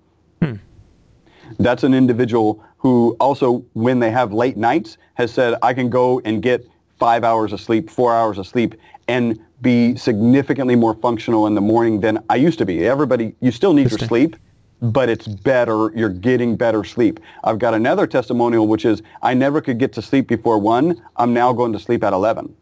That's 1.59 1.85
an 1.85 1.95
individual 1.95 2.63
who 2.79 3.17
also, 3.21 3.65
when 3.73 3.99
they 3.99 4.11
have 4.11 4.33
late 4.33 4.57
nights, 4.57 4.99
has 5.15 5.33
said, 5.33 5.55
I 5.63 5.75
can 5.75 5.89
go 5.91 6.21
and 6.25 6.43
get 6.43 6.67
five 6.99 7.25
hours 7.25 7.53
of 7.53 7.61
sleep, 7.61 7.91
four 7.91 8.15
hours 8.15 8.39
of 8.39 8.47
sleep, 8.47 8.75
and 9.09 9.39
be 9.63 9.97
significantly 9.97 10.77
more 10.77 10.95
functional 10.95 11.47
in 11.47 11.55
the 11.55 11.61
morning 11.61 12.01
than 12.01 12.23
I 12.29 12.37
used 12.37 12.59
to 12.59 12.67
be. 12.67 12.87
Everybody, 12.87 13.35
you 13.41 13.51
still 13.51 13.73
need 13.73 13.91
your 13.91 13.99
sleep, 13.99 14.37
but 14.83 15.09
it's 15.09 15.27
better. 15.27 15.91
You're 15.95 16.11
getting 16.11 16.57
better 16.57 16.85
sleep. 16.85 17.21
I've 17.45 17.59
got 17.59 17.75
another 17.75 18.07
testimonial, 18.07 18.67
which 18.67 18.85
is, 18.85 19.03
I 19.23 19.35
never 19.35 19.61
could 19.61 19.79
get 19.79 19.93
to 19.95 20.03
sleep 20.03 20.29
before 20.29 20.59
1. 20.59 21.03
I'm 21.17 21.33
now 21.33 21.53
going 21.53 21.73
to 21.73 21.79
sleep 21.79 22.05
at 22.05 22.13
11. 22.13 22.55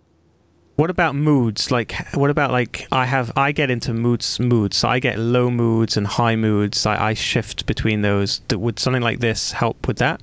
What 0.76 0.90
about 0.90 1.14
moods? 1.14 1.70
Like, 1.70 1.94
what 2.14 2.30
about 2.30 2.50
like 2.50 2.88
I 2.90 3.06
have 3.06 3.30
I 3.36 3.52
get 3.52 3.70
into 3.70 3.92
moods 3.94 4.40
moods. 4.40 4.76
So 4.76 4.88
I 4.88 4.98
get 4.98 5.18
low 5.18 5.50
moods 5.50 5.96
and 5.96 6.06
high 6.06 6.34
moods. 6.36 6.84
I, 6.84 7.10
I 7.10 7.14
shift 7.14 7.66
between 7.66 8.02
those. 8.02 8.40
Would 8.50 8.78
something 8.80 9.02
like 9.02 9.20
this 9.20 9.52
help 9.52 9.86
with 9.86 9.98
that? 9.98 10.20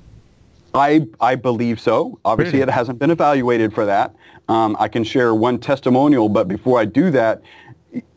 I, 0.74 1.06
I 1.20 1.36
believe 1.36 1.80
so. 1.80 2.18
Obviously, 2.24 2.60
Really? 2.60 2.70
it 2.72 2.74
hasn't 2.74 2.98
been 3.00 3.12
evaluated 3.12 3.74
for 3.74 3.86
that. 3.86 4.16
Um, 4.48 4.76
I 4.80 4.88
can 4.88 5.04
share 5.04 5.36
one 5.36 5.58
testimonial, 5.60 6.30
but 6.30 6.48
before 6.48 6.80
I 6.80 6.86
do 6.86 7.12
that, 7.12 7.42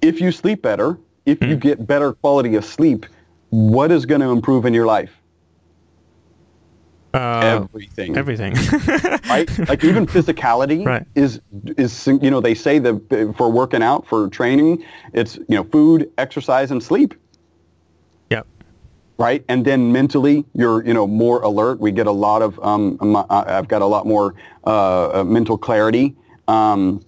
if 0.02 0.20
you 0.20 0.30
sleep 0.30 0.62
better, 0.62 0.98
if 1.26 1.38
Hmm. 1.38 1.46
you 1.50 1.56
get 1.56 1.84
better 1.86 2.12
quality 2.12 2.54
of 2.54 2.64
sleep, 2.64 3.06
what 3.50 3.90
is 3.90 4.06
going 4.06 4.20
to 4.20 4.28
improve 4.30 4.66
in 4.66 4.74
your 4.74 4.86
life? 4.86 5.10
Uh, 7.14 7.62
Everything. 7.72 8.16
everything. 8.16 8.54
right? 9.30 9.48
Like 9.68 9.84
even 9.84 10.04
physicality 10.06 10.84
Right. 10.84 11.06
is 11.14 11.40
is 11.78 12.06
you 12.08 12.30
know 12.30 12.40
they 12.40 12.54
say 12.54 12.80
that 12.80 13.34
for 13.36 13.48
working 13.50 13.82
out 13.82 14.04
for 14.06 14.28
training, 14.28 14.84
it's 15.12 15.36
you 15.36 15.56
know 15.56 15.64
food, 15.64 16.10
exercise, 16.18 16.70
and 16.72 16.82
sleep. 16.82 17.14
yep. 18.30 18.46
right? 19.16 19.44
And 19.48 19.64
then 19.64 19.92
mentally, 19.92 20.44
you're 20.54 20.84
you 20.84 20.92
know 20.92 21.06
more 21.06 21.40
alert. 21.42 21.78
We 21.78 21.92
get 21.92 22.06
a 22.08 22.12
lot 22.26 22.42
of 22.42 22.58
um, 22.62 22.98
I've 23.30 23.68
got 23.68 23.80
a 23.82 23.86
lot 23.86 24.06
more 24.06 24.34
uh, 24.66 25.20
uh, 25.20 25.24
mental 25.24 25.56
clarity. 25.56 26.16
Um, 26.48 27.00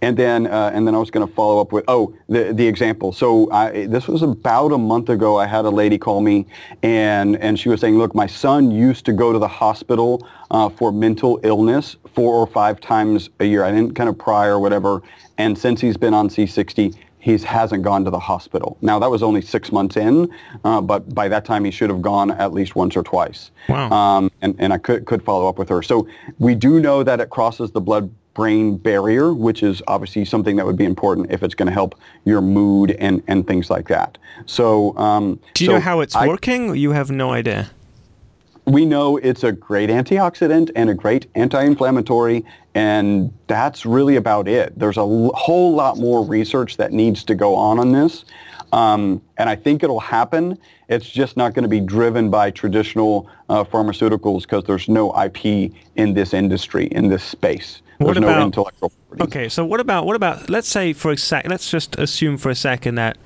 and 0.00 0.16
then 0.16 0.46
uh, 0.46 0.70
and 0.72 0.86
then 0.86 0.94
I 0.94 0.98
was 0.98 1.10
going 1.10 1.26
to 1.26 1.32
follow 1.32 1.60
up 1.60 1.72
with 1.72 1.84
oh 1.88 2.14
the 2.28 2.52
the 2.52 2.66
example. 2.66 3.12
So 3.12 3.50
I, 3.50 3.86
this 3.86 4.08
was 4.08 4.22
about 4.22 4.72
a 4.72 4.78
month 4.78 5.08
ago. 5.08 5.38
I 5.38 5.46
had 5.46 5.64
a 5.64 5.70
lady 5.70 5.98
call 5.98 6.20
me 6.20 6.46
and 6.82 7.36
and 7.36 7.58
she 7.58 7.68
was 7.68 7.80
saying, 7.80 7.98
look, 7.98 8.14
my 8.14 8.26
son 8.26 8.70
used 8.70 9.04
to 9.06 9.12
go 9.12 9.32
to 9.32 9.38
the 9.38 9.48
hospital 9.48 10.26
uh, 10.50 10.68
for 10.68 10.92
mental 10.92 11.40
illness 11.42 11.96
four 12.14 12.34
or 12.34 12.46
five 12.46 12.80
times 12.80 13.30
a 13.40 13.44
year. 13.44 13.64
I 13.64 13.70
didn't 13.70 13.94
kind 13.94 14.08
of 14.08 14.16
pry 14.18 14.46
or 14.46 14.58
whatever. 14.58 15.02
And 15.36 15.56
since 15.56 15.80
he's 15.80 15.96
been 15.96 16.14
on 16.14 16.28
C60, 16.28 16.94
he 17.20 17.36
hasn't 17.38 17.82
gone 17.82 18.04
to 18.04 18.10
the 18.10 18.18
hospital. 18.18 18.78
Now 18.80 18.98
that 19.00 19.10
was 19.10 19.22
only 19.22 19.42
six 19.42 19.72
months 19.72 19.96
in, 19.96 20.32
uh, 20.64 20.80
but 20.80 21.14
by 21.14 21.28
that 21.28 21.44
time 21.44 21.64
he 21.64 21.70
should 21.70 21.90
have 21.90 22.00
gone 22.00 22.30
at 22.30 22.52
least 22.52 22.76
once 22.76 22.96
or 22.96 23.02
twice. 23.02 23.50
Wow. 23.68 23.90
Um, 23.90 24.30
and, 24.40 24.54
and 24.58 24.72
I 24.72 24.78
could, 24.78 25.04
could 25.04 25.22
follow 25.22 25.48
up 25.48 25.58
with 25.58 25.68
her. 25.68 25.82
So 25.82 26.08
we 26.38 26.54
do 26.54 26.80
know 26.80 27.02
that 27.02 27.20
it 27.20 27.30
crosses 27.30 27.72
the 27.72 27.80
blood-brain 28.42 28.76
barrier, 28.76 29.32
which 29.34 29.62
is 29.64 29.82
obviously 29.88 30.24
something 30.24 30.56
that 30.56 30.64
would 30.64 30.76
be 30.76 30.84
important 30.84 31.30
if 31.30 31.42
it's 31.42 31.54
going 31.56 31.66
to 31.66 31.72
help 31.72 31.94
your 32.24 32.40
mood 32.40 32.92
and, 33.00 33.20
and 33.26 33.46
things 33.46 33.68
like 33.68 33.88
that. 33.88 34.16
So 34.46 34.96
um, 34.96 35.40
Do 35.54 35.64
you 35.64 35.68
so 35.70 35.74
know 35.74 35.80
how 35.80 36.00
it's 36.00 36.14
I- 36.14 36.28
working? 36.28 36.76
You 36.76 36.92
have 36.92 37.10
no 37.10 37.32
idea. 37.32 37.70
we 38.66 38.84
know 38.84 39.16
it's 39.16 39.44
a 39.44 39.50
great 39.52 39.90
antioxidant 39.90 40.70
and 40.76 40.88
a 40.90 40.94
great 40.94 41.26
anti-inflammatory, 41.34 42.44
and 42.74 43.32
that's 43.48 43.84
really 43.84 44.16
about 44.16 44.46
it. 44.46 44.72
There's 44.78 44.98
a 44.98 45.00
l- 45.00 45.32
whole 45.34 45.74
lot 45.74 45.96
more 45.98 46.24
research 46.24 46.76
that 46.76 46.92
needs 46.92 47.24
to 47.24 47.34
go 47.34 47.54
on 47.56 47.78
on 47.80 47.92
this, 47.92 48.24
um, 48.72 49.20
and 49.38 49.48
I 49.50 49.56
think 49.56 49.82
it'll 49.82 50.00
happen. 50.18 50.58
It's 50.88 51.08
just 51.10 51.36
not 51.36 51.54
going 51.54 51.62
to 51.64 51.68
be 51.68 51.80
driven 51.80 52.30
by 52.30 52.50
traditional 52.52 53.28
uh, 53.48 53.64
pharmaceuticals 53.64 54.42
because 54.42 54.64
there's 54.64 54.88
no 54.88 55.04
IP 55.24 55.72
in 55.96 56.14
this 56.14 56.32
industry, 56.34 56.86
in 56.92 57.08
this 57.08 57.24
space. 57.24 57.82
What 57.98 58.14
There's 58.14 58.20
no 58.22 58.28
about- 58.28 58.42
intellectual 58.42 58.90
property. 59.08 59.22
Okay, 59.24 59.48
so 59.48 59.64
what 59.64 59.80
about 59.80 60.06
what 60.06 60.16
about 60.16 60.48
let's 60.48 60.68
say 60.68 60.92
for 60.92 61.10
a 61.10 61.16
sec 61.16 61.48
let's 61.48 61.70
just 61.70 61.98
assume 61.98 62.36
for 62.38 62.48
a 62.50 62.54
second 62.54 62.94
that 62.96 63.18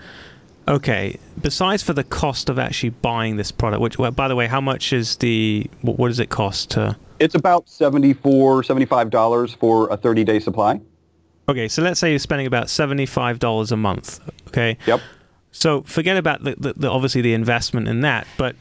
Okay. 0.68 1.18
Besides 1.40 1.82
for 1.82 1.92
the 1.92 2.04
cost 2.04 2.48
of 2.48 2.58
actually 2.58 2.90
buying 2.90 3.37
this 3.37 3.50
product, 3.50 3.80
which, 3.80 3.98
well, 3.98 4.12
by 4.12 4.28
the 4.28 4.37
way, 4.37 4.46
how 4.46 4.61
much 4.61 4.92
is 4.92 5.16
the 5.16 5.68
what, 5.80 5.98
what 5.98 6.08
does 6.08 6.20
it 6.20 6.30
cost 6.30 6.70
to? 6.70 6.96
It's 7.18 7.35
about 7.35 7.68
74 7.68 8.62
$75 8.62 9.56
for 9.56 9.88
a 9.90 9.96
30-day 9.98 10.38
supply. 10.38 10.80
Okay, 11.48 11.66
so 11.66 11.82
let's 11.82 11.98
say 11.98 12.11
you're 12.11 12.20
spending 12.20 12.46
about 12.46 12.70
seventy-five 12.70 13.40
dollars 13.40 13.72
a 13.72 13.76
month. 13.76 14.20
Okay. 14.48 14.78
Yep. 14.87 15.00
So 15.50 15.82
forget 15.82 16.16
about 16.16 16.44
the, 16.44 16.54
the, 16.56 16.72
the 16.74 16.88
obviously 16.90 17.20
the 17.20 17.35
investment 17.35 17.88
in 17.88 18.02
that, 18.02 18.28
but 18.38 18.54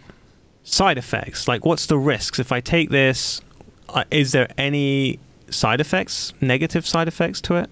side 0.63 0.97
effects. 0.97 1.47
Like, 1.47 1.63
what's 1.63 1.85
the 1.85 1.97
risks 1.99 2.39
if 2.39 2.51
I 2.51 2.59
take 2.59 2.89
this? 2.89 3.41
Uh, 3.89 4.03
is 4.09 4.31
there 4.31 4.47
any 4.57 5.19
side 5.51 5.79
effects, 5.81 6.33
negative 6.41 6.87
side 6.87 7.07
effects 7.07 7.41
to 7.41 7.55
it? 7.55 7.69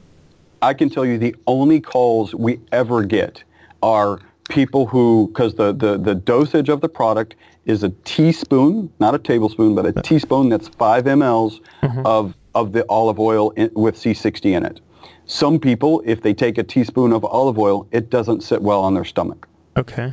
I 0.62 0.74
can 0.74 0.89
tell 0.89 1.06
you 1.06 1.18
the 1.18 1.36
only 1.48 1.80
calls 1.80 2.36
we 2.36 2.60
ever 2.72 3.04
get 3.04 3.44
are 3.82 4.20
people 4.50 4.86
who, 4.86 5.28
because 5.28 5.56
the, 5.56 5.74
the, 5.74 5.98
the 5.98 6.15
dosage 6.15 6.70
of 6.70 6.82
the 6.82 6.89
product 6.89 7.36
is 7.65 7.84
a 7.84 7.89
teaspoon, 8.04 8.92
not 9.00 9.15
a 9.15 9.20
tablespoon, 9.20 9.76
but 9.76 9.86
a 9.86 9.94
teaspoon 10.02 10.50
that's 10.50 10.68
5 10.68 11.06
mLs 11.06 11.62
mm-hmm. 11.82 12.06
of, 12.06 12.36
of 12.56 12.74
the 12.74 12.86
olive 12.89 13.20
oil 13.20 13.52
in, 13.52 13.72
with 13.74 13.96
C60 13.96 14.58
in 14.58 14.65
it. 14.65 14.82
Some 15.26 15.60
people, 15.60 16.02
if 16.06 16.22
they 16.22 16.34
take 16.34 16.58
a 16.58 16.63
teaspoon 16.63 17.13
of 17.13 17.24
olive 17.24 17.60
oil, 17.60 17.88
it 17.92 18.10
doesn't 18.10 18.42
sit 18.42 18.62
well 18.62 18.82
on 18.82 18.96
their 18.96 19.06
stomach. 19.06 19.48
Okay. 19.78 20.12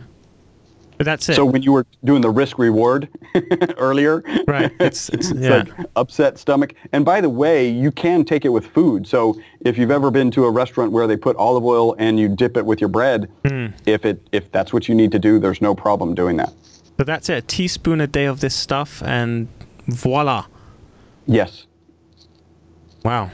But 0.99 1.05
that's 1.05 1.29
it. 1.29 1.35
So 1.35 1.45
when 1.45 1.63
you 1.63 1.73
were 1.73 1.87
doing 2.05 2.23
the 2.23 2.31
risk 2.31 2.59
reward 2.59 3.09
earlier, 3.77 4.23
right. 4.47 4.73
It's, 4.81 5.09
it's 5.11 5.31
it's 5.31 5.41
yeah. 5.41 5.59
like 5.59 5.69
upset 5.97 6.39
stomach. 6.39 6.75
And 6.93 7.05
by 7.05 7.21
the 7.21 7.29
way, 7.29 7.69
you 7.69 7.91
can 7.93 8.25
take 8.25 8.45
it 8.45 8.49
with 8.49 8.67
food. 8.69 9.07
So 9.07 9.39
if 9.61 9.77
you've 9.77 9.91
ever 9.91 10.11
been 10.11 10.31
to 10.33 10.45
a 10.47 10.51
restaurant 10.51 10.93
where 10.93 11.07
they 11.07 11.17
put 11.17 11.37
olive 11.37 11.65
oil 11.65 11.95
and 11.99 12.19
you 12.19 12.29
dip 12.29 12.57
it 12.57 12.65
with 12.65 12.81
your 12.81 12.89
bread, 12.89 13.31
Hmm. 13.47 13.67
if 13.85 14.05
it 14.07 14.27
if 14.33 14.51
that's 14.53 14.73
what 14.73 14.89
you 14.89 14.95
need 14.95 15.13
to 15.13 15.19
do, 15.19 15.39
there's 15.39 15.61
no 15.61 15.75
problem 15.75 16.15
doing 16.15 16.37
that. 16.39 16.53
But 16.97 17.07
that's 17.07 17.29
it. 17.29 17.37
A 17.39 17.43
teaspoon 17.43 18.01
a 18.01 18.07
day 18.07 18.25
of 18.25 18.41
this 18.41 18.55
stuff, 18.55 19.03
and 19.05 19.49
voila. 19.89 20.47
Yes. 21.27 21.67
Wow. 23.05 23.31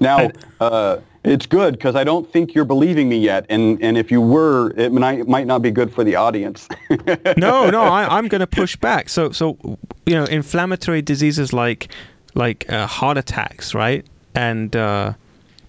Now, 0.00 0.18
And- 0.18 0.38
uh, 0.60 0.98
it's 1.24 1.46
good 1.46 1.74
because 1.74 1.96
I 1.96 2.04
don't 2.04 2.30
think 2.30 2.54
you're 2.54 2.66
believing 2.66 3.08
me 3.08 3.18
yet. 3.18 3.46
And, 3.48 3.82
and 3.82 3.96
if 3.96 4.10
you 4.10 4.20
were, 4.20 4.72
it 4.76 4.92
might, 4.92 5.26
might 5.26 5.46
not 5.46 5.62
be 5.62 5.70
good 5.70 5.92
for 5.92 6.04
the 6.04 6.16
audience. 6.16 6.68
no, 7.36 7.70
no, 7.70 7.82
I, 7.82 8.16
I'm 8.16 8.28
going 8.28 8.40
to 8.40 8.46
push 8.46 8.76
back. 8.76 9.08
So, 9.08 9.30
so 9.32 9.58
you 10.06 10.14
know, 10.14 10.24
inflammatory 10.24 11.02
diseases 11.02 11.52
like 11.52 11.88
like 12.34 12.70
uh, 12.70 12.86
heart 12.86 13.16
attacks, 13.16 13.74
right, 13.74 14.04
and 14.34 14.74
uh, 14.74 15.14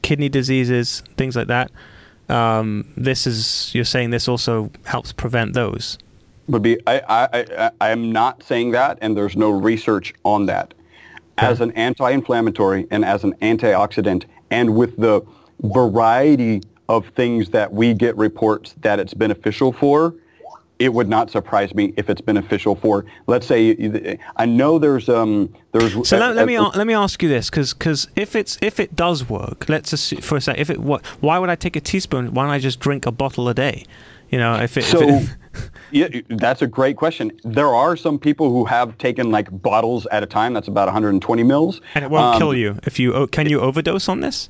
kidney 0.02 0.30
diseases, 0.30 1.04
things 1.15 1.36
like 1.36 1.48
that. 1.48 1.72
Um, 2.28 2.91
this 2.98 3.28
is 3.28 3.74
you're 3.74 3.86
saying 3.86 4.10
this 4.10 4.28
also 4.28 4.72
helps 4.86 5.13
prevent 5.13 5.54
those. 5.54 5.98
would 6.48 6.63
be 6.63 6.80
I, 6.88 7.00
I, 7.00 7.28
I, 7.34 7.72
I 7.80 7.89
am 7.91 8.12
not 8.12 8.41
saying 8.41 8.72
that 8.72 8.98
and 9.02 9.15
there's 9.15 9.38
no 9.38 9.52
research 9.52 10.13
on 10.24 10.48
that. 10.48 10.74
As 11.38 11.60
an 11.60 11.72
anti-inflammatory 11.72 12.88
and 12.89 13.04
as 13.04 13.26
an 13.26 13.34
antioxidant 13.41 14.24
and 14.50 14.76
with 14.76 14.96
the 14.96 15.22
variety 15.62 16.62
of 16.89 17.08
things 17.15 17.50
that 17.50 17.74
we 17.74 17.94
get 17.94 18.15
reports 18.18 18.76
that 18.82 19.00
it's 19.00 19.13
beneficial 19.13 19.72
for, 19.74 20.13
it 20.78 20.94
would 20.94 21.08
not 21.08 21.32
surprise 21.32 21.74
me 21.74 21.94
if 21.96 22.10
it's 22.10 22.20
beneficial 22.22 22.76
for, 22.76 23.06
let's 23.28 23.48
say, 23.48 24.20
I 24.36 24.46
know 24.46 24.78
there's, 24.78 25.08
um, 25.08 25.54
there's. 25.72 25.94
So 26.08 26.18
let, 26.18 26.36
let 26.36 26.46
me 26.46 26.58
uh, 26.58 26.65
a- 26.65 26.78
let 26.78 26.86
me 26.86 26.94
ask 26.94 27.24
you 27.24 27.30
this, 27.30 27.50
because 27.50 27.74
because 27.74 28.10
if 28.15 28.36
it's 28.36 28.58
if 28.62 28.80
it 28.80 28.96
does 28.96 29.28
work, 29.30 29.70
let's 29.70 29.94
assume 29.94 30.20
for 30.22 30.38
a 30.38 30.41
sec, 30.41 30.58
if 30.58 30.70
it 30.70 30.80
what, 30.80 31.06
why 31.22 31.39
would 31.39 31.50
I 31.50 31.56
take 31.56 31.76
a 31.78 31.82
teaspoon? 31.82 32.34
Why 32.34 32.44
don't 32.44 32.52
I 32.52 32.60
just 32.60 32.80
drink 32.82 33.06
a 33.06 33.12
bottle 33.12 33.48
a 33.48 33.54
day? 33.54 33.86
You 34.30 34.38
know, 34.39 34.56
if 34.56 34.76
it, 34.76 34.82
if 34.82 34.88
So, 34.89 35.00
it 35.08 35.30
yeah, 35.91 36.08
that's 36.30 36.62
a 36.62 36.68
great 36.68 36.98
question. 36.98 37.32
There 37.46 37.74
are 37.74 37.96
some 37.96 38.20
people 38.20 38.50
who 38.52 38.65
have 38.65 38.98
taken 38.98 39.32
like 39.32 39.48
bottles 39.62 40.06
at 40.08 40.24
a 40.24 40.26
time. 40.26 40.54
That's 40.54 40.68
about 40.68 40.88
120 40.88 41.44
mils. 41.44 41.80
and 41.96 42.04
it 42.04 42.12
won't 42.12 42.34
Um, 42.36 42.38
kill 42.38 42.54
you 42.54 42.80
if 42.84 43.00
you 43.00 43.28
can 43.28 43.48
you 43.48 43.62
overdose 43.62 44.10
on 44.10 44.20
this? 44.20 44.50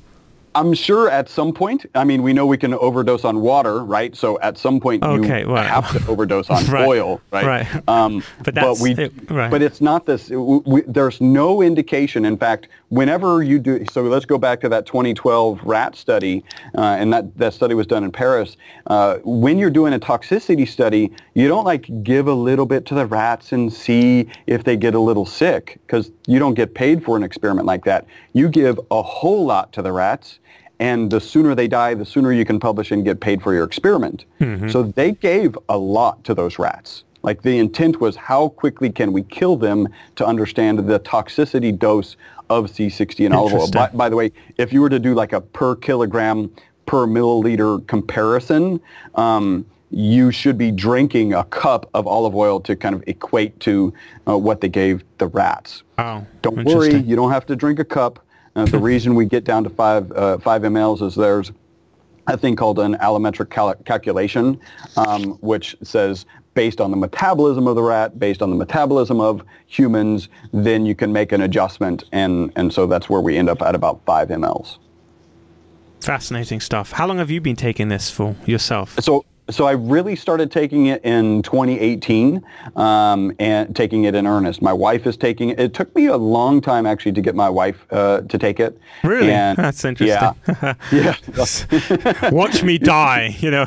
I'm 0.56 0.72
sure 0.72 1.10
at 1.10 1.28
some 1.28 1.52
point, 1.52 1.84
I 1.94 2.02
mean, 2.04 2.22
we 2.22 2.32
know 2.32 2.46
we 2.46 2.56
can 2.56 2.72
overdose 2.72 3.24
on 3.26 3.42
water, 3.42 3.84
right? 3.84 4.16
So 4.16 4.40
at 4.40 4.56
some 4.56 4.80
point 4.80 5.02
Okay, 5.04 5.42
you 5.42 5.48
well- 5.50 5.62
have 5.62 5.90
to 5.92 6.00
overdose 6.10 6.48
on 6.48 6.64
Right, 6.66 6.88
oil, 6.88 7.20
right? 7.30 7.46
right. 7.46 7.88
Um, 7.88 8.22
But 8.42 8.54
that's- 8.54 8.80
we, 8.80 8.92
it- 8.92 9.12
right. 9.30 9.50
but 9.50 9.60
it's 9.60 9.82
not 9.82 10.06
this. 10.06 10.28
w- 10.28 10.62
we, 10.64 10.80
there's 10.88 11.20
no 11.20 11.60
indication. 11.60 12.24
In 12.24 12.38
fact, 12.38 12.68
whenever 12.88 13.42
you 13.42 13.58
do, 13.58 13.84
so 13.92 14.02
let's 14.04 14.24
go 14.24 14.38
back 14.38 14.60
to 14.62 14.68
that 14.70 14.86
2012 14.86 15.60
rat 15.62 15.94
study, 15.94 16.42
uh, 16.78 16.80
and 17.00 17.12
that, 17.12 17.36
that 17.36 17.52
study 17.52 17.74
was 17.74 17.86
done 17.86 18.02
in 18.02 18.10
Paris. 18.10 18.56
Uh, 18.86 19.18
when 19.24 19.58
you're 19.58 19.70
doing 19.80 19.92
a 19.92 19.98
toxicity 20.00 20.66
study, 20.66 21.12
you 21.34 21.48
don't 21.48 21.64
like 21.64 21.84
give 22.02 22.28
a 22.28 22.34
little 22.34 22.64
bit 22.66 22.86
to 22.86 22.94
the 22.94 23.04
rats 23.04 23.52
and 23.52 23.70
see 23.70 24.26
if 24.46 24.64
they 24.64 24.76
get 24.78 24.94
a 24.94 25.00
little 25.00 25.26
sick, 25.26 25.78
because 25.86 26.10
you 26.26 26.38
don't 26.38 26.54
get 26.54 26.72
paid 26.74 27.04
for 27.04 27.14
an 27.14 27.22
experiment 27.22 27.66
like 27.66 27.84
that. 27.84 28.06
You 28.32 28.48
give 28.48 28.80
a 28.90 29.02
whole 29.02 29.44
lot 29.44 29.72
to 29.74 29.82
the 29.82 29.92
rats 29.92 30.38
and 30.78 31.10
the 31.10 31.20
sooner 31.20 31.54
they 31.54 31.68
die, 31.68 31.94
the 31.94 32.04
sooner 32.04 32.32
you 32.32 32.44
can 32.44 32.60
publish 32.60 32.90
and 32.90 33.04
get 33.04 33.20
paid 33.20 33.42
for 33.42 33.54
your 33.54 33.64
experiment. 33.64 34.24
So 34.70 34.82
they 34.82 35.12
gave 35.12 35.56
a 35.68 35.78
lot 35.78 36.22
to 36.24 36.34
those 36.34 36.58
rats. 36.58 37.04
Like 37.22 37.42
the 37.42 37.58
intent 37.58 38.00
was 38.00 38.14
how 38.14 38.50
quickly 38.50 38.90
can 38.90 39.12
we 39.12 39.22
kill 39.24 39.56
them 39.56 39.88
to 40.16 40.26
understand 40.26 40.78
the 40.86 41.00
toxicity 41.00 41.76
dose 41.76 42.16
of 42.50 42.66
C60 42.66 43.26
and 43.26 43.34
olive 43.34 43.54
oil. 43.54 43.70
By, 43.70 43.88
by 43.88 44.08
the 44.08 44.16
way, 44.16 44.30
if 44.58 44.72
you 44.72 44.80
were 44.80 44.90
to 44.90 45.00
do 45.00 45.14
like 45.14 45.32
a 45.32 45.40
per 45.40 45.74
kilogram 45.74 46.52
per 46.86 47.06
milliliter 47.06 47.84
comparison, 47.88 48.80
um, 49.16 49.66
you 49.90 50.30
should 50.30 50.58
be 50.58 50.70
drinking 50.70 51.32
a 51.32 51.44
cup 51.44 51.88
of 51.94 52.06
olive 52.06 52.34
oil 52.34 52.60
to 52.60 52.76
kind 52.76 52.94
of 52.94 53.02
equate 53.06 53.58
to 53.60 53.92
uh, 54.28 54.36
what 54.36 54.60
they 54.60 54.68
gave 54.68 55.02
the 55.18 55.26
rats. 55.26 55.82
Wow. 55.98 56.26
Don't 56.42 56.64
worry, 56.64 56.96
you 56.96 57.16
don't 57.16 57.30
have 57.30 57.46
to 57.46 57.56
drink 57.56 57.78
a 57.78 57.84
cup. 57.84 58.24
Uh, 58.56 58.64
the 58.64 58.78
reason 58.78 59.14
we 59.14 59.26
get 59.26 59.44
down 59.44 59.62
to 59.62 59.70
five 59.70 60.10
uh, 60.12 60.38
five 60.38 60.62
mLs 60.62 61.02
is 61.06 61.14
there's 61.14 61.52
a 62.26 62.36
thing 62.38 62.56
called 62.56 62.78
an 62.78 62.94
allometric 62.96 63.50
cal- 63.50 63.74
calculation, 63.84 64.58
um, 64.96 65.32
which 65.42 65.76
says 65.82 66.24
based 66.54 66.80
on 66.80 66.90
the 66.90 66.96
metabolism 66.96 67.68
of 67.68 67.76
the 67.76 67.82
rat, 67.82 68.18
based 68.18 68.40
on 68.40 68.48
the 68.48 68.56
metabolism 68.56 69.20
of 69.20 69.42
humans, 69.66 70.30
then 70.54 70.86
you 70.86 70.94
can 70.94 71.12
make 71.12 71.32
an 71.32 71.42
adjustment, 71.42 72.04
and 72.12 72.50
and 72.56 72.72
so 72.72 72.86
that's 72.86 73.10
where 73.10 73.20
we 73.20 73.36
end 73.36 73.50
up 73.50 73.60
at 73.60 73.74
about 73.74 74.00
five 74.06 74.28
mLs. 74.28 74.78
Fascinating 76.00 76.60
stuff. 76.60 76.92
How 76.92 77.06
long 77.06 77.18
have 77.18 77.30
you 77.30 77.42
been 77.42 77.56
taking 77.56 77.88
this 77.88 78.10
for 78.10 78.34
yourself? 78.46 78.98
So. 79.02 79.24
So 79.48 79.66
I 79.66 79.72
really 79.72 80.16
started 80.16 80.50
taking 80.50 80.86
it 80.86 81.04
in 81.04 81.42
2018 81.42 82.42
um, 82.74 83.32
and 83.38 83.76
taking 83.76 84.02
it 84.04 84.14
in 84.16 84.26
earnest. 84.26 84.60
My 84.60 84.72
wife 84.72 85.06
is 85.06 85.16
taking 85.16 85.50
it. 85.50 85.60
It 85.60 85.72
took 85.72 85.94
me 85.94 86.06
a 86.06 86.16
long 86.16 86.60
time 86.60 86.84
actually 86.84 87.12
to 87.12 87.20
get 87.20 87.36
my 87.36 87.48
wife 87.48 87.86
uh, 87.92 88.22
to 88.22 88.38
take 88.38 88.58
it. 88.58 88.76
Really? 89.04 89.30
And- 89.30 89.56
That's 89.66 89.84
interesting. 89.84 90.34
Yeah. 90.62 90.74
yeah. 90.92 92.30
Watch 92.30 92.62
me 92.64 92.76
die. 92.78 93.36
You 93.38 93.50
know, 93.52 93.66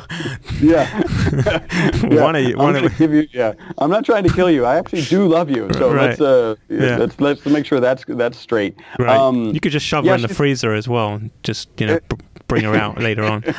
Yeah. 0.62 1.02
yeah. 2.04 2.24
One 2.24 2.36
of 2.36 2.44
you- 2.44 2.60
I'm 2.60 2.76
of- 2.84 2.98
give 2.98 3.14
you. 3.14 3.28
Yeah. 3.32 3.54
I'm 3.78 3.90
not 3.90 4.04
trying 4.04 4.24
to 4.26 4.34
kill 4.34 4.50
you. 4.52 4.66
I 4.66 4.78
actually 4.78 5.04
do 5.04 5.28
love 5.28 5.50
you. 5.50 5.70
So 5.74 5.94
Right. 5.94 6.10
let's 6.10 6.22
uh, 6.22 6.56
Yeah. 6.70 6.98
let's 6.98 7.20
let's 7.22 7.46
make 7.46 7.66
sure 7.66 7.80
that's 7.80 8.04
that's 8.08 8.38
straight. 8.38 8.76
right? 9.00 9.18
Um, 9.18 9.54
you 9.54 9.60
could 9.60 9.72
just 9.72 9.86
shove 9.86 10.04
yeah, 10.04 10.12
her 10.12 10.16
in 10.16 10.22
the 10.24 10.28
freezer 10.34 10.74
as 10.74 10.88
well. 10.90 11.14
and 11.16 11.32
Just 11.44 11.70
you 11.80 11.88
know, 11.88 12.00
b- 12.10 12.18
bring 12.50 12.66
her 12.66 12.76
out 12.76 13.00
later 13.00 13.24
on. 13.24 13.44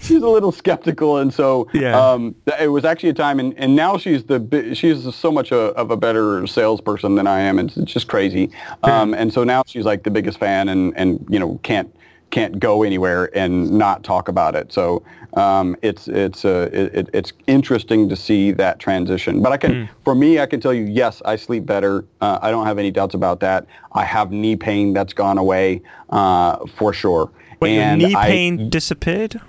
she's 0.00 0.22
a 0.22 0.28
little 0.28 0.52
skeptical, 0.52 1.18
and 1.18 1.34
so 1.34 1.68
Yeah. 1.72 1.98
um, 1.98 2.36
it 2.60 2.68
was 2.68 2.84
actually 2.84 3.08
a 3.08 3.14
time, 3.14 3.40
and, 3.40 3.54
and 3.58 3.74
now 3.74 3.96
she's 3.98 4.22
the 4.24 4.70
she's 4.74 5.12
so 5.14 5.32
much 5.32 5.50
a, 5.50 5.56
of 5.74 5.90
a 5.90 5.96
better 5.96 6.46
salesperson 6.46 7.16
than 7.16 7.26
I 7.26 7.40
am. 7.40 7.58
It's, 7.58 7.76
it's 7.76 7.92
just 7.92 8.06
crazy, 8.06 8.50
um, 8.84 9.14
and 9.14 9.32
so 9.32 9.42
now 9.42 9.64
she's 9.66 9.84
like 9.84 10.04
the 10.04 10.10
biggest 10.10 10.38
fan, 10.38 10.68
and 10.68 10.96
and 10.96 11.24
you 11.28 11.40
know 11.40 11.58
can't 11.64 11.92
can't 12.30 12.58
go 12.60 12.82
anywhere 12.82 13.30
and 13.36 13.70
not 13.72 14.04
talk 14.04 14.28
about 14.28 14.54
it. 14.54 14.72
So 14.72 15.02
um, 15.36 15.76
it's 15.82 16.08
it's 16.08 16.44
uh, 16.44 16.68
it, 16.72 16.94
it- 16.94 17.10
it's 17.12 17.32
interesting 17.46 18.08
to 18.08 18.16
see 18.16 18.52
that 18.52 18.78
transition. 18.78 19.42
But 19.42 19.52
I 19.52 19.56
can, 19.56 19.88
for 20.04 20.14
me, 20.14 20.38
I 20.40 20.46
can 20.46 20.60
tell 20.60 20.72
you, 20.74 20.84
yes, 20.84 21.20
I 21.24 21.36
sleep 21.36 21.66
better. 21.66 22.04
Uh, 22.20 22.38
I 22.40 22.50
don't 22.50 22.66
have 22.66 22.78
any 22.78 22.90
doubts 22.90 23.14
about 23.14 23.40
that. 23.40 23.66
I 23.92 24.04
have 24.04 24.30
knee 24.32 24.56
pain 24.56 24.92
that's 24.92 25.12
gone 25.12 25.38
away 25.38 25.82
uh, 26.10 26.58
for 26.76 26.92
sure. 26.92 27.30
Wait, 27.60 27.78
and 27.78 28.00
your 28.00 28.10
knee 28.10 28.16
I- 28.16 28.26
pain 28.26 28.70
disappeared? 28.70 29.40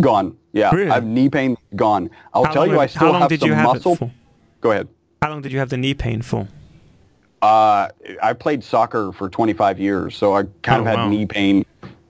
Gone. 0.00 0.36
Yeah. 0.52 0.74
Really? 0.74 0.90
I 0.90 0.94
have 0.94 1.04
knee 1.04 1.28
pain 1.30 1.56
gone. 1.74 2.10
I'll 2.34 2.44
How 2.44 2.52
tell 2.52 2.66
you, 2.66 2.78
I 2.78 2.86
still 2.86 3.12
have 3.14 3.30
some 3.38 3.50
have 3.50 3.64
muscle. 3.84 4.10
Go 4.60 4.72
ahead. 4.72 4.88
How 5.22 5.30
long 5.30 5.40
did 5.42 5.52
you 5.52 5.58
have 5.58 5.70
the 5.70 5.76
knee 5.78 5.94
pain 5.94 6.20
for? 6.22 6.46
Uh, 7.42 7.88
I 8.22 8.32
played 8.32 8.64
soccer 8.64 9.12
for 9.12 9.28
25 9.28 9.78
years, 9.78 10.16
so 10.16 10.34
I 10.34 10.44
kind 10.62 10.78
Oh, 10.78 10.80
of 10.80 10.86
had 10.86 10.96
wow. 10.96 11.08
knee 11.08 11.26
pain 11.26 11.64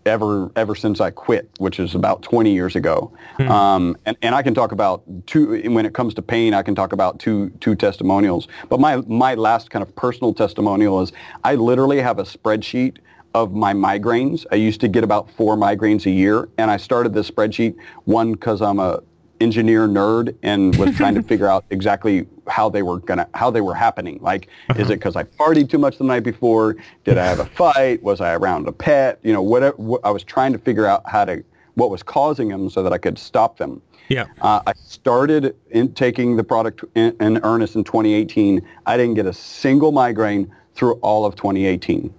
ever 0.07 0.51
ever 0.57 0.75
since 0.75 1.01
I 1.01 1.11
quit, 1.11 1.51
which 1.59 1.79
is 1.79 1.95
about 1.95 2.23
20 2.23 2.53
years 2.53 2.77
ago. 2.77 3.12
Hmm. 3.37 3.51
Um, 3.51 3.97
and, 4.07 4.16
and 4.22 4.35
I 4.35 4.43
can 4.43 4.55
talk 4.55 4.72
about 4.72 5.03
two 5.26 5.61
when 5.70 5.85
it 5.85 5.95
comes 5.95 6.14
to 6.14 6.22
pain. 6.22 6.55
I 6.55 6.62
can 6.62 6.74
talk 6.74 6.93
about 6.93 7.18
two 7.18 7.51
two 7.61 7.74
testimonials. 7.74 8.49
But 8.68 8.81
my 8.81 8.97
my 9.07 9.35
last 9.35 9.70
kind 9.70 9.83
of 9.83 9.95
personal 9.97 10.33
testimonial 10.33 11.01
is 11.03 11.12
I 11.45 11.57
literally 11.57 12.01
have 12.01 12.18
a 12.18 12.24
spreadsheet 12.24 12.99
of 13.35 13.53
my 13.53 13.74
migraines. 13.74 14.47
I 14.51 14.55
used 14.55 14.81
to 14.81 14.89
get 14.89 15.05
about 15.05 15.31
four 15.33 15.57
migraines 15.57 16.07
a 16.07 16.11
year, 16.11 16.49
and 16.57 16.70
I 16.70 16.78
started 16.78 17.12
this 17.12 17.31
spreadsheet 17.31 17.76
one 18.05 18.33
because 18.33 18.62
I'm 18.62 18.78
a 18.78 19.03
engineer 19.41 19.87
nerd 19.87 20.34
and 20.43 20.74
was 20.76 20.95
trying 20.97 21.14
to 21.14 21.22
figure 21.30 21.49
out 21.49 21.64
exactly 21.70 22.26
how 22.49 22.68
they 22.68 22.82
were 22.82 23.01
gonna 23.01 23.28
how 23.34 23.51
they 23.51 23.61
were 23.61 23.74
happening. 23.74 24.18
Like, 24.20 24.49
uh-huh. 24.68 24.80
is 24.80 24.91
it 24.91 24.95
because 24.95 25.16
I 25.16 25.24
partied 25.24 25.70
too 25.70 25.78
much 25.78 25.99
the 25.99 26.05
night 26.05 26.20
before? 26.20 26.76
Did 27.05 27.18
I 27.18 27.26
have 27.26 27.41
a 27.41 27.47
fight? 27.47 28.03
Was 28.03 28.20
I 28.20 28.34
around 28.34 28.68
a 28.68 28.72
pet? 28.72 29.18
You 29.22 29.32
know, 29.32 29.43
whatever. 29.43 29.76
What, 29.76 30.01
I 30.05 30.11
was 30.11 30.22
trying 30.22 30.53
to 30.53 30.59
figure 30.59 30.87
out 30.87 31.03
how 31.09 31.24
to 31.24 31.43
what 31.74 31.91
was 31.91 32.03
causing 32.03 32.49
them 32.49 32.70
so 32.70 32.82
that 32.82 32.93
I 32.93 32.99
could 32.99 33.18
stop 33.18 33.59
them. 33.59 33.82
Yeah. 34.09 34.26
Uh, 34.41 34.61
I 34.66 34.72
started 34.74 35.57
in 35.70 35.93
taking 35.93 36.37
the 36.37 36.45
product 36.45 36.84
in, 36.95 37.14
in 37.20 37.39
earnest 37.43 37.74
in 37.76 37.84
2018. 37.84 38.66
I 38.87 38.97
didn't 38.97 39.14
get 39.14 39.26
a 39.26 39.32
single 39.32 39.93
migraine 39.93 40.51
through 40.74 40.95
all 40.95 41.26
of 41.26 41.37
2018. 41.37 42.12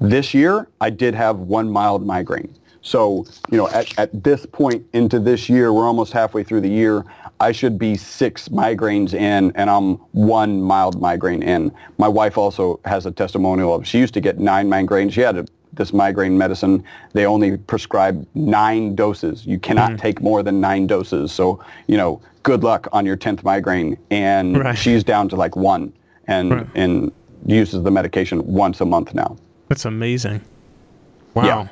This 0.00 0.34
year, 0.34 0.68
I 0.80 0.90
did 0.90 1.14
have 1.14 1.38
one 1.38 1.70
mild 1.70 2.04
migraine. 2.04 2.54
So, 2.82 3.26
you 3.50 3.58
know, 3.58 3.68
at, 3.68 3.98
at 3.98 4.24
this 4.24 4.46
point 4.46 4.86
into 4.92 5.18
this 5.18 5.48
year, 5.48 5.72
we're 5.72 5.86
almost 5.86 6.12
halfway 6.12 6.42
through 6.42 6.62
the 6.62 6.68
year. 6.68 7.04
I 7.38 7.52
should 7.52 7.78
be 7.78 7.96
six 7.96 8.48
migraines 8.48 9.14
in, 9.14 9.52
and 9.54 9.70
I'm 9.70 9.94
one 10.12 10.60
mild 10.62 11.00
migraine 11.00 11.42
in. 11.42 11.72
My 11.98 12.08
wife 12.08 12.38
also 12.38 12.80
has 12.84 13.06
a 13.06 13.10
testimonial 13.10 13.74
of 13.74 13.86
she 13.86 13.98
used 13.98 14.14
to 14.14 14.20
get 14.20 14.38
nine 14.38 14.68
migraines. 14.68 15.12
She 15.12 15.20
had 15.20 15.36
a, 15.36 15.46
this 15.72 15.92
migraine 15.92 16.36
medicine. 16.36 16.84
They 17.12 17.26
only 17.26 17.56
prescribe 17.56 18.26
nine 18.34 18.94
doses. 18.94 19.46
You 19.46 19.58
cannot 19.58 19.92
mm-hmm. 19.92 20.00
take 20.00 20.20
more 20.20 20.42
than 20.42 20.60
nine 20.60 20.86
doses. 20.86 21.32
So, 21.32 21.62
you 21.86 21.96
know, 21.96 22.20
good 22.42 22.62
luck 22.62 22.88
on 22.92 23.06
your 23.06 23.16
10th 23.16 23.42
migraine. 23.44 23.98
And 24.10 24.58
right. 24.58 24.76
she's 24.76 25.04
down 25.04 25.28
to 25.30 25.36
like 25.36 25.56
one 25.56 25.92
and, 26.26 26.50
right. 26.50 26.66
and 26.74 27.12
uses 27.46 27.82
the 27.82 27.90
medication 27.90 28.46
once 28.46 28.80
a 28.80 28.84
month 28.84 29.14
now. 29.14 29.36
That's 29.68 29.84
amazing. 29.84 30.42
Wow. 31.34 31.44
Yeah. 31.44 31.68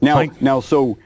Now, 0.00 0.14
like, 0.16 0.40
now, 0.40 0.60
so 0.60 0.98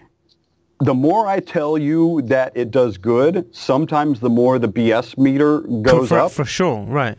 the 0.80 0.94
more 0.94 1.26
I 1.26 1.40
tell 1.40 1.78
you 1.78 2.22
that 2.22 2.52
it 2.56 2.70
does 2.70 2.98
good, 2.98 3.54
sometimes 3.54 4.20
the 4.20 4.28
more 4.28 4.58
the 4.58 4.68
BS 4.68 5.16
meter 5.16 5.60
goes 5.60 6.08
for, 6.08 6.18
up. 6.18 6.32
For 6.32 6.44
sure, 6.44 6.82
right. 6.84 7.16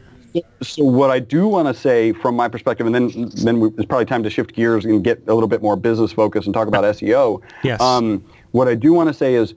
So 0.61 0.84
what 0.84 1.11
I 1.11 1.19
do 1.19 1.47
want 1.47 1.67
to 1.67 1.74
say 1.74 2.11
from 2.11 2.36
my 2.36 2.47
perspective, 2.47 2.88
and 2.88 2.93
then 2.93 3.30
then 3.43 3.59
we, 3.59 3.69
it's 3.69 3.86
probably 3.86 4.05
time 4.05 4.24
to 4.24 4.30
shift 4.30 4.53
gears 4.53 4.84
and 4.84 5.03
get 5.03 5.21
a 5.28 5.34
little 5.34 5.47
bit 5.47 5.61
more 5.61 5.76
business 5.76 6.11
focus 6.11 6.45
and 6.45 6.53
talk 6.53 6.67
about 6.67 6.84
SEO. 6.84 7.41
Yes. 7.63 7.80
Um, 7.80 8.24
what 8.51 8.67
I 8.67 8.76
do 8.76 8.93
want 8.93 9.09
to 9.09 9.13
say 9.13 9.36
is, 9.36 9.53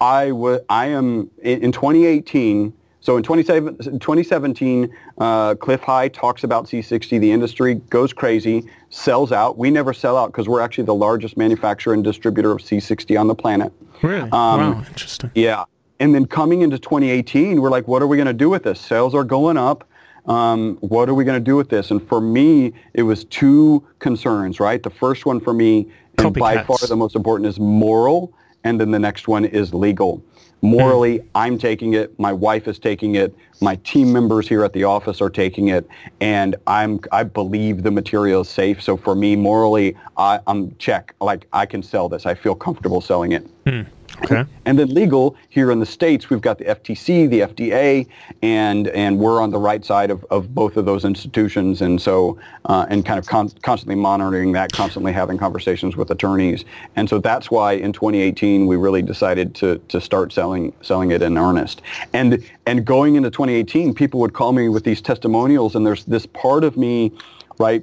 I, 0.00 0.28
w- 0.28 0.60
I 0.68 0.86
am 0.86 1.30
in, 1.42 1.62
in 1.64 1.72
2018. 1.72 2.72
So 3.00 3.16
in 3.16 3.22
2017, 3.22 4.96
uh, 5.18 5.54
Cliff 5.54 5.80
High 5.80 6.08
talks 6.08 6.42
about 6.42 6.66
C60. 6.66 7.20
The 7.20 7.30
industry 7.30 7.74
goes 7.74 8.12
crazy, 8.12 8.68
sells 8.90 9.32
out. 9.32 9.58
We 9.58 9.70
never 9.70 9.92
sell 9.92 10.16
out 10.16 10.32
because 10.32 10.48
we're 10.48 10.60
actually 10.60 10.84
the 10.84 10.94
largest 10.94 11.36
manufacturer 11.36 11.94
and 11.94 12.02
distributor 12.02 12.52
of 12.52 12.58
C60 12.58 13.18
on 13.18 13.26
the 13.26 13.34
planet. 13.34 13.72
Really? 14.02 14.22
Um, 14.22 14.30
wow, 14.32 14.84
interesting. 14.88 15.30
Yeah. 15.34 15.64
And 16.00 16.14
then 16.14 16.26
coming 16.26 16.62
into 16.62 16.78
2018, 16.78 17.60
we're 17.60 17.70
like, 17.70 17.88
what 17.88 18.02
are 18.02 18.06
we 18.06 18.16
going 18.16 18.26
to 18.26 18.32
do 18.32 18.48
with 18.48 18.62
this? 18.62 18.80
Sales 18.80 19.14
are 19.14 19.24
going 19.24 19.56
up. 19.56 19.88
Um, 20.26 20.76
what 20.80 21.08
are 21.08 21.14
we 21.14 21.24
going 21.24 21.40
to 21.40 21.44
do 21.44 21.56
with 21.56 21.70
this? 21.70 21.90
And 21.90 22.06
for 22.06 22.20
me, 22.20 22.74
it 22.94 23.02
was 23.02 23.24
two 23.24 23.86
concerns, 23.98 24.60
right? 24.60 24.82
The 24.82 24.90
first 24.90 25.26
one 25.26 25.40
for 25.40 25.54
me, 25.54 25.90
and 26.18 26.34
by 26.34 26.62
far 26.62 26.76
the 26.86 26.96
most 26.96 27.16
important, 27.16 27.48
is 27.48 27.58
moral, 27.58 28.34
and 28.68 28.78
then 28.78 28.90
the 28.90 28.98
next 28.98 29.28
one 29.28 29.46
is 29.46 29.72
legal. 29.72 30.22
Morally, 30.60 31.20
I'm 31.34 31.56
taking 31.56 31.94
it. 31.94 32.18
My 32.18 32.32
wife 32.32 32.68
is 32.68 32.78
taking 32.78 33.14
it. 33.14 33.34
My 33.60 33.76
team 33.76 34.12
members 34.12 34.48
here 34.48 34.62
at 34.64 34.72
the 34.72 34.84
office 34.84 35.20
are 35.20 35.30
taking 35.30 35.68
it, 35.68 35.88
and 36.20 36.56
I'm 36.66 37.00
I 37.12 37.22
believe 37.22 37.82
the 37.82 37.90
material 37.90 38.42
is 38.42 38.48
safe. 38.48 38.82
So 38.82 38.96
for 38.96 39.14
me, 39.14 39.36
morally, 39.36 39.96
I, 40.16 40.40
am 40.46 40.74
check. 40.78 41.14
Like 41.20 41.46
I 41.52 41.64
can 41.64 41.82
sell 41.82 42.08
this. 42.08 42.26
I 42.26 42.34
feel 42.34 42.54
comfortable 42.54 43.00
selling 43.00 43.32
it. 43.32 43.46
Hmm. 43.66 43.82
Okay. 44.22 44.44
And 44.64 44.78
then 44.78 44.92
legal 44.92 45.36
here 45.48 45.70
in 45.70 45.80
the 45.80 45.86
states, 45.86 46.28
we've 46.28 46.40
got 46.40 46.58
the 46.58 46.64
FTC, 46.64 47.30
the 47.30 47.40
FDA, 47.40 48.06
and 48.42 48.88
and 48.88 49.18
we're 49.18 49.40
on 49.40 49.50
the 49.50 49.58
right 49.58 49.84
side 49.84 50.10
of, 50.10 50.24
of 50.30 50.54
both 50.54 50.76
of 50.76 50.84
those 50.84 51.04
institutions, 51.04 51.80
and 51.82 52.00
so 52.00 52.38
uh, 52.64 52.86
and 52.90 53.06
kind 53.06 53.18
of 53.18 53.26
con- 53.26 53.50
constantly 53.62 53.94
monitoring 53.94 54.52
that, 54.52 54.72
constantly 54.72 55.12
having 55.12 55.38
conversations 55.38 55.96
with 55.96 56.10
attorneys, 56.10 56.64
and 56.96 57.08
so 57.08 57.18
that's 57.18 57.50
why 57.50 57.72
in 57.72 57.92
2018 57.92 58.66
we 58.66 58.76
really 58.76 59.02
decided 59.02 59.54
to 59.56 59.78
to 59.88 60.00
start 60.00 60.32
selling 60.32 60.72
selling 60.82 61.10
it 61.12 61.22
in 61.22 61.38
earnest, 61.38 61.80
and 62.12 62.44
and 62.66 62.84
going 62.84 63.14
into 63.16 63.30
2018, 63.30 63.94
people 63.94 64.20
would 64.20 64.34
call 64.34 64.52
me 64.52 64.68
with 64.68 64.84
these 64.84 65.00
testimonials, 65.00 65.74
and 65.74 65.86
there's 65.86 66.04
this 66.04 66.26
part 66.26 66.64
of 66.64 66.76
me, 66.76 67.12
right, 67.58 67.82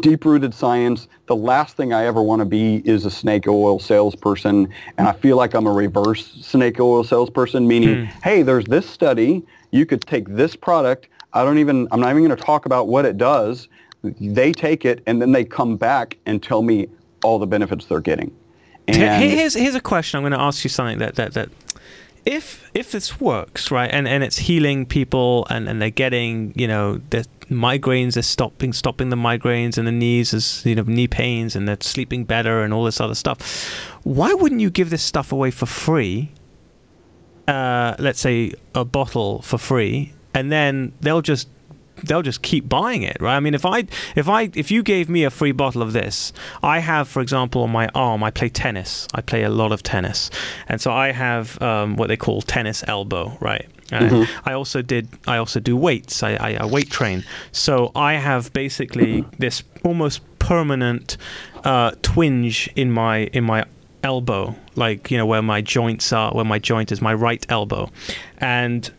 deep-rooted 0.00 0.54
science. 0.54 1.08
The 1.26 1.36
last 1.36 1.76
thing 1.76 1.92
I 1.92 2.04
ever 2.04 2.22
want 2.22 2.40
to 2.40 2.46
be 2.46 2.76
is 2.84 3.04
a 3.04 3.10
snake 3.10 3.46
oil 3.46 3.78
salesperson, 3.78 4.72
and 4.98 5.08
I 5.08 5.12
feel 5.12 5.36
like 5.36 5.54
I'm 5.54 5.66
a 5.66 5.72
reverse 5.72 6.32
snake 6.40 6.80
oil 6.80 7.04
salesperson, 7.04 7.66
meaning, 7.66 8.06
mm. 8.06 8.06
hey, 8.22 8.42
there's 8.42 8.64
this 8.66 8.88
study. 8.88 9.44
You 9.70 9.86
could 9.86 10.02
take 10.02 10.28
this 10.28 10.56
product. 10.56 11.08
I 11.32 11.44
don't 11.44 11.58
even. 11.58 11.88
I'm 11.90 12.00
not 12.00 12.10
even 12.10 12.24
going 12.24 12.36
to 12.36 12.42
talk 12.42 12.66
about 12.66 12.88
what 12.88 13.04
it 13.04 13.16
does. 13.16 13.68
They 14.02 14.52
take 14.52 14.84
it, 14.84 15.02
and 15.06 15.20
then 15.20 15.32
they 15.32 15.44
come 15.44 15.76
back 15.76 16.18
and 16.26 16.42
tell 16.42 16.62
me 16.62 16.88
all 17.22 17.38
the 17.38 17.46
benefits 17.46 17.86
they're 17.86 18.00
getting. 18.00 18.36
And 18.88 19.22
here's 19.22 19.54
here's 19.54 19.74
a 19.74 19.80
question. 19.80 20.18
I'm 20.18 20.22
going 20.22 20.32
to 20.32 20.40
ask 20.40 20.64
you 20.64 20.70
something 20.70 20.98
that 20.98 21.14
that 21.14 21.34
that 21.34 21.48
if 22.24 22.70
if 22.72 22.92
this 22.92 23.20
works 23.20 23.70
right 23.70 23.90
and 23.92 24.06
and 24.06 24.22
it's 24.22 24.38
healing 24.38 24.86
people 24.86 25.46
and 25.50 25.68
and 25.68 25.82
they're 25.82 25.90
getting 25.90 26.52
you 26.54 26.68
know 26.68 27.00
the 27.10 27.26
migraines 27.50 28.16
are 28.16 28.22
stopping 28.22 28.72
stopping 28.72 29.10
the 29.10 29.16
migraines 29.16 29.76
and 29.76 29.86
the 29.86 29.92
knees 29.92 30.32
is 30.32 30.64
you 30.64 30.74
know 30.74 30.84
knee 30.84 31.08
pains 31.08 31.56
and 31.56 31.66
they're 31.66 31.76
sleeping 31.80 32.24
better 32.24 32.62
and 32.62 32.72
all 32.72 32.84
this 32.84 33.00
other 33.00 33.14
stuff 33.14 33.92
why 34.04 34.34
wouldn't 34.34 34.60
you 34.60 34.70
give 34.70 34.90
this 34.90 35.02
stuff 35.02 35.32
away 35.32 35.50
for 35.50 35.66
free? 35.66 36.30
Uh, 37.46 37.94
let's 37.98 38.20
say 38.20 38.52
a 38.74 38.84
bottle 38.84 39.42
for 39.42 39.58
free 39.58 40.12
and 40.34 40.50
then 40.50 40.92
they'll 41.00 41.22
just 41.22 41.48
they'll 42.04 42.22
just 42.22 42.42
keep 42.42 42.68
buying 42.68 43.02
it, 43.02 43.16
right? 43.20 43.36
I 43.36 43.40
mean, 43.40 43.54
if 43.54 43.64
I 43.64 43.84
if 44.16 44.28
I 44.28 44.50
if 44.54 44.70
you 44.70 44.82
gave 44.82 45.08
me 45.08 45.24
a 45.24 45.30
free 45.30 45.52
bottle 45.52 45.82
of 45.82 45.92
this, 45.92 46.32
I 46.62 46.78
have, 46.80 47.08
for 47.08 47.20
example, 47.20 47.62
on 47.62 47.70
my 47.70 47.88
arm, 47.94 48.22
I 48.22 48.30
play 48.30 48.48
tennis. 48.48 49.06
I 49.14 49.20
play 49.20 49.42
a 49.42 49.50
lot 49.50 49.72
of 49.72 49.82
tennis, 49.82 50.30
and 50.68 50.80
so 50.80 50.92
I 50.92 51.12
have 51.12 51.60
um, 51.62 51.96
what 51.96 52.08
they 52.08 52.16
call 52.16 52.42
tennis 52.42 52.84
elbow, 52.86 53.36
right? 53.40 53.68
Mm-hmm. 53.90 54.48
I 54.48 54.52
also 54.54 54.82
did. 54.82 55.08
I 55.26 55.36
also 55.36 55.60
do 55.60 55.76
weights. 55.76 56.22
I, 56.22 56.32
I, 56.34 56.54
I, 56.60 56.64
weight 56.64 56.90
train. 56.90 57.24
So 57.52 57.92
I 57.94 58.14
have 58.14 58.52
basically 58.52 59.24
this 59.38 59.62
almost 59.84 60.22
permanent 60.38 61.18
uh, 61.64 61.92
twinge 62.02 62.68
in 62.74 62.90
my 62.90 63.24
in 63.32 63.44
my 63.44 63.64
elbow, 64.02 64.54
like 64.76 65.10
you 65.10 65.18
know 65.18 65.26
where 65.26 65.42
my 65.42 65.60
joints 65.60 66.12
are, 66.12 66.32
where 66.32 66.44
my 66.44 66.58
joint 66.58 66.90
is, 66.90 67.02
my 67.02 67.14
right 67.14 67.44
elbow, 67.50 67.90
and 68.38 68.90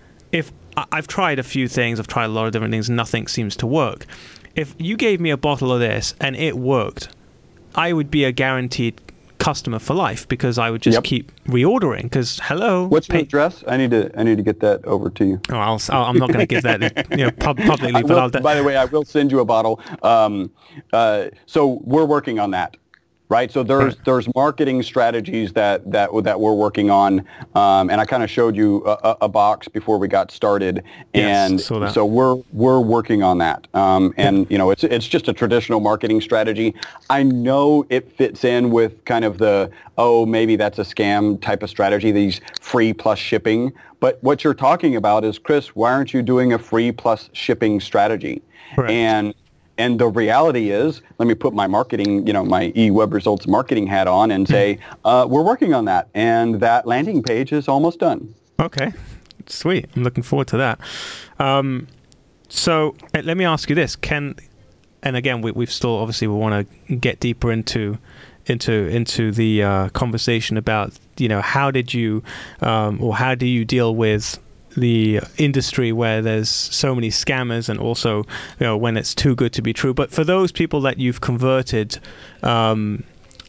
I've 0.75 1.07
tried 1.07 1.39
a 1.39 1.43
few 1.43 1.67
things, 1.67 1.99
I've 1.99 2.07
tried 2.07 2.25
a 2.25 2.29
lot 2.29 2.45
of 2.45 2.53
different 2.53 2.71
things, 2.71 2.89
nothing 2.89 3.27
seems 3.27 3.55
to 3.57 3.67
work. 3.67 4.05
If 4.55 4.75
you 4.77 4.97
gave 4.97 5.19
me 5.19 5.29
a 5.29 5.37
bottle 5.37 5.71
of 5.71 5.79
this 5.79 6.15
and 6.19 6.35
it 6.35 6.57
worked, 6.57 7.09
I 7.75 7.93
would 7.93 8.11
be 8.11 8.23
a 8.23 8.31
guaranteed 8.31 9.01
customer 9.43 9.77
for 9.77 9.93
life 9.93 10.25
because 10.29 10.57
I 10.57 10.69
would 10.71 10.81
just 10.81 10.95
yep. 10.95 11.03
keep 11.03 11.31
reordering. 11.45 12.03
Because 12.03 12.39
hello, 12.43 12.87
what's 12.87 13.09
your 13.09 13.19
address? 13.19 13.63
I 13.67 13.77
need 13.77 13.91
to 13.91 14.11
I 14.17 14.23
need 14.23 14.37
to 14.37 14.43
get 14.43 14.61
that 14.61 14.85
over 14.85 15.09
to 15.09 15.25
you. 15.25 15.41
Oh, 15.49 15.57
I'll, 15.57 15.79
i 15.89 16.09
am 16.09 16.17
not 16.17 16.27
going 16.27 16.39
to 16.39 16.45
give 16.45 16.63
that 16.63 17.09
you 17.11 17.17
know 17.17 17.31
pub- 17.31 17.57
publicly. 17.57 18.03
Will, 18.03 18.29
but 18.29 18.41
by 18.41 18.55
the 18.55 18.63
way, 18.63 18.77
I 18.77 18.85
will 18.85 19.05
send 19.05 19.31
you 19.31 19.39
a 19.39 19.45
bottle. 19.45 19.81
Um, 20.01 20.51
uh, 20.93 21.27
so 21.45 21.81
we're 21.83 22.05
working 22.05 22.39
on 22.39 22.51
that 22.51 22.77
right? 23.33 23.51
So 23.51 23.63
there's 23.63 23.95
there's 24.05 24.33
marketing 24.35 24.83
strategies 24.83 25.53
that 25.53 25.91
that 25.91 26.11
that 26.23 26.39
we're 26.39 26.53
working 26.53 26.91
on, 26.91 27.25
um, 27.55 27.89
and 27.89 27.99
I 27.99 28.05
kind 28.05 28.21
of 28.21 28.29
showed 28.29 28.55
you 28.55 28.85
a, 28.85 29.17
a, 29.21 29.27
box 29.27 29.67
before 29.67 29.97
we 29.97 30.07
got 30.07 30.29
started, 30.29 30.83
and 31.15 31.59
yes, 31.59 31.93
so 31.93 32.05
we're 32.05 32.35
we're 32.51 32.79
working 32.79 33.23
on 33.23 33.39
that. 33.39 33.67
Um, 33.73 34.13
and 34.17 34.45
you 34.51 34.59
know, 34.59 34.69
it's 34.69 34.83
it's 34.83 35.07
just 35.07 35.27
a 35.29 35.33
traditional 35.33 35.79
marketing 35.79 36.21
strategy. 36.21 36.75
I 37.09 37.23
know 37.23 37.87
it 37.89 38.15
fits 38.15 38.43
in 38.43 38.69
with 38.69 39.03
kind 39.05 39.25
of 39.25 39.39
the 39.39 39.71
oh 39.97 40.27
maybe 40.27 40.55
that's 40.55 40.77
a 40.77 40.83
scam 40.83 41.41
type 41.41 41.63
of 41.63 41.71
strategy, 41.71 42.11
these 42.11 42.39
free 42.61 42.93
plus 42.93 43.17
shipping. 43.17 43.73
But 43.99 44.21
what 44.21 44.43
you're 44.43 44.53
talking 44.53 44.95
about 44.95 45.23
is 45.23 45.39
Chris, 45.39 45.75
why 45.75 45.91
aren't 45.91 46.13
you 46.13 46.21
doing 46.21 46.53
a 46.53 46.59
free 46.59 46.91
plus 46.91 47.31
shipping 47.33 47.79
strategy? 47.79 48.43
Correct. 48.75 48.91
And 48.91 49.33
and 49.77 49.99
the 49.99 50.07
reality 50.07 50.69
is, 50.69 51.01
let 51.17 51.27
me 51.27 51.33
put 51.33 51.53
my 51.53 51.67
marketing, 51.67 52.27
you 52.27 52.33
know, 52.33 52.45
my 52.45 52.71
eWeb 52.71 53.11
Results 53.11 53.47
marketing 53.47 53.87
hat 53.87 54.07
on 54.07 54.31
and 54.31 54.47
say, 54.47 54.75
hmm. 54.75 55.07
uh, 55.07 55.25
we're 55.25 55.41
working 55.41 55.73
on 55.73 55.85
that. 55.85 56.09
And 56.13 56.59
that 56.59 56.85
landing 56.85 57.23
page 57.23 57.51
is 57.51 57.67
almost 57.67 57.99
done. 57.99 58.33
Okay. 58.59 58.93
Sweet. 59.47 59.89
I'm 59.95 60.03
looking 60.03 60.23
forward 60.23 60.47
to 60.49 60.57
that. 60.57 60.79
Um, 61.39 61.87
so 62.49 62.95
eh, 63.13 63.21
let 63.23 63.35
me 63.35 63.45
ask 63.45 63.69
you 63.69 63.75
this. 63.75 63.95
Can, 63.95 64.35
and 65.01 65.15
again, 65.15 65.41
we, 65.41 65.51
have 65.51 65.71
still, 65.71 65.97
obviously, 65.97 66.27
we 66.27 66.35
want 66.35 66.67
to 66.87 66.95
get 66.95 67.19
deeper 67.19 67.51
into 67.51 67.97
into 68.45 68.73
into 68.89 69.31
the 69.31 69.63
uh, 69.63 69.89
conversation 69.89 70.57
about 70.57 70.93
you 71.17 71.29
know 71.29 71.39
how 71.39 71.71
did 71.71 71.93
you 71.93 72.21
um, 72.59 73.01
or 73.01 73.15
how 73.15 73.33
do 73.35 73.45
you 73.45 73.63
deal 73.63 73.95
with 73.95 74.37
the 74.75 75.21
industry 75.37 75.91
where 75.91 76.21
there's 76.21 76.49
so 76.49 76.95
many 76.95 77.09
scammers, 77.09 77.69
and 77.69 77.79
also 77.79 78.17
you 78.59 78.65
know 78.65 78.77
when 78.77 78.97
it's 78.97 79.13
too 79.15 79.35
good 79.35 79.53
to 79.53 79.61
be 79.61 79.73
true. 79.73 79.93
But 79.93 80.11
for 80.11 80.23
those 80.23 80.51
people 80.51 80.81
that 80.81 80.97
you've 80.99 81.21
converted. 81.21 81.99
Um, 82.41 83.03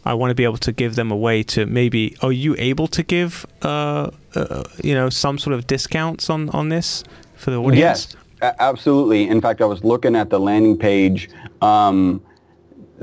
I 0.06 0.12
want 0.12 0.30
to 0.30 0.34
be 0.34 0.44
able 0.44 0.58
to 0.58 0.72
give 0.72 0.96
them 0.96 1.10
a 1.10 1.16
way 1.16 1.42
to 1.44 1.64
maybe. 1.64 2.14
Are 2.20 2.30
you 2.30 2.54
able 2.58 2.88
to 2.88 3.02
give, 3.02 3.46
uh, 3.62 4.10
uh, 4.34 4.64
you 4.82 4.94
know, 4.94 5.08
some 5.08 5.38
sort 5.38 5.54
of 5.54 5.66
discounts 5.66 6.28
on 6.28 6.50
on 6.50 6.68
this 6.68 7.04
for 7.36 7.50
the 7.50 7.56
audience? 7.56 8.14
Yes, 8.42 8.54
absolutely. 8.58 9.26
In 9.26 9.40
fact, 9.40 9.62
I 9.62 9.64
was 9.64 9.82
looking 9.82 10.14
at 10.14 10.28
the 10.28 10.38
landing 10.38 10.76
page. 10.76 11.30
Um, 11.62 12.20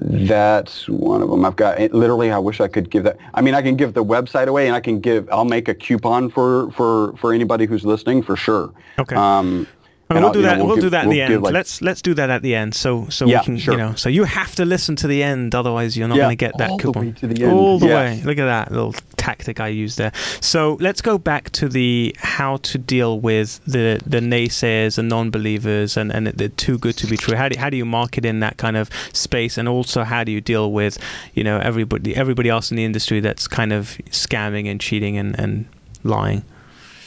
that's 0.01 0.89
one 0.89 1.21
of 1.21 1.29
them. 1.29 1.45
I've 1.45 1.55
got 1.55 1.79
it, 1.79 1.93
literally. 1.93 2.31
I 2.31 2.39
wish 2.39 2.59
I 2.59 2.67
could 2.67 2.89
give 2.89 3.03
that. 3.03 3.17
I 3.35 3.41
mean, 3.41 3.53
I 3.53 3.61
can 3.61 3.75
give 3.75 3.93
the 3.93 4.03
website 4.03 4.47
away, 4.47 4.65
and 4.65 4.75
I 4.75 4.79
can 4.79 4.99
give. 4.99 5.29
I'll 5.31 5.45
make 5.45 5.67
a 5.67 5.75
coupon 5.75 6.29
for 6.29 6.71
for 6.71 7.15
for 7.17 7.33
anybody 7.33 7.67
who's 7.67 7.85
listening 7.85 8.23
for 8.23 8.35
sure. 8.35 8.73
Okay. 8.97 9.15
Um, 9.15 9.67
I 10.11 10.13
mean, 10.15 10.23
and 10.23 10.25
we'll 10.25 10.33
do 10.33 10.39
you 10.39 10.45
know, 10.45 10.49
that. 10.51 10.57
We'll, 10.59 10.67
we'll 10.67 10.75
do 10.77 10.89
that 10.91 11.01
at 11.01 11.07
we'll 11.07 11.15
the 11.15 11.21
end. 11.21 11.43
like- 11.43 11.53
let's 11.53 11.81
let's 11.81 12.01
do 12.01 12.13
that 12.13 12.29
at 12.29 12.41
the 12.41 12.53
end. 12.55 12.75
So 12.75 13.07
so 13.09 13.25
Yeah, 13.27 13.39
we 13.39 13.45
can 13.45 13.57
sure. 13.57 13.73
you 13.73 13.77
know. 13.79 13.95
So 13.95 14.09
you 14.09 14.23
have 14.25 14.55
to 14.55 14.65
listen 14.65 14.95
to 14.97 15.07
the 15.07 15.23
end, 15.23 15.55
otherwise 15.55 15.97
you're 15.97 16.07
not 16.07 16.17
Yeah, 16.17 16.23
going 16.25 16.37
to 16.37 16.45
get 16.45 16.57
that 16.57 16.69
all 16.69 16.77
the 16.77 16.83
coupon 16.83 17.05
way 17.07 17.11
to 17.13 17.27
the 17.27 17.43
end. 17.43 17.53
all 17.53 17.79
the 17.79 17.87
Yes. 17.87 18.17
way. 18.19 18.23
Look 18.25 18.37
at 18.37 18.45
that 18.45 18.71
little 18.71 18.93
tactic 19.17 19.59
I 19.59 19.67
used 19.67 19.97
there. 19.97 20.11
So 20.39 20.77
let's 20.79 21.01
go 21.01 21.17
back 21.17 21.49
to 21.51 21.69
the 21.69 22.15
how 22.19 22.57
to 22.57 22.77
deal 22.77 23.19
with 23.19 23.59
the 23.65 23.99
the 24.05 24.19
naysayers 24.19 24.97
and 24.97 25.07
non-believers 25.09 25.97
and 25.97 26.11
and 26.11 26.27
the 26.27 26.49
too 26.49 26.77
good 26.77 26.97
to 26.97 27.07
be 27.07 27.17
true. 27.17 27.35
How 27.35 27.47
do 27.49 27.59
how 27.59 27.69
do 27.69 27.77
you 27.77 27.85
market 27.85 28.25
in 28.25 28.39
that 28.41 28.57
kind 28.57 28.77
of 28.77 28.89
space, 29.13 29.57
and 29.57 29.67
also 29.69 30.03
how 30.03 30.23
do 30.23 30.31
you 30.31 30.41
deal 30.41 30.71
with 30.71 30.97
you 31.33 31.43
know 31.43 31.57
everybody 31.59 32.15
everybody 32.15 32.49
else 32.49 32.71
in 32.71 32.77
the 32.77 32.85
industry 32.85 33.19
that's 33.19 33.47
kind 33.47 33.71
of 33.73 33.97
scamming 34.09 34.69
and 34.69 34.79
cheating 34.81 35.17
and 35.17 35.39
and 35.39 35.65
lying. 36.03 36.43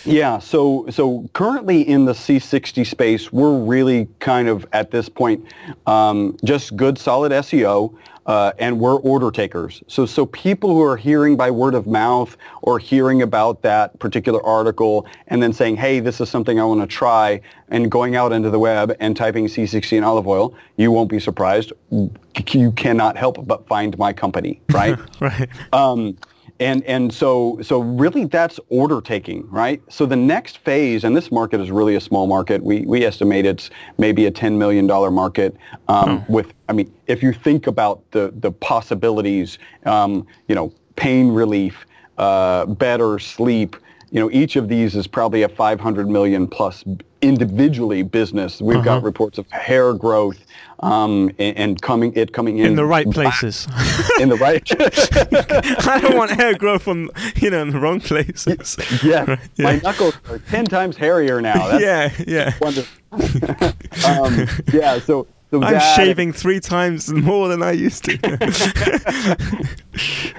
Yeah, 0.04 0.38
so 0.38 0.86
so 0.90 1.28
currently 1.32 1.82
in 1.88 2.04
the 2.04 2.12
C60 2.12 2.86
space, 2.86 3.32
we're 3.32 3.58
really 3.58 4.06
kind 4.18 4.48
of 4.48 4.66
at 4.72 4.90
this 4.90 5.08
point 5.08 5.44
um, 5.86 6.36
just 6.44 6.76
good 6.76 6.98
solid 6.98 7.32
SEO, 7.32 7.94
uh, 8.26 8.52
and 8.58 8.78
we're 8.78 8.96
order 8.96 9.30
takers. 9.30 9.82
So 9.88 10.04
so 10.04 10.26
people 10.26 10.70
who 10.70 10.82
are 10.82 10.98
hearing 10.98 11.36
by 11.36 11.50
word 11.50 11.74
of 11.74 11.86
mouth 11.86 12.36
or 12.60 12.78
hearing 12.78 13.22
about 13.22 13.62
that 13.62 13.98
particular 13.98 14.44
article 14.44 15.06
and 15.28 15.42
then 15.42 15.54
saying, 15.54 15.76
hey, 15.76 16.00
this 16.00 16.20
is 16.20 16.28
something 16.28 16.60
I 16.60 16.64
want 16.64 16.82
to 16.82 16.86
try, 16.86 17.40
and 17.68 17.90
going 17.90 18.14
out 18.14 18.32
into 18.32 18.50
the 18.50 18.58
web 18.58 18.94
and 19.00 19.16
typing 19.16 19.46
C60 19.46 19.96
and 19.96 20.04
olive 20.04 20.26
oil, 20.26 20.54
you 20.76 20.92
won't 20.92 21.08
be 21.08 21.18
surprised. 21.18 21.72
You 22.50 22.72
cannot 22.72 23.16
help 23.16 23.46
but 23.46 23.66
find 23.66 23.96
my 23.96 24.12
company, 24.12 24.60
right? 24.70 24.98
Right. 25.20 25.48
Um, 25.72 26.18
and 26.60 26.84
and 26.84 27.12
so 27.12 27.58
so 27.62 27.80
really 27.80 28.26
that's 28.26 28.60
order 28.68 29.00
taking, 29.00 29.48
right? 29.50 29.82
So 29.88 30.06
the 30.06 30.16
next 30.16 30.58
phase, 30.58 31.04
and 31.04 31.16
this 31.16 31.32
market 31.32 31.60
is 31.60 31.70
really 31.70 31.96
a 31.96 32.00
small 32.00 32.26
market. 32.26 32.62
We 32.62 32.82
we 32.82 33.04
estimate 33.04 33.44
it's 33.44 33.70
maybe 33.98 34.26
a 34.26 34.30
ten 34.30 34.56
million 34.56 34.86
dollar 34.86 35.10
market. 35.10 35.56
Um, 35.88 36.24
With 36.28 36.52
I 36.68 36.72
mean, 36.72 36.92
if 37.06 37.22
you 37.22 37.32
think 37.32 37.66
about 37.66 38.08
the 38.12 38.32
the 38.36 38.52
possibilities, 38.52 39.58
um, 39.84 40.26
you 40.48 40.54
know, 40.54 40.72
pain 40.96 41.28
relief, 41.32 41.86
uh, 42.18 42.66
better 42.66 43.18
sleep. 43.18 43.76
You 44.10 44.20
know, 44.20 44.30
each 44.30 44.54
of 44.54 44.68
these 44.68 44.94
is 44.94 45.08
probably 45.08 45.42
a 45.42 45.48
500 45.48 46.08
million 46.08 46.46
plus 46.46 46.84
individually 47.20 48.04
business. 48.04 48.60
We've 48.60 48.84
got 48.84 49.02
reports 49.02 49.38
of 49.38 49.50
hair 49.50 49.92
growth 49.92 50.38
um, 50.84 51.30
and, 51.38 51.56
and 51.56 51.82
coming 51.82 52.12
it 52.14 52.32
coming 52.32 52.58
in 52.58 52.66
In 52.66 52.76
the 52.76 52.84
right 52.84 53.10
places. 53.10 53.66
in 54.20 54.28
the 54.28 54.36
right. 54.36 54.62
I 55.88 56.00
don't 56.00 56.16
want 56.16 56.30
hair 56.32 56.54
growth 56.56 56.82
from 56.82 57.10
you 57.36 57.50
know 57.50 57.62
in 57.62 57.70
the 57.70 57.78
wrong 57.80 58.00
places. 58.00 58.76
Yeah, 59.02 59.24
Right, 59.24 59.38
my 59.58 59.76
knuckles 59.78 60.14
are 60.28 60.38
ten 60.38 60.64
times 60.66 60.96
hairier 60.96 61.40
now. 61.40 61.68
That's 61.68 61.82
yeah, 61.82 62.12
yeah. 62.26 62.52
wonderful. 62.60 63.02
um, 64.06 64.46
yeah, 64.72 64.98
so 64.98 65.26
so 65.50 65.62
I'm 65.62 65.72
that- 65.74 65.96
shaving 65.96 66.32
three 66.32 66.60
times 66.60 67.08
more 67.12 67.48
than 67.48 67.62
I 67.62 67.72
used 67.72 68.04
to. 68.04 68.14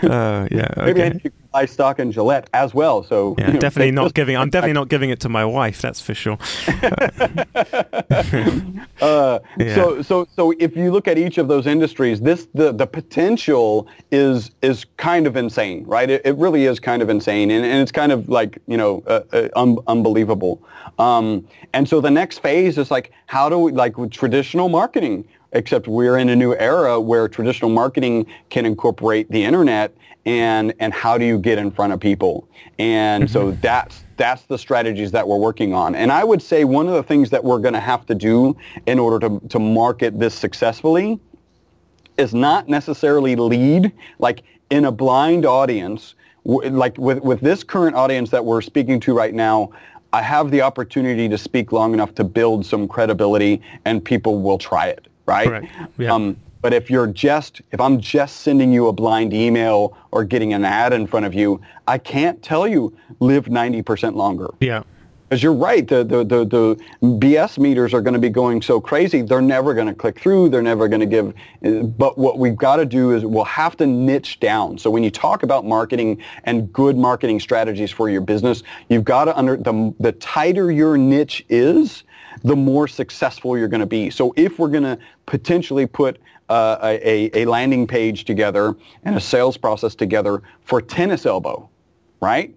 uh, 0.03 0.47
yeah, 0.51 0.67
Maybe 0.77 1.01
I 1.01 1.05
okay. 1.05 1.09
need 1.09 1.23
to 1.23 1.31
buy 1.55 1.65
stock 1.65 1.99
in 1.99 2.11
Gillette 2.11 2.49
as 2.53 2.73
well. 2.73 3.01
So 3.03 3.35
Yeah, 3.37 3.47
you 3.47 3.53
know, 3.53 3.59
definitely 3.59 3.91
not 3.91 4.13
giving. 4.13 4.35
I'm 4.35 4.49
definitely 4.49 4.73
not 4.81 4.89
giving 4.89 5.09
it 5.09 5.19
to 5.21 5.29
my 5.29 5.45
wife. 5.45 5.81
That's 5.81 6.01
for 6.01 6.13
sure. 6.13 6.37
Uh, 9.01 9.39
Yeah. 9.59 9.75
So 9.75 10.01
so 10.01 10.15
so 10.35 10.53
if 10.59 10.75
you 10.75 10.91
look 10.91 11.07
at 11.07 11.17
each 11.17 11.37
of 11.37 11.47
those 11.47 11.65
industries, 11.75 12.21
this 12.21 12.47
the 12.53 12.71
the 12.81 12.87
potential 12.87 13.87
is 14.11 14.51
is 14.61 14.85
kind 14.97 15.27
of 15.27 15.35
insane, 15.35 15.83
right? 15.95 16.09
It, 16.09 16.21
it 16.25 16.35
really 16.37 16.63
is 16.65 16.79
kind 16.79 17.01
of 17.01 17.09
insane, 17.09 17.51
and, 17.51 17.65
and 17.65 17.81
it's 17.83 17.91
kind 17.91 18.11
of 18.11 18.29
like 18.29 18.57
you 18.67 18.77
know 18.77 19.03
uh, 19.07 19.21
uh, 19.33 19.63
un- 19.63 19.79
unbelievable. 19.87 20.55
Um, 20.97 21.45
and 21.73 21.87
so 21.91 21.99
the 22.01 22.11
next 22.21 22.39
phase 22.39 22.77
is 22.77 22.89
like 22.89 23.11
how 23.27 23.49
do 23.49 23.57
we 23.65 23.71
like 23.83 23.97
with 23.97 24.11
traditional 24.11 24.69
marketing? 24.69 25.25
Except 25.51 25.87
we're 25.87 26.17
in 26.17 26.29
a 26.29 26.35
new 26.35 26.53
era 26.55 26.99
where 26.99 27.27
traditional 27.27 27.69
marketing 27.69 28.25
can 28.49 28.65
incorporate 28.65 29.29
the 29.31 29.43
internet, 29.43 29.95
and 30.25 30.73
and 30.79 30.93
how 30.93 31.17
do 31.17 31.25
you 31.25 31.37
get 31.37 31.57
in 31.57 31.71
front 31.71 31.93
of 31.93 31.99
people? 31.99 32.47
And 32.79 33.29
so 33.29 33.51
mm-hmm. 33.51 33.61
that's 33.61 34.03
that's 34.17 34.43
the 34.43 34.57
strategies 34.57 35.11
that 35.11 35.27
we're 35.27 35.37
working 35.37 35.73
on. 35.73 35.95
And 35.95 36.11
I 36.11 36.23
would 36.23 36.41
say 36.41 36.63
one 36.63 36.87
of 36.87 36.93
the 36.93 37.03
things 37.03 37.29
that 37.29 37.43
we're 37.43 37.59
going 37.59 37.73
to 37.73 37.79
have 37.79 38.05
to 38.07 38.15
do 38.15 38.55
in 38.85 38.97
order 38.97 39.27
to, 39.27 39.41
to 39.49 39.59
market 39.59 40.19
this 40.19 40.33
successfully 40.33 41.19
is 42.17 42.33
not 42.33 42.67
necessarily 42.69 43.35
lead 43.35 43.91
like 44.19 44.43
in 44.69 44.85
a 44.85 44.91
blind 44.91 45.45
audience 45.45 46.15
w- 46.45 46.69
like 46.69 46.97
with, 46.97 47.19
with 47.19 47.41
this 47.41 47.63
current 47.63 47.95
audience 47.95 48.29
that 48.29 48.43
we're 48.43 48.61
speaking 48.61 48.99
to 48.99 49.13
right 49.13 49.33
now 49.33 49.69
i 50.13 50.21
have 50.21 50.51
the 50.51 50.61
opportunity 50.61 51.27
to 51.27 51.37
speak 51.37 51.71
long 51.71 51.93
enough 51.93 52.15
to 52.15 52.23
build 52.23 52.65
some 52.65 52.87
credibility 52.87 53.61
and 53.85 54.03
people 54.03 54.41
will 54.41 54.57
try 54.57 54.87
it 54.87 55.07
right 55.25 55.47
Correct. 55.47 55.67
Yeah. 55.97 56.13
um, 56.13 56.37
but 56.61 56.73
if 56.73 56.89
you're 56.89 57.07
just 57.07 57.61
if 57.71 57.79
i'm 57.79 57.99
just 57.99 58.37
sending 58.37 58.71
you 58.71 58.87
a 58.87 58.93
blind 58.93 59.33
email 59.33 59.97
or 60.11 60.23
getting 60.23 60.53
an 60.53 60.63
ad 60.65 60.93
in 60.93 61.05
front 61.07 61.25
of 61.25 61.33
you 61.33 61.61
i 61.87 61.97
can't 61.97 62.41
tell 62.41 62.67
you 62.67 62.95
live 63.19 63.45
90% 63.45 64.15
longer 64.15 64.49
Yeah. 64.59 64.83
because 65.29 65.41
you're 65.43 65.53
right, 65.53 65.87
the, 65.87 66.03
the, 66.03 66.23
the, 66.23 66.45
the 66.45 66.79
BS 67.01 67.57
meters 67.57 67.93
are 67.93 68.01
going 68.01 68.13
to 68.13 68.19
be 68.19 68.29
going 68.29 68.61
so 68.61 68.79
crazy, 68.81 69.21
they're 69.21 69.41
never 69.41 69.73
going 69.73 69.87
to 69.87 69.93
click 69.93 70.19
through, 70.19 70.49
they're 70.49 70.61
never 70.61 70.87
going 70.87 70.99
to 71.01 71.05
give. 71.05 71.33
But 71.97 72.17
what 72.17 72.37
we've 72.39 72.55
got 72.55 72.77
to 72.77 72.85
do 72.85 73.11
is 73.15 73.25
we'll 73.25 73.43
have 73.45 73.75
to 73.77 73.85
niche 73.87 74.39
down. 74.39 74.77
So 74.77 74.89
when 74.89 75.03
you 75.03 75.11
talk 75.11 75.43
about 75.43 75.65
marketing 75.65 76.21
and 76.43 76.71
good 76.73 76.97
marketing 76.97 77.39
strategies 77.39 77.91
for 77.91 78.09
your 78.09 78.21
business, 78.21 78.63
you've 78.89 79.03
got 79.03 79.25
to 79.25 79.37
under 79.37 79.55
the, 79.57 79.93
the 79.99 80.11
tighter 80.13 80.71
your 80.71 80.97
niche 80.97 81.43
is, 81.49 82.03
the 82.45 82.55
more 82.55 82.87
successful 82.87 83.57
you're 83.57 83.67
going 83.67 83.79
to 83.81 83.85
be. 83.87 84.09
So 84.09 84.33
if 84.37 84.59
we're 84.59 84.69
going 84.69 84.83
to 84.83 84.97
potentially 85.25 85.87
put 85.87 86.19
uh, 86.49 86.77
a, 86.81 87.31
a 87.33 87.45
landing 87.45 87.87
page 87.87 88.23
together 88.23 88.75
and 89.03 89.15
a 89.15 89.19
sales 89.19 89.57
process 89.57 89.95
together 89.95 90.43
for 90.61 90.79
tennis 90.79 91.25
elbow, 91.25 91.67
right? 92.21 92.53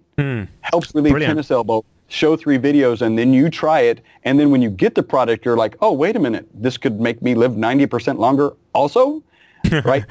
Helps 0.61 0.93
relieve 0.93 1.13
Brilliant. 1.13 1.31
tennis 1.31 1.49
elbow. 1.49 1.83
Show 2.07 2.35
three 2.35 2.57
videos 2.59 3.01
and 3.01 3.17
then 3.17 3.33
you 3.33 3.49
try 3.49 3.81
it. 3.81 4.01
And 4.25 4.39
then 4.39 4.51
when 4.51 4.61
you 4.61 4.69
get 4.69 4.93
the 4.95 5.03
product, 5.03 5.43
you're 5.45 5.57
like, 5.57 5.75
oh, 5.81 5.93
wait 5.93 6.15
a 6.15 6.19
minute. 6.19 6.47
This 6.53 6.77
could 6.77 6.99
make 6.99 7.21
me 7.21 7.33
live 7.35 7.53
90% 7.53 8.17
longer 8.19 8.51
also, 8.73 9.23
right? 9.85 10.03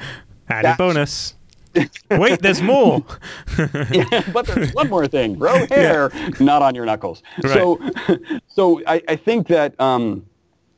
Added 0.49 0.65
That's- 0.65 0.77
bonus. 0.77 1.35
Wait, 2.11 2.41
there's 2.41 2.61
more. 2.61 3.03
yeah, 3.91 4.23
but 4.33 4.47
there's 4.47 4.73
one 4.73 4.89
more 4.89 5.07
thing: 5.07 5.35
grow 5.35 5.65
hair, 5.69 6.11
not 6.39 6.61
on 6.61 6.75
your 6.75 6.85
knuckles. 6.85 7.21
So, 7.41 7.79
so 8.47 8.81
I, 8.87 9.01
I 9.07 9.15
think 9.15 9.47
that 9.47 9.79
um, 9.79 10.25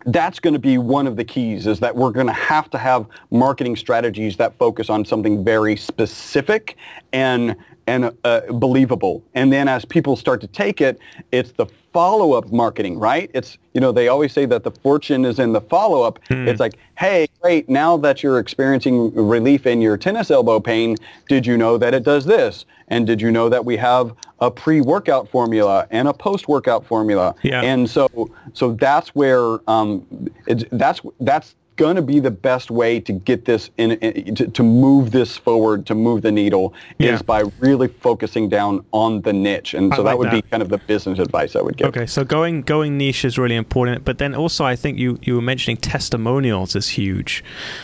that's 0.05 0.39
going 0.39 0.53
to 0.53 0.59
be 0.59 0.77
one 0.77 1.07
of 1.07 1.15
the 1.15 1.23
keys. 1.23 1.67
Is 1.67 1.79
that 1.79 1.95
we're 1.95 2.11
going 2.11 2.27
to 2.27 2.33
have 2.33 2.69
to 2.71 2.77
have 2.77 3.05
marketing 3.29 3.75
strategies 3.75 4.37
that 4.37 4.57
focus 4.57 4.89
on 4.89 5.05
something 5.05 5.43
very 5.43 5.75
specific 5.75 6.77
and 7.13 7.55
and 7.91 8.11
uh, 8.23 8.41
believable. 8.53 9.21
And 9.33 9.51
then 9.51 9.67
as 9.67 9.83
people 9.83 10.15
start 10.15 10.39
to 10.41 10.47
take 10.47 10.79
it, 10.79 10.97
it's 11.31 11.51
the 11.51 11.65
follow-up 11.91 12.49
marketing, 12.51 12.97
right? 12.97 13.29
It's 13.33 13.57
you 13.73 13.81
know 13.81 13.91
they 13.91 14.07
always 14.07 14.31
say 14.31 14.45
that 14.45 14.63
the 14.63 14.71
fortune 14.71 15.25
is 15.25 15.39
in 15.39 15.51
the 15.51 15.61
follow-up. 15.61 16.19
It's 16.47 16.59
like, 16.59 16.75
hey, 16.97 17.27
great, 17.41 17.67
now 17.67 17.97
that 17.97 18.23
you're 18.23 18.39
experiencing 18.39 19.13
relief 19.13 19.65
in 19.65 19.81
your 19.81 19.97
tennis 19.97 20.31
elbow 20.31 20.59
pain, 20.59 20.95
did 21.27 21.45
you 21.45 21.57
know 21.57 21.77
that 21.77 21.93
it 21.93 22.03
does 22.03 22.23
this? 22.25 22.65
And 22.87 23.07
did 23.07 23.21
you 23.21 23.31
know 23.31 23.49
that 23.49 23.63
we 23.65 23.77
have 23.77 24.13
a 24.39 24.49
pre-workout 24.49 25.29
formula 25.29 25.87
and 25.91 26.07
a 26.07 26.13
post-workout 26.13 26.85
formula? 26.85 27.35
Yeah. 27.41 27.61
And 27.61 27.89
so 27.89 28.07
so 28.53 28.73
that's 28.73 29.09
where 29.09 29.59
um, 29.69 30.05
it's, 30.47 30.63
that's 30.71 31.01
that's 31.19 31.55
going 31.81 31.95
to 31.95 32.01
be 32.13 32.19
the 32.19 32.35
best 32.51 32.69
way 32.69 32.99
to 33.07 33.11
get 33.29 33.45
this 33.45 33.71
in, 33.77 33.91
in 33.93 34.35
to, 34.35 34.47
to 34.47 34.63
move 34.63 35.09
this 35.11 35.31
forward 35.47 35.85
to 35.87 35.95
move 35.95 36.21
the 36.21 36.31
needle 36.31 36.73
Yeah. 36.99 37.15
is 37.15 37.21
by 37.23 37.41
really 37.59 37.87
focusing 38.07 38.45
down 38.49 38.85
on 39.03 39.21
the 39.21 39.33
niche 39.33 39.73
and 39.73 39.85
so 39.93 40.01
like 40.03 40.11
that 40.11 40.17
would 40.19 40.31
be 40.31 40.43
kind 40.51 40.61
of 40.65 40.69
the 40.69 40.77
business 40.91 41.17
advice 41.27 41.55
i 41.55 41.61
would 41.65 41.75
give 41.77 41.87
Okay, 41.87 42.05
so 42.05 42.23
going 42.23 42.61
going 42.61 42.91
niche 42.97 43.25
is 43.25 43.37
really 43.43 43.55
important, 43.65 44.05
but 44.05 44.17
then 44.19 44.31
also 44.35 44.61
I 44.73 44.75
think 44.81 44.93
you 45.03 45.09
you 45.27 45.33
were 45.37 45.41
mentioning 45.53 45.77
testimonials 45.77 46.75
is 46.75 46.87
huge, 46.99 47.43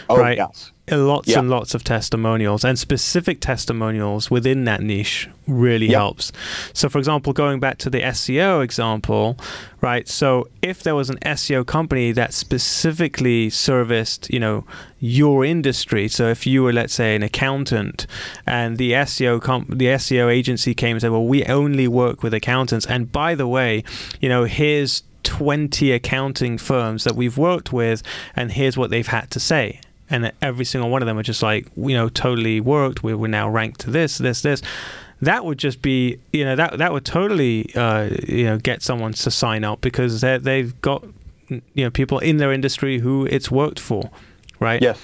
Oh, 0.09 0.17
right? 0.23 0.37
yes. 0.37 0.71
Lots 0.89 1.27
Yeah. 1.27 1.39
and 1.39 1.49
lots 1.49 1.73
of 1.73 1.83
testimonials 1.83 2.63
and 2.63 2.79
specific 2.79 3.41
testimonials 3.41 4.31
within 4.31 4.63
that 4.65 4.81
niche 4.81 5.27
really 5.45 5.87
helps. 5.89 6.31
So, 6.73 6.87
for 6.87 6.97
example, 6.97 7.33
going 7.33 7.59
back 7.59 7.77
to 7.79 7.89
the 7.89 8.01
SEO 8.03 8.61
example, 8.63 9.37
right? 9.81 10.07
So, 10.07 10.47
if 10.61 10.83
there 10.83 10.95
was 10.95 11.09
an 11.09 11.17
SEO 11.25 11.65
company 11.65 12.11
that 12.13 12.33
specifically 12.33 13.49
serviced, 13.49 14.29
you 14.31 14.39
know, 14.39 14.63
your 14.99 15.43
industry. 15.43 16.07
So, 16.07 16.29
if 16.29 16.47
you 16.47 16.63
were, 16.63 16.73
let's 16.73 16.93
say, 16.93 17.15
an 17.15 17.23
accountant, 17.23 18.07
and 18.45 18.77
the 18.77 18.93
SEO 18.93 19.41
comp- 19.41 19.77
the 19.77 19.87
SEO 19.87 20.29
agency 20.29 20.73
came 20.73 20.95
and 20.95 21.01
said, 21.01 21.11
"Well, 21.11 21.25
we 21.25 21.43
only 21.45 21.87
work 21.87 22.23
with 22.23 22.33
accountants," 22.33 22.85
and 22.85 23.11
by 23.11 23.35
the 23.35 23.47
way, 23.47 23.83
you 24.21 24.29
know, 24.29 24.45
here's 24.45 25.03
20 25.23 25.91
accounting 25.91 26.57
firms 26.57 27.03
that 27.03 27.15
we've 27.15 27.37
worked 27.37 27.73
with, 27.73 28.01
and 28.35 28.53
here's 28.53 28.77
what 28.77 28.89
they've 28.89 29.07
had 29.07 29.29
to 29.31 29.39
say. 29.39 29.79
And 30.09 30.31
every 30.41 30.65
single 30.65 30.89
one 30.89 31.01
of 31.01 31.05
them 31.05 31.17
are 31.17 31.23
just 31.23 31.43
like, 31.43 31.67
you 31.75 31.93
know, 31.93 32.07
totally 32.09 32.61
worked. 32.61 33.03
We 33.03 33.13
we're 33.13 33.27
now 33.27 33.49
ranked 33.49 33.81
to 33.81 33.91
this, 33.91 34.17
this, 34.17 34.41
this. 34.41 34.61
That 35.21 35.43
would 35.45 35.57
just 35.57 35.81
be, 35.81 36.19
you 36.31 36.45
know, 36.45 36.55
that 36.55 36.77
that 36.77 36.93
would 36.93 37.03
totally, 37.03 37.73
uh, 37.75 38.09
you 38.27 38.45
know, 38.45 38.57
get 38.57 38.81
someone 38.83 39.13
to 39.13 39.31
sign 39.31 39.63
up 39.63 39.81
because 39.81 40.21
they 40.21 40.37
they've 40.37 40.79
got, 40.81 41.03
you 41.49 41.61
know, 41.75 41.89
people 41.89 42.19
in 42.19 42.37
their 42.37 42.53
industry 42.53 42.99
who 42.99 43.25
it's 43.25 43.51
worked 43.51 43.79
for, 43.79 44.09
right? 44.59 44.81
Yes. 44.81 44.99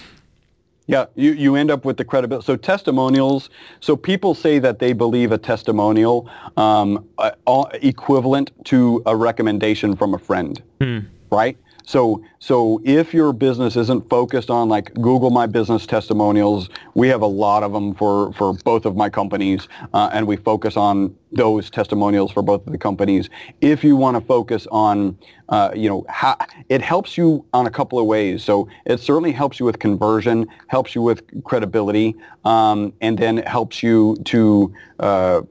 Yeah, 0.86 1.06
you, 1.16 1.32
you 1.32 1.56
end 1.56 1.72
up 1.72 1.86
with 1.86 1.96
the 1.96 2.04
credibility. 2.04 2.46
So 2.46 2.58
testimonials, 2.58 3.50
so 3.80 3.96
people 3.96 4.36
say 4.36 4.60
that 4.60 4.80
they 4.80 4.92
believe 4.92 5.32
a 5.32 5.38
testimonial 5.38 6.30
um, 6.58 7.08
uh, 7.18 7.32
equivalent 7.82 8.52
to 8.66 9.02
a 9.06 9.16
recommendation 9.16 9.96
from 9.96 10.14
a 10.14 10.18
friend, 10.18 10.62
right? 11.32 11.58
So, 11.86 12.24
so 12.40 12.82
if 12.86 13.14
your 13.14 13.34
business 13.34 13.76
isn't 13.76 14.10
focused 14.10 14.50
on 14.50 14.70
like 14.70 14.94
Google 14.94 15.30
My 15.30 15.46
Business 15.46 15.86
testimonials, 15.86 16.70
we 16.94 17.10
have 17.10 17.22
a 17.22 17.28
lot 17.28 17.62
of 17.64 17.74
them 17.74 17.94
for, 17.94 18.32
for 18.34 18.54
both 18.54 18.86
of 18.86 18.96
my 18.96 19.10
companies, 19.10 19.68
uh, 19.94 20.10
and 20.14 20.26
we 20.26 20.38
focus 20.38 20.78
on 20.78 21.16
those 21.32 21.70
testimonials 21.70 22.32
for 22.32 22.42
both 22.42 22.66
of 22.66 22.72
the 22.72 22.78
companies. 22.78 23.30
If 23.60 23.84
you 23.84 23.96
want 23.96 24.16
to 24.16 24.22
focus 24.22 24.66
on, 24.72 25.18
uh, 25.50 25.72
you 25.76 25.90
know, 25.90 26.06
it 26.70 26.82
helps 26.82 27.18
you 27.18 27.46
on 27.54 27.68
a 27.68 27.72
couple 27.72 28.00
of 28.00 28.06
ways. 28.06 28.44
So 28.44 28.70
it 28.86 29.00
certainly 29.00 29.34
helps 29.34 29.60
you 29.60 29.66
with 29.66 29.80
conversion, 29.80 30.48
helps 30.68 30.96
you 30.96 31.02
with 31.02 31.44
credibility, 31.44 32.16
um, 32.46 32.94
and 33.02 33.18
then 33.18 33.38
helps 33.38 33.84
you 33.84 34.16
to 34.26 34.74
uh, 35.00 35.42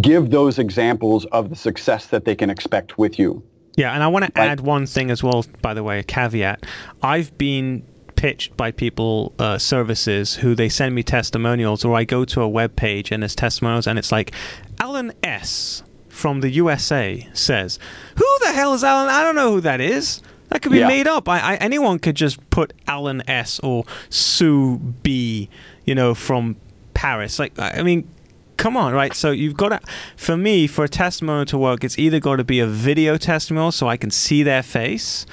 give 0.00 0.30
those 0.30 0.58
examples 0.58 1.26
of 1.26 1.48
the 1.48 1.56
success 1.56 2.06
that 2.06 2.24
they 2.24 2.34
can 2.34 2.50
expect 2.50 2.98
with 2.98 3.18
you. 3.20 3.42
Yeah, 3.76 3.92
and 3.92 4.02
I 4.02 4.08
want 4.08 4.24
to 4.34 4.40
add 4.40 4.60
one 4.60 4.86
thing 4.86 5.10
as 5.10 5.22
well, 5.22 5.44
by 5.62 5.74
the 5.74 5.82
way, 5.82 5.98
a 5.98 6.02
caveat. 6.02 6.64
I've 7.02 7.36
been 7.38 7.84
pitched 8.16 8.56
by 8.56 8.70
people, 8.70 9.34
uh, 9.38 9.58
services, 9.58 10.34
who 10.34 10.54
they 10.54 10.70
send 10.70 10.94
me 10.94 11.02
testimonials, 11.02 11.84
or 11.84 11.94
I 11.94 12.04
go 12.04 12.24
to 12.24 12.40
a 12.40 12.48
web 12.48 12.74
page 12.76 13.12
and 13.12 13.22
there's 13.22 13.34
testimonials, 13.34 13.86
and 13.86 13.98
it's 13.98 14.10
like, 14.10 14.32
Alan 14.80 15.12
S. 15.22 15.82
from 16.08 16.40
the 16.40 16.48
USA 16.50 17.28
says, 17.34 17.78
Who 18.16 18.24
the 18.40 18.52
hell 18.52 18.72
is 18.72 18.82
Alan? 18.82 19.10
I 19.10 19.22
don't 19.22 19.34
know 19.36 19.52
who 19.52 19.60
that 19.60 19.82
is. 19.82 20.22
That 20.48 20.62
could 20.62 20.72
be 20.72 20.78
Yeah. 20.78 20.88
made 20.88 21.06
up. 21.06 21.28
I, 21.28 21.40
I, 21.40 21.54
anyone 21.56 21.98
could 21.98 22.14
just 22.16 22.38
put 22.48 22.72
Alan 22.88 23.22
S. 23.28 23.58
or 23.60 23.84
Sue 24.08 24.78
B. 24.78 25.50
You 25.84 25.94
know, 25.94 26.14
from 26.14 26.56
Paris. 26.94 27.38
Like, 27.38 27.52
I 27.58 27.82
mean, 27.82 28.08
come 28.56 28.76
on, 28.76 28.92
right? 28.92 29.14
So 29.14 29.30
you've 29.30 29.56
got 29.56 29.68
to, 29.70 29.80
for 30.16 30.36
me, 30.36 30.66
for 30.66 30.84
a 30.84 30.88
testimonial 30.88 31.46
to 31.46 31.58
work, 31.58 31.84
it's 31.84 31.98
either 31.98 32.20
got 32.20 32.36
to 32.36 32.44
be 32.44 32.60
a 32.60 32.66
video 32.66 33.16
testimonial 33.16 33.72
so 33.72 33.88
I 33.88 33.96
can 33.96 34.10
see 34.10 34.42
their 34.42 34.62
face, 34.62 35.26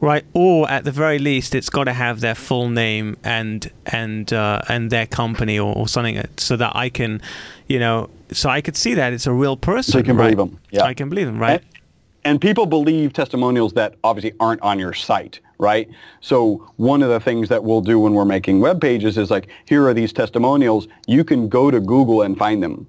right? 0.00 0.24
Or 0.32 0.70
at 0.70 0.84
the 0.84 0.92
very 0.92 1.18
least, 1.18 1.54
it's 1.54 1.70
got 1.70 1.84
to 1.84 1.92
have 1.92 2.20
their 2.20 2.34
full 2.34 2.68
name 2.68 3.16
and 3.24 3.70
and 3.86 4.32
uh, 4.32 4.62
and 4.68 4.90
their 4.90 5.06
company 5.06 5.58
or, 5.58 5.74
or 5.74 5.88
something 5.88 6.22
so 6.36 6.56
that 6.56 6.74
I 6.74 6.88
can, 6.88 7.20
you 7.66 7.78
know, 7.78 8.10
so 8.32 8.48
I 8.48 8.60
could 8.60 8.76
see 8.76 8.94
that 8.94 9.12
it's 9.12 9.26
a 9.26 9.32
real 9.32 9.56
person. 9.56 9.92
So 9.92 9.98
you 9.98 10.04
can 10.04 10.16
right? 10.16 10.36
them. 10.36 10.58
yeah. 10.70 10.84
I 10.84 10.94
can 10.94 11.08
believe 11.08 11.26
them, 11.26 11.38
right? 11.38 11.60
And, 11.60 11.78
and 12.24 12.40
people 12.40 12.66
believe 12.66 13.12
testimonials 13.12 13.72
that 13.74 13.94
obviously 14.04 14.34
aren't 14.40 14.60
on 14.62 14.78
your 14.78 14.92
site, 14.92 15.40
right? 15.58 15.88
So 16.20 16.70
one 16.76 17.02
of 17.02 17.08
the 17.08 17.20
things 17.20 17.48
that 17.48 17.62
we'll 17.64 17.80
do 17.80 17.98
when 18.00 18.14
we're 18.14 18.24
making 18.24 18.60
web 18.60 18.80
pages 18.80 19.18
is 19.18 19.30
like, 19.30 19.48
here 19.66 19.86
are 19.88 19.94
these 19.94 20.12
testimonials. 20.12 20.88
You 21.06 21.24
can 21.24 21.48
go 21.48 21.70
to 21.70 21.80
Google 21.80 22.22
and 22.22 22.36
find 22.38 22.62
them, 22.62 22.86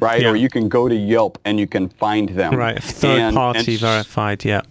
right? 0.00 0.22
yeah. 0.22 0.30
Or 0.30 0.36
you 0.36 0.48
can 0.48 0.68
go 0.68 0.88
to 0.88 0.94
Yelp 0.94 1.38
and 1.44 1.58
you 1.60 1.66
can 1.66 1.88
find 1.88 2.30
them. 2.30 2.54
Right, 2.54 2.82
third 2.82 3.18
And- 3.20 3.36
party 3.36 3.72
and- 3.72 3.80
verified, 3.80 4.44
yeah. 4.44 4.62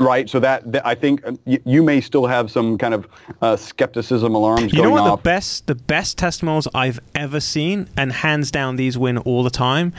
Right. 0.00 0.30
So 0.30 0.38
that, 0.38 0.70
that 0.70 0.86
I 0.86 0.94
think 0.94 1.26
uh, 1.26 1.32
you, 1.44 1.60
you 1.64 1.82
may 1.82 2.00
still 2.00 2.24
have 2.26 2.52
some 2.52 2.78
kind 2.78 2.94
of 2.94 3.08
uh, 3.42 3.56
skepticism 3.56 4.32
alarms 4.32 4.72
You 4.72 4.82
know 4.84 4.90
what 4.90 5.00
off. 5.00 5.18
the 5.18 5.22
best 5.24 5.66
the 5.66 5.74
best 5.74 6.16
testimonials 6.16 6.68
I've 6.72 7.00
ever 7.16 7.40
seen, 7.40 7.88
and 7.96 8.12
hands 8.12 8.52
down 8.52 8.76
these 8.76 8.96
win 8.96 9.18
all 9.18 9.42
the 9.42 9.50
time, 9.50 9.92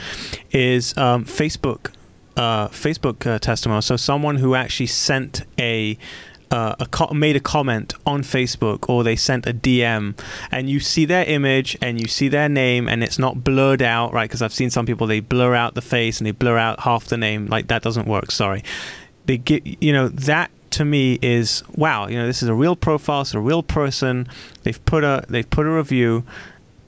is 0.52 0.96
um, 0.96 1.26
Facebook 1.26 1.92
uh, 2.38 2.68
Facebook 2.68 3.26
uh, 3.26 3.38
testimonial. 3.40 3.82
So 3.82 3.96
someone 3.98 4.36
who 4.36 4.54
actually 4.54 4.86
sent 4.86 5.42
a 5.58 5.98
uh, 6.50 6.74
a 6.80 6.86
co- 6.86 7.12
made 7.14 7.36
a 7.36 7.40
comment 7.40 7.94
on 8.06 8.22
Facebook 8.22 8.88
or 8.88 9.04
they 9.04 9.16
sent 9.16 9.46
a 9.46 9.54
DM 9.54 10.18
and 10.50 10.68
you 10.68 10.80
see 10.80 11.04
their 11.04 11.24
image 11.24 11.76
and 11.80 12.00
you 12.00 12.08
see 12.08 12.28
their 12.28 12.48
name 12.48 12.88
and 12.88 13.04
it's 13.04 13.18
not 13.18 13.44
blurred 13.44 13.82
out 13.82 14.12
right? 14.12 14.28
Because 14.28 14.42
I've 14.42 14.52
seen 14.52 14.70
some 14.70 14.86
people 14.86 15.06
they 15.06 15.20
blur 15.20 15.54
out 15.54 15.74
the 15.74 15.82
face 15.82 16.18
and 16.18 16.26
they 16.26 16.32
blur 16.32 16.58
out 16.58 16.80
half 16.80 17.06
the 17.06 17.16
name 17.16 17.46
like 17.46 17.68
that 17.68 17.82
doesn't 17.82 18.06
work 18.06 18.30
sorry. 18.30 18.64
They 19.26 19.38
get 19.38 19.82
you 19.82 19.92
know 19.92 20.08
that 20.08 20.50
to 20.70 20.84
me 20.84 21.18
is 21.20 21.62
wow 21.74 22.06
you 22.06 22.16
know 22.16 22.26
this 22.26 22.42
is 22.42 22.48
a 22.48 22.54
real 22.54 22.76
profile 22.76 23.22
it's 23.22 23.34
a 23.34 23.40
real 23.40 23.62
person 23.62 24.28
they've 24.62 24.84
put 24.84 25.02
a 25.02 25.24
they've 25.28 25.50
put 25.50 25.66
a 25.66 25.70
review 25.70 26.24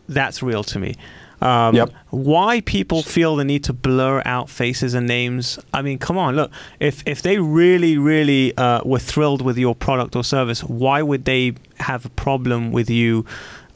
that's 0.09 0.43
real 0.43 0.63
to 0.63 0.79
me 0.79 0.95
um, 1.43 1.75
Yep. 1.75 1.91
why 2.11 2.61
people 2.63 3.03
feel 3.03 3.37
the 3.37 3.45
need 3.45 3.65
to 3.65 3.73
blur 3.73 4.23
out 4.25 4.49
faces 4.49 4.95
and 4.95 5.07
names 5.07 5.59
i 5.75 5.83
mean 5.83 5.99
come 5.99 6.17
on 6.17 6.37
look 6.37 6.51
if 6.81 7.03
if 7.07 7.23
they 7.23 7.39
really 7.39 7.99
really 7.99 8.57
uh, 8.57 8.81
were 8.85 8.99
thrilled 8.99 9.43
with 9.43 9.59
your 9.59 9.75
product 9.75 10.15
or 10.17 10.25
service 10.25 10.63
why 10.65 11.03
would 11.03 11.25
they 11.25 11.53
have 11.79 12.05
a 12.07 12.11
problem 12.11 12.73
with 12.73 12.89
you 12.89 13.25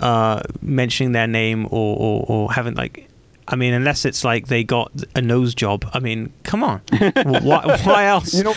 uh, 0.00 0.42
mentioning 0.60 1.12
their 1.12 1.26
name 1.26 1.66
or, 1.70 1.96
or, 1.96 2.24
or 2.28 2.52
having 2.52 2.74
like 2.74 3.08
I 3.48 3.54
mean, 3.54 3.74
unless 3.74 4.04
it's 4.04 4.24
like 4.24 4.48
they 4.48 4.64
got 4.64 4.90
a 5.14 5.22
nose 5.22 5.54
job. 5.54 5.88
I 5.94 6.00
mean, 6.00 6.32
come 6.42 6.64
on. 6.64 6.80
why, 7.24 7.78
why 7.84 8.06
else? 8.06 8.34
You 8.34 8.42
know, 8.42 8.54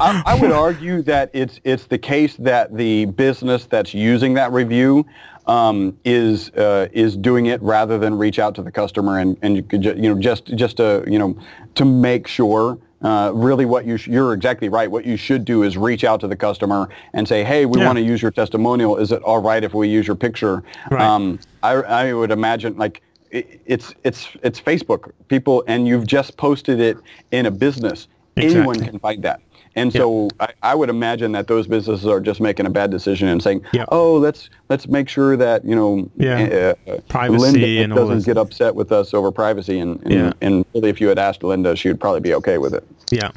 I, 0.00 0.22
I 0.24 0.40
would 0.40 0.50
argue 0.50 1.02
that 1.02 1.28
it's 1.34 1.60
it's 1.62 1.84
the 1.86 1.98
case 1.98 2.36
that 2.36 2.74
the 2.74 3.04
business 3.04 3.66
that's 3.66 3.92
using 3.92 4.32
that 4.34 4.50
review 4.50 5.04
um, 5.50 5.98
is 6.04 6.50
uh, 6.50 6.86
is 6.92 7.16
doing 7.16 7.46
it 7.46 7.60
rather 7.60 7.98
than 7.98 8.16
reach 8.16 8.38
out 8.38 8.54
to 8.54 8.62
the 8.62 8.70
customer 8.70 9.18
and 9.18 9.36
and 9.42 9.56
you, 9.56 9.62
could 9.64 9.82
ju- 9.82 9.96
you 9.96 10.08
know 10.14 10.20
just 10.20 10.44
just 10.62 10.76
to 10.78 11.04
you 11.06 11.18
know 11.18 11.36
to 11.74 11.84
make 11.84 12.26
sure. 12.28 12.78
Uh, 13.02 13.30
really, 13.34 13.64
what 13.64 13.86
you 13.86 13.96
sh- 13.96 14.08
you're 14.08 14.34
exactly 14.34 14.68
right. 14.68 14.90
What 14.90 15.06
you 15.06 15.16
should 15.16 15.46
do 15.46 15.62
is 15.62 15.78
reach 15.78 16.04
out 16.04 16.20
to 16.20 16.28
the 16.28 16.36
customer 16.36 16.86
and 17.14 17.26
say, 17.26 17.42
"Hey, 17.42 17.64
we 17.64 17.78
Yeah. 17.80 17.86
want 17.86 17.96
to 17.96 18.02
use 18.04 18.20
your 18.20 18.30
testimonial. 18.30 18.98
Is 18.98 19.10
it 19.10 19.22
all 19.22 19.40
right 19.40 19.64
if 19.64 19.72
we 19.72 19.88
use 19.88 20.06
your 20.06 20.16
picture?" 20.16 20.62
Right. 20.90 21.00
Um, 21.00 21.38
I 21.62 21.72
I 21.76 22.12
would 22.12 22.30
imagine 22.30 22.76
like 22.76 23.00
it, 23.30 23.62
it's 23.64 23.94
it's 24.04 24.28
it's 24.42 24.60
Facebook 24.60 25.12
people, 25.28 25.64
and 25.66 25.88
you've 25.88 26.06
just 26.06 26.36
posted 26.36 26.78
it 26.78 26.98
in 27.30 27.46
a 27.46 27.50
business. 27.50 28.06
Anyone 28.36 28.78
can 28.84 28.98
find 28.98 29.22
that. 29.22 29.40
And 29.76 29.92
so 29.92 30.28
I, 30.40 30.48
I 30.62 30.74
would 30.74 30.90
imagine 30.90 31.30
that 31.32 31.46
those 31.46 31.66
businesses 31.68 32.04
are 32.06 32.18
just 32.20 32.40
making 32.40 32.66
a 32.66 32.70
bad 32.70 32.90
decision 32.90 33.28
and 33.28 33.40
saying, 33.42 33.62
Yeah. 33.72 33.84
"Oh, 33.90 34.16
let's 34.16 34.50
let's 34.68 34.88
make 34.88 35.08
sure 35.08 35.36
that 35.36 35.64
you 35.64 35.76
know, 35.76 36.10
Yeah. 36.16 36.74
uh, 36.88 36.98
Privacy 37.08 37.38
Linda 37.84 37.94
doesn't 37.94 38.24
get 38.26 38.36
upset 38.36 38.74
with 38.74 38.90
us 38.90 39.14
over 39.14 39.30
privacy." 39.30 39.78
And 39.78 40.00
and, 40.02 40.12
Yeah. 40.12 40.32
and 40.40 40.64
really, 40.74 40.88
if 40.88 41.00
you 41.00 41.08
had 41.08 41.18
asked 41.20 41.44
Linda, 41.44 41.76
she 41.76 41.88
would 41.88 42.00
probably 42.00 42.20
be 42.20 42.34
okay 42.34 42.58
with 42.58 42.74
it. 42.74 42.84
Yeah. 43.12 43.30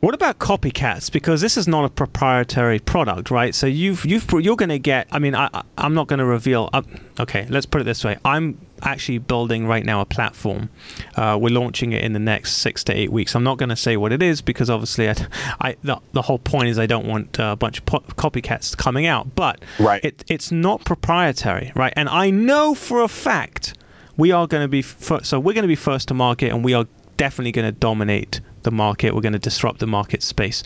What 0.00 0.14
about 0.14 0.38
copycats? 0.38 1.10
Because 1.10 1.40
this 1.40 1.56
is 1.56 1.66
not 1.66 1.84
a 1.84 1.88
proprietary 1.88 2.78
product, 2.78 3.32
right? 3.32 3.52
So 3.52 3.66
you've 3.66 4.04
you've 4.06 4.30
you're 4.32 4.54
going 4.54 4.68
to 4.68 4.78
get. 4.78 5.08
I 5.10 5.18
mean, 5.18 5.34
I 5.34 5.48
I- 5.52 5.62
I'm 5.78 5.94
not 5.94 6.06
going 6.06 6.20
to 6.20 6.24
reveal. 6.24 6.70
Uh, 6.72 6.82
okay, 7.18 7.46
let's 7.50 7.66
put 7.66 7.80
it 7.80 7.84
this 7.84 8.04
way. 8.04 8.16
I'm 8.24 8.56
actually 8.82 9.18
building 9.18 9.66
right 9.66 9.84
now 9.84 10.00
a 10.00 10.04
platform. 10.06 10.68
Uh, 11.16 11.38
we're 11.40 11.52
launching 11.52 11.92
it 11.92 12.02
in 12.04 12.12
the 12.12 12.18
next 12.18 12.54
six 12.58 12.84
to 12.84 12.92
eight 12.96 13.10
weeks. 13.12 13.34
I'm 13.34 13.44
not 13.44 13.58
going 13.58 13.68
to 13.68 13.76
say 13.76 13.96
what 13.96 14.12
it 14.12 14.22
is 14.22 14.40
because 14.40 14.70
obviously, 14.70 15.08
I, 15.08 15.14
I 15.60 15.76
the, 15.82 16.00
the 16.12 16.22
whole 16.22 16.38
point 16.38 16.68
is 16.68 16.78
I 16.78 16.86
don't 16.86 17.06
want 17.06 17.38
uh, 17.40 17.50
a 17.52 17.56
bunch 17.56 17.78
of 17.78 17.86
po- 17.86 18.00
copycats 18.16 18.76
coming 18.76 19.06
out. 19.06 19.34
But 19.34 19.62
Right. 19.78 20.04
it, 20.04 20.24
it's 20.28 20.50
not 20.52 20.84
proprietary, 20.84 21.72
right? 21.74 21.92
And 21.96 22.08
I 22.08 22.30
know 22.30 22.74
for 22.74 23.02
a 23.02 23.08
fact 23.08 23.74
we 24.16 24.32
are 24.32 24.46
going 24.46 24.62
to 24.64 24.68
be 24.68 24.82
fir- 24.82 25.22
so 25.22 25.38
we're 25.38 25.52
going 25.54 25.62
to 25.62 25.68
be 25.68 25.76
first 25.76 26.08
to 26.08 26.14
market, 26.14 26.50
and 26.52 26.64
we 26.64 26.74
are 26.74 26.86
definitely 27.16 27.52
going 27.52 27.66
to 27.72 27.78
dominate 27.78 28.40
the 28.62 28.70
market. 28.70 29.14
We're 29.14 29.20
going 29.20 29.32
to 29.32 29.38
disrupt 29.38 29.78
the 29.80 29.86
market 29.86 30.22
space. 30.22 30.62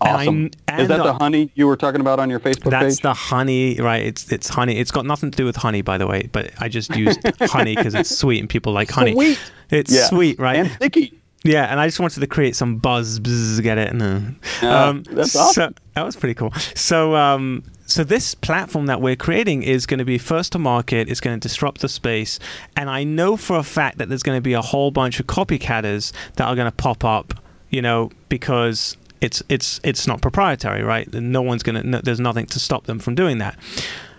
Awesome. 0.00 0.50
and 0.68 0.82
Is 0.82 0.88
that 0.88 1.02
the 1.02 1.14
honey 1.14 1.50
you 1.54 1.66
were 1.66 1.76
talking 1.76 2.00
about 2.00 2.20
on 2.20 2.28
your 2.30 2.38
Facebook 2.40 2.70
that's 2.70 2.96
page? 2.96 3.00
That's 3.00 3.00
the 3.00 3.14
honey, 3.14 3.80
right? 3.80 4.04
It's 4.04 4.30
it's 4.30 4.48
honey. 4.48 4.76
It's 4.78 4.90
got 4.90 5.06
nothing 5.06 5.30
to 5.30 5.36
do 5.36 5.44
with 5.44 5.56
honey, 5.56 5.82
by 5.82 5.98
the 5.98 6.06
way. 6.06 6.28
But 6.32 6.50
I 6.58 6.68
just 6.68 6.94
used 6.94 7.18
honey 7.42 7.74
because 7.76 7.94
it's 7.94 8.14
sweet 8.16 8.40
and 8.40 8.48
people 8.48 8.72
like 8.72 8.90
honey. 8.90 9.12
Sweet. 9.14 9.38
It's 9.70 9.92
Yeah. 9.92 10.04
sweet, 10.04 10.38
right? 10.38 10.56
And 10.56 10.70
sticky. 10.72 11.16
Yeah, 11.42 11.64
and 11.64 11.80
I 11.80 11.86
just 11.86 11.98
wanted 11.98 12.20
to 12.20 12.26
create 12.26 12.54
some 12.54 12.76
buzz, 12.76 13.18
buzz 13.18 13.60
get 13.60 13.78
it? 13.78 13.94
No. 13.94 14.22
um, 14.62 15.02
that's 15.04 15.34
awesome. 15.34 15.72
So, 15.74 15.82
that 15.94 16.04
was 16.04 16.14
pretty 16.14 16.34
cool. 16.34 16.52
So, 16.74 17.14
um, 17.16 17.62
so 17.86 18.04
this 18.04 18.34
platform 18.34 18.84
that 18.86 19.00
we're 19.00 19.16
creating 19.16 19.62
is 19.62 19.86
going 19.86 19.98
to 20.00 20.04
be 20.04 20.18
first 20.18 20.52
to 20.52 20.58
market. 20.58 21.08
It's 21.08 21.18
going 21.20 21.40
to 21.40 21.48
disrupt 21.48 21.80
the 21.80 21.88
space, 21.88 22.38
and 22.76 22.90
I 22.90 23.04
know 23.04 23.38
for 23.38 23.56
a 23.56 23.62
fact 23.62 23.96
that 23.98 24.10
there's 24.10 24.22
going 24.22 24.36
to 24.36 24.42
be 24.42 24.52
a 24.52 24.60
whole 24.60 24.90
bunch 24.90 25.18
of 25.18 25.26
copycatters 25.28 26.12
that 26.36 26.46
are 26.46 26.54
going 26.54 26.70
to 26.70 26.76
pop 26.76 27.04
up. 27.04 27.32
You 27.70 27.80
know, 27.80 28.10
because 28.28 28.96
it's 29.20 29.42
it's 29.48 29.80
it's 29.84 30.06
not 30.06 30.20
proprietary, 30.20 30.82
right? 30.82 31.12
No 31.12 31.42
one's 31.42 31.62
going 31.62 31.80
to. 31.80 31.86
No, 31.86 32.00
there's 32.00 32.20
nothing 32.20 32.46
to 32.46 32.58
stop 32.58 32.86
them 32.86 32.98
from 32.98 33.14
doing 33.14 33.38
that. 33.38 33.56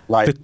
Right. 0.07 0.27
The, 0.27 0.37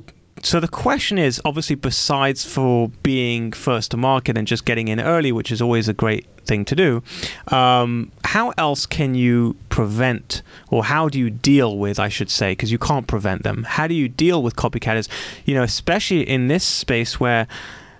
so 0.43 0.59
the 0.59 0.67
question 0.67 1.17
is 1.17 1.41
obviously 1.45 1.75
besides 1.75 2.45
for 2.45 2.89
being 3.03 3.51
first 3.51 3.91
to 3.91 3.97
market 3.97 4.37
and 4.37 4.47
just 4.47 4.65
getting 4.65 4.87
in 4.87 4.99
early 4.99 5.31
which 5.31 5.51
is 5.51 5.61
always 5.61 5.87
a 5.87 5.93
great 5.93 6.27
thing 6.45 6.63
to 6.65 6.75
do 6.75 7.03
um, 7.47 8.11
how 8.23 8.53
else 8.57 8.85
can 8.85 9.15
you 9.15 9.55
prevent 9.69 10.41
or 10.69 10.83
how 10.83 11.09
do 11.09 11.19
you 11.19 11.29
deal 11.29 11.77
with 11.77 11.99
i 11.99 12.07
should 12.07 12.29
say 12.29 12.51
because 12.51 12.71
you 12.71 12.77
can't 12.77 13.07
prevent 13.07 13.43
them 13.43 13.63
how 13.63 13.87
do 13.87 13.95
you 13.95 14.07
deal 14.07 14.43
with 14.43 14.55
copycatters 14.55 15.07
you 15.45 15.55
know 15.55 15.63
especially 15.63 16.21
in 16.21 16.47
this 16.47 16.63
space 16.63 17.19
where 17.19 17.47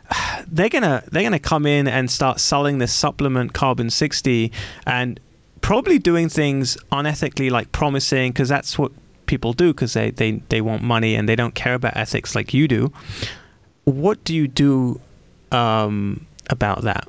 they're 0.47 0.69
gonna 0.69 1.03
they're 1.11 1.23
gonna 1.23 1.39
come 1.39 1.65
in 1.65 1.87
and 1.87 2.09
start 2.11 2.39
selling 2.39 2.77
this 2.77 2.93
supplement 2.93 3.53
carbon 3.53 3.89
60 3.89 4.51
and 4.85 5.19
probably 5.61 5.99
doing 5.99 6.29
things 6.29 6.77
unethically 6.91 7.49
like 7.51 7.71
promising 7.71 8.31
because 8.31 8.49
that's 8.49 8.77
what 8.77 8.91
people 9.25 9.53
do 9.53 9.73
because 9.73 9.93
they, 9.93 10.11
they, 10.11 10.31
they 10.49 10.61
want 10.61 10.81
money 10.81 11.15
and 11.15 11.27
they 11.27 11.35
don't 11.35 11.53
care 11.53 11.73
about 11.73 11.95
ethics 11.95 12.35
like 12.35 12.53
you 12.53 12.67
do. 12.67 12.91
What 13.83 14.23
do 14.23 14.35
you 14.35 14.47
do 14.47 14.99
um, 15.51 16.25
about 16.49 16.83
that? 16.83 17.07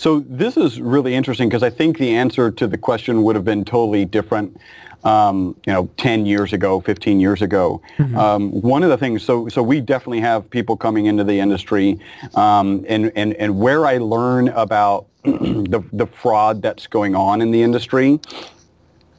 So 0.00 0.20
this 0.20 0.56
is 0.56 0.80
really 0.80 1.14
interesting 1.14 1.50
because 1.50 1.62
I 1.62 1.68
think 1.68 1.98
the 1.98 2.16
answer 2.16 2.50
to 2.50 2.66
the 2.66 2.78
question 2.78 3.22
would 3.22 3.36
have 3.36 3.44
been 3.44 3.64
totally 3.66 4.06
different. 4.06 4.58
Um, 5.02 5.56
you 5.66 5.72
know, 5.72 5.88
10 5.96 6.26
years 6.26 6.52
ago, 6.52 6.80
15 6.80 7.20
years 7.20 7.40
ago. 7.40 7.80
Mm-hmm. 7.96 8.18
Um, 8.18 8.50
one 8.50 8.82
of 8.82 8.90
the 8.90 8.98
things, 8.98 9.22
so 9.22 9.48
so 9.48 9.62
we 9.62 9.80
definitely 9.80 10.20
have 10.20 10.50
people 10.50 10.76
coming 10.76 11.06
into 11.06 11.24
the 11.24 11.40
industry, 11.40 11.98
um, 12.34 12.84
and 12.86 13.10
and 13.16 13.32
and 13.36 13.58
where 13.58 13.86
I 13.86 13.96
learn 13.96 14.48
about 14.48 15.06
the 15.24 15.82
the 15.92 16.06
fraud 16.06 16.62
that's 16.62 16.86
going 16.86 17.14
on 17.14 17.42
in 17.42 17.50
the 17.50 17.62
industry 17.62 18.20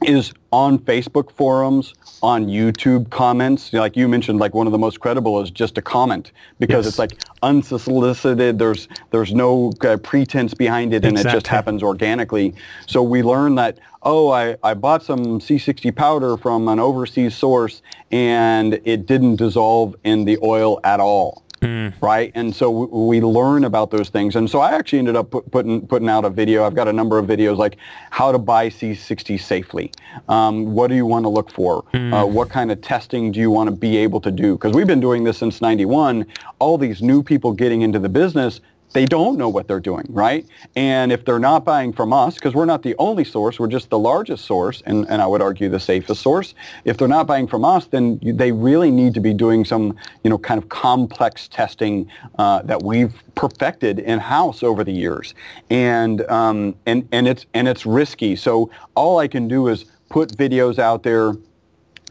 is 0.04 0.32
on 0.50 0.78
Facebook 0.80 1.30
forums, 1.30 1.94
on 2.22 2.46
YouTube 2.46 3.08
comments. 3.10 3.72
Like 3.72 3.96
you 3.96 4.08
mentioned, 4.08 4.38
like 4.38 4.54
one 4.54 4.66
of 4.66 4.72
the 4.72 4.78
most 4.78 5.00
credible 5.00 5.40
is 5.40 5.50
just 5.50 5.78
a 5.78 5.82
comment 5.82 6.32
because 6.58 6.84
yes. 6.84 6.92
it's 6.92 6.98
like 6.98 7.22
unsolicited. 7.42 8.58
There's 8.58 8.88
there's 9.10 9.32
no 9.32 9.72
uh, 9.82 9.96
pretense 9.98 10.54
behind 10.54 10.92
it, 10.92 11.04
and 11.04 11.12
exactly. 11.12 11.30
it 11.30 11.34
just 11.34 11.46
happens 11.46 11.82
organically. 11.82 12.54
So 12.86 13.02
we 13.02 13.22
learn 13.22 13.54
that 13.56 13.78
oh, 14.02 14.30
I, 14.30 14.56
I 14.62 14.74
bought 14.74 15.02
some 15.02 15.38
C60 15.38 15.94
powder 15.94 16.36
from 16.36 16.68
an 16.68 16.80
overseas 16.80 17.36
source, 17.36 17.82
and 18.10 18.80
it 18.84 19.06
didn't 19.06 19.36
dissolve 19.36 19.94
in 20.04 20.24
the 20.24 20.38
oil 20.42 20.80
at 20.84 21.00
all. 21.00 21.41
Mm. 21.62 21.94
Right, 22.00 22.32
and 22.34 22.54
so 22.54 22.70
we 22.70 23.20
learn 23.20 23.64
about 23.64 23.92
those 23.92 24.08
things, 24.08 24.34
and 24.34 24.50
so 24.50 24.58
I 24.58 24.72
actually 24.72 24.98
ended 24.98 25.14
up 25.14 25.30
put, 25.30 25.48
putting 25.52 25.86
putting 25.86 26.08
out 26.08 26.24
a 26.24 26.30
video. 26.30 26.64
I've 26.64 26.74
got 26.74 26.88
a 26.88 26.92
number 26.92 27.18
of 27.18 27.26
videos 27.26 27.56
like 27.56 27.76
how 28.10 28.32
to 28.32 28.38
buy 28.38 28.68
C60 28.68 29.40
safely. 29.40 29.92
Um, 30.28 30.74
what 30.74 30.88
do 30.88 30.96
you 30.96 31.06
want 31.06 31.24
to 31.24 31.28
look 31.28 31.52
for? 31.52 31.84
Mm. 31.94 32.12
Uh, 32.12 32.26
what 32.26 32.50
kind 32.50 32.72
of 32.72 32.80
testing 32.80 33.30
do 33.30 33.38
you 33.38 33.50
want 33.50 33.70
to 33.70 33.76
be 33.76 33.96
able 33.96 34.20
to 34.22 34.32
do? 34.32 34.54
Because 34.54 34.74
we've 34.74 34.88
been 34.88 35.00
doing 35.00 35.22
this 35.22 35.38
since 35.38 35.60
'91. 35.60 36.26
All 36.58 36.76
these 36.76 37.00
new 37.00 37.22
people 37.22 37.52
getting 37.52 37.82
into 37.82 38.00
the 38.00 38.08
business, 38.08 38.60
they 38.92 39.06
don't 39.06 39.38
know 39.38 39.48
what 39.48 39.68
they're 39.68 39.80
doing, 39.80 40.04
right? 40.08 40.46
And 40.76 41.12
if 41.12 41.24
they're 41.24 41.38
not 41.38 41.64
buying 41.64 41.92
from 41.92 42.12
us, 42.12 42.34
because 42.34 42.54
we're 42.54 42.66
not 42.66 42.82
the 42.82 42.94
only 42.98 43.24
source, 43.24 43.58
we're 43.58 43.66
just 43.68 43.90
the 43.90 43.98
largest 43.98 44.44
source, 44.44 44.82
and, 44.86 45.08
and 45.08 45.22
I 45.22 45.26
would 45.26 45.40
argue 45.40 45.68
the 45.68 45.80
safest 45.80 46.20
source. 46.20 46.54
If 46.84 46.98
they're 46.98 47.08
not 47.08 47.26
buying 47.26 47.46
from 47.46 47.64
us, 47.64 47.86
then 47.86 48.20
they 48.22 48.52
really 48.52 48.90
need 48.90 49.14
to 49.14 49.20
be 49.20 49.32
doing 49.32 49.64
some, 49.64 49.96
you 50.24 50.30
know, 50.30 50.38
kind 50.38 50.62
of 50.62 50.68
complex 50.68 51.48
testing 51.48 52.10
uh, 52.38 52.62
that 52.62 52.82
we've 52.82 53.14
perfected 53.34 53.98
in 53.98 54.18
house 54.18 54.62
over 54.62 54.84
the 54.84 54.92
years, 54.92 55.34
and 55.70 56.20
um, 56.30 56.74
and 56.86 57.08
and 57.12 57.26
it's 57.26 57.46
and 57.54 57.68
it's 57.68 57.86
risky. 57.86 58.36
So 58.36 58.70
all 58.94 59.18
I 59.18 59.28
can 59.28 59.48
do 59.48 59.68
is 59.68 59.86
put 60.10 60.36
videos 60.36 60.78
out 60.78 61.02
there. 61.02 61.34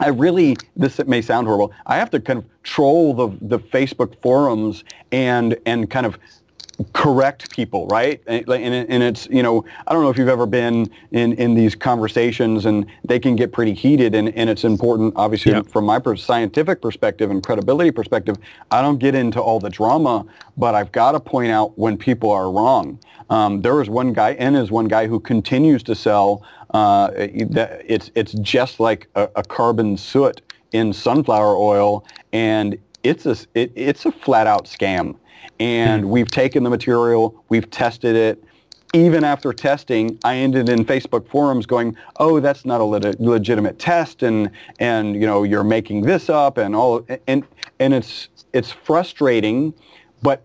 I 0.00 0.08
really, 0.08 0.56
this 0.74 0.98
may 1.06 1.22
sound 1.22 1.46
horrible. 1.46 1.72
I 1.86 1.96
have 1.96 2.10
to 2.10 2.44
troll 2.64 3.14
the, 3.14 3.28
the 3.40 3.58
Facebook 3.58 4.20
forums 4.20 4.82
and 5.12 5.56
and 5.64 5.88
kind 5.88 6.06
of 6.06 6.18
correct 6.92 7.50
people, 7.50 7.86
right? 7.88 8.20
And, 8.26 8.48
and, 8.48 9.02
it's, 9.02 9.28
you 9.28 9.42
know, 9.42 9.64
I 9.86 9.92
don't 9.92 10.02
know 10.02 10.10
if 10.10 10.18
you've 10.18 10.28
ever 10.28 10.46
been 10.46 10.90
in, 11.12 11.34
in 11.34 11.54
these 11.54 11.74
conversations 11.74 12.66
and 12.66 12.86
they 13.04 13.18
can 13.18 13.36
get 13.36 13.52
pretty 13.52 13.74
heated 13.74 14.14
and, 14.14 14.30
and 14.36 14.48
it's 14.48 14.64
important, 14.64 15.14
obviously, 15.16 15.62
from 15.64 15.86
my 15.86 16.00
scientific 16.16 16.82
perspective 16.82 17.30
and 17.30 17.44
credibility 17.44 17.90
perspective, 17.90 18.36
I 18.70 18.82
don't 18.82 18.98
get 18.98 19.14
into 19.14 19.40
all 19.40 19.60
the 19.60 19.70
drama, 19.70 20.24
but 20.56 20.74
I've 20.74 20.92
got 20.92 21.12
to 21.12 21.20
point 21.20 21.52
out 21.52 21.78
when 21.78 21.96
people 21.96 22.30
are 22.30 22.50
wrong. 22.50 22.98
Um, 23.30 23.62
there 23.62 23.80
is 23.80 23.88
one 23.88 24.12
guy, 24.12 24.34
N 24.34 24.54
is 24.56 24.70
one 24.70 24.88
guy 24.88 25.06
who 25.06 25.20
continues 25.20 25.82
to 25.84 25.94
sell, 25.94 26.42
uh, 26.74 27.10
it's, 27.14 28.10
it's 28.14 28.32
just 28.32 28.80
like 28.80 29.08
a, 29.14 29.28
a 29.36 29.42
carbon 29.42 29.96
soot 29.96 30.40
in 30.72 30.92
sunflower 30.92 31.56
oil 31.56 32.04
and 32.32 32.78
it's 33.02 33.26
a, 33.26 33.36
it, 33.54 33.72
it's 33.74 34.06
a 34.06 34.12
flat 34.12 34.46
out 34.46 34.64
scam 34.64 35.16
and 35.60 36.08
we've 36.08 36.30
taken 36.30 36.64
the 36.64 36.70
material, 36.70 37.44
we've 37.48 37.70
tested 37.70 38.16
it. 38.16 38.42
Even 38.94 39.24
after 39.24 39.54
testing, 39.54 40.18
I 40.22 40.36
ended 40.36 40.68
in 40.68 40.84
Facebook 40.84 41.26
forums 41.28 41.64
going, 41.64 41.96
"Oh, 42.16 42.40
that's 42.40 42.66
not 42.66 42.80
a 42.80 42.84
le- 42.84 43.14
legitimate 43.18 43.78
test, 43.78 44.22
and 44.22 44.50
and 44.80 45.14
you 45.14 45.26
know 45.26 45.44
you're 45.44 45.64
making 45.64 46.02
this 46.02 46.28
up, 46.28 46.58
and 46.58 46.76
all." 46.76 47.06
And 47.26 47.44
and 47.80 47.94
it's 47.94 48.28
it's 48.52 48.70
frustrating, 48.70 49.72
but 50.20 50.42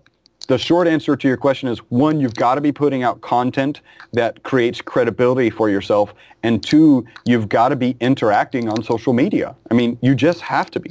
the 0.48 0.58
short 0.58 0.88
answer 0.88 1.18
to 1.18 1.28
your 1.28 1.36
question 1.36 1.68
is 1.68 1.80
one, 1.89 2.22
you've 2.22 2.36
got 2.36 2.56
to 2.56 2.62
be 2.62 2.72
putting 2.72 3.04
out 3.04 3.20
content 3.20 3.82
that 4.14 4.43
creates 4.43 4.82
credibility 4.82 5.50
for 5.50 5.70
yourself, 5.70 6.14
and 6.41 6.64
two, 6.64 7.06
you've 7.26 7.50
got 7.50 7.70
to 7.70 7.76
be 7.76 7.98
interacting 8.00 8.70
on 8.70 8.82
social 8.82 9.12
media. 9.12 9.56
I 9.70 9.74
mean, 9.74 10.00
you 10.02 10.16
just 10.16 10.39
have 10.41 10.72
to 10.72 10.80
be. 10.80 10.89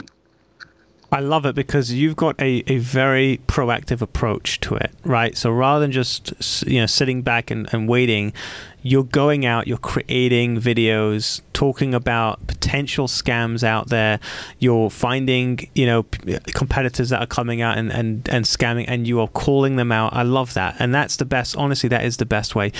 I 1.16 1.20
love 1.20 1.46
it 1.46 1.54
because 1.54 1.90
you've 1.94 2.14
got 2.14 2.38
a, 2.38 2.62
a 2.66 2.76
very 2.76 3.40
proactive 3.46 4.02
approach 4.02 4.60
to 4.60 4.74
it, 4.74 4.90
right? 5.02 5.34
So 5.34 5.50
rather 5.50 5.80
than 5.80 5.90
just 5.90 6.34
you 6.66 6.78
know 6.78 6.84
sitting 6.84 7.22
back 7.22 7.50
and, 7.50 7.66
and 7.72 7.88
waiting, 7.88 8.34
you're 8.82 9.02
going 9.02 9.46
out, 9.46 9.66
you're 9.66 9.78
creating 9.78 10.60
videos, 10.60 11.40
talking 11.54 11.94
about 11.94 12.46
potential 12.46 13.06
scams 13.06 13.64
out 13.64 13.88
there. 13.88 14.20
You're 14.58 14.90
finding 14.90 15.70
you 15.74 15.86
know 15.86 16.02
competitors 16.52 17.08
that 17.08 17.22
are 17.22 17.26
coming 17.26 17.62
out 17.62 17.78
and, 17.78 17.90
and, 17.90 18.28
and 18.28 18.44
scamming, 18.44 18.84
and 18.86 19.08
you 19.08 19.18
are 19.20 19.28
calling 19.28 19.76
them 19.76 19.90
out. 19.90 20.12
I 20.12 20.22
love 20.22 20.52
that, 20.52 20.76
and 20.80 20.94
that's 20.94 21.16
the 21.16 21.24
best. 21.24 21.56
Honestly, 21.56 21.88
that 21.88 22.04
is 22.04 22.18
the 22.18 22.26
best 22.26 22.54
way, 22.54 22.72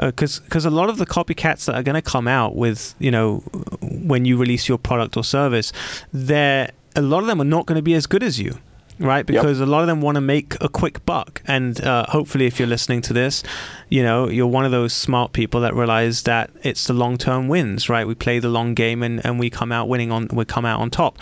because 0.00 0.38
uh, 0.38 0.44
because 0.44 0.64
a 0.64 0.70
lot 0.70 0.88
of 0.88 0.96
the 0.96 1.04
copycats 1.04 1.66
that 1.66 1.74
are 1.74 1.82
going 1.82 2.02
to 2.02 2.10
come 2.10 2.26
out 2.26 2.56
with 2.56 2.94
you 2.98 3.10
know 3.10 3.40
when 3.82 4.24
you 4.24 4.38
release 4.38 4.66
your 4.66 4.78
product 4.78 5.18
or 5.18 5.24
service, 5.24 5.74
they're 6.10 6.70
a 6.96 7.02
lot 7.02 7.20
of 7.20 7.26
them 7.26 7.40
are 7.40 7.44
not 7.44 7.66
going 7.66 7.76
to 7.76 7.82
be 7.82 7.94
as 7.94 8.06
good 8.06 8.22
as 8.22 8.38
you 8.38 8.58
right? 8.98 9.26
Because 9.26 9.58
yep. 9.58 9.68
a 9.68 9.70
lot 9.70 9.80
of 9.80 9.86
them 9.86 10.00
want 10.00 10.16
to 10.16 10.20
make 10.20 10.56
a 10.60 10.68
quick 10.68 11.04
buck. 11.04 11.42
And 11.46 11.82
uh, 11.82 12.06
hopefully 12.08 12.46
if 12.46 12.58
you're 12.58 12.68
listening 12.68 13.00
to 13.02 13.12
this 13.12 13.42
you 13.88 14.02
know 14.02 14.28
you're 14.28 14.46
one 14.46 14.64
of 14.64 14.70
those 14.70 14.92
smart 14.92 15.32
people 15.32 15.60
that 15.62 15.74
realize 15.74 16.22
that 16.22 16.50
it's 16.62 16.86
the 16.86 16.92
long 16.92 17.18
term 17.18 17.48
wins 17.48 17.88
right? 17.88 18.06
We 18.06 18.14
play 18.14 18.38
the 18.38 18.48
long 18.48 18.74
game 18.74 19.02
and, 19.02 19.24
and 19.24 19.38
we 19.38 19.50
come 19.50 19.72
out 19.72 19.88
winning 19.88 20.12
on 20.12 20.28
we 20.32 20.44
come 20.44 20.64
out 20.64 20.80
on 20.80 20.90
top. 20.90 21.18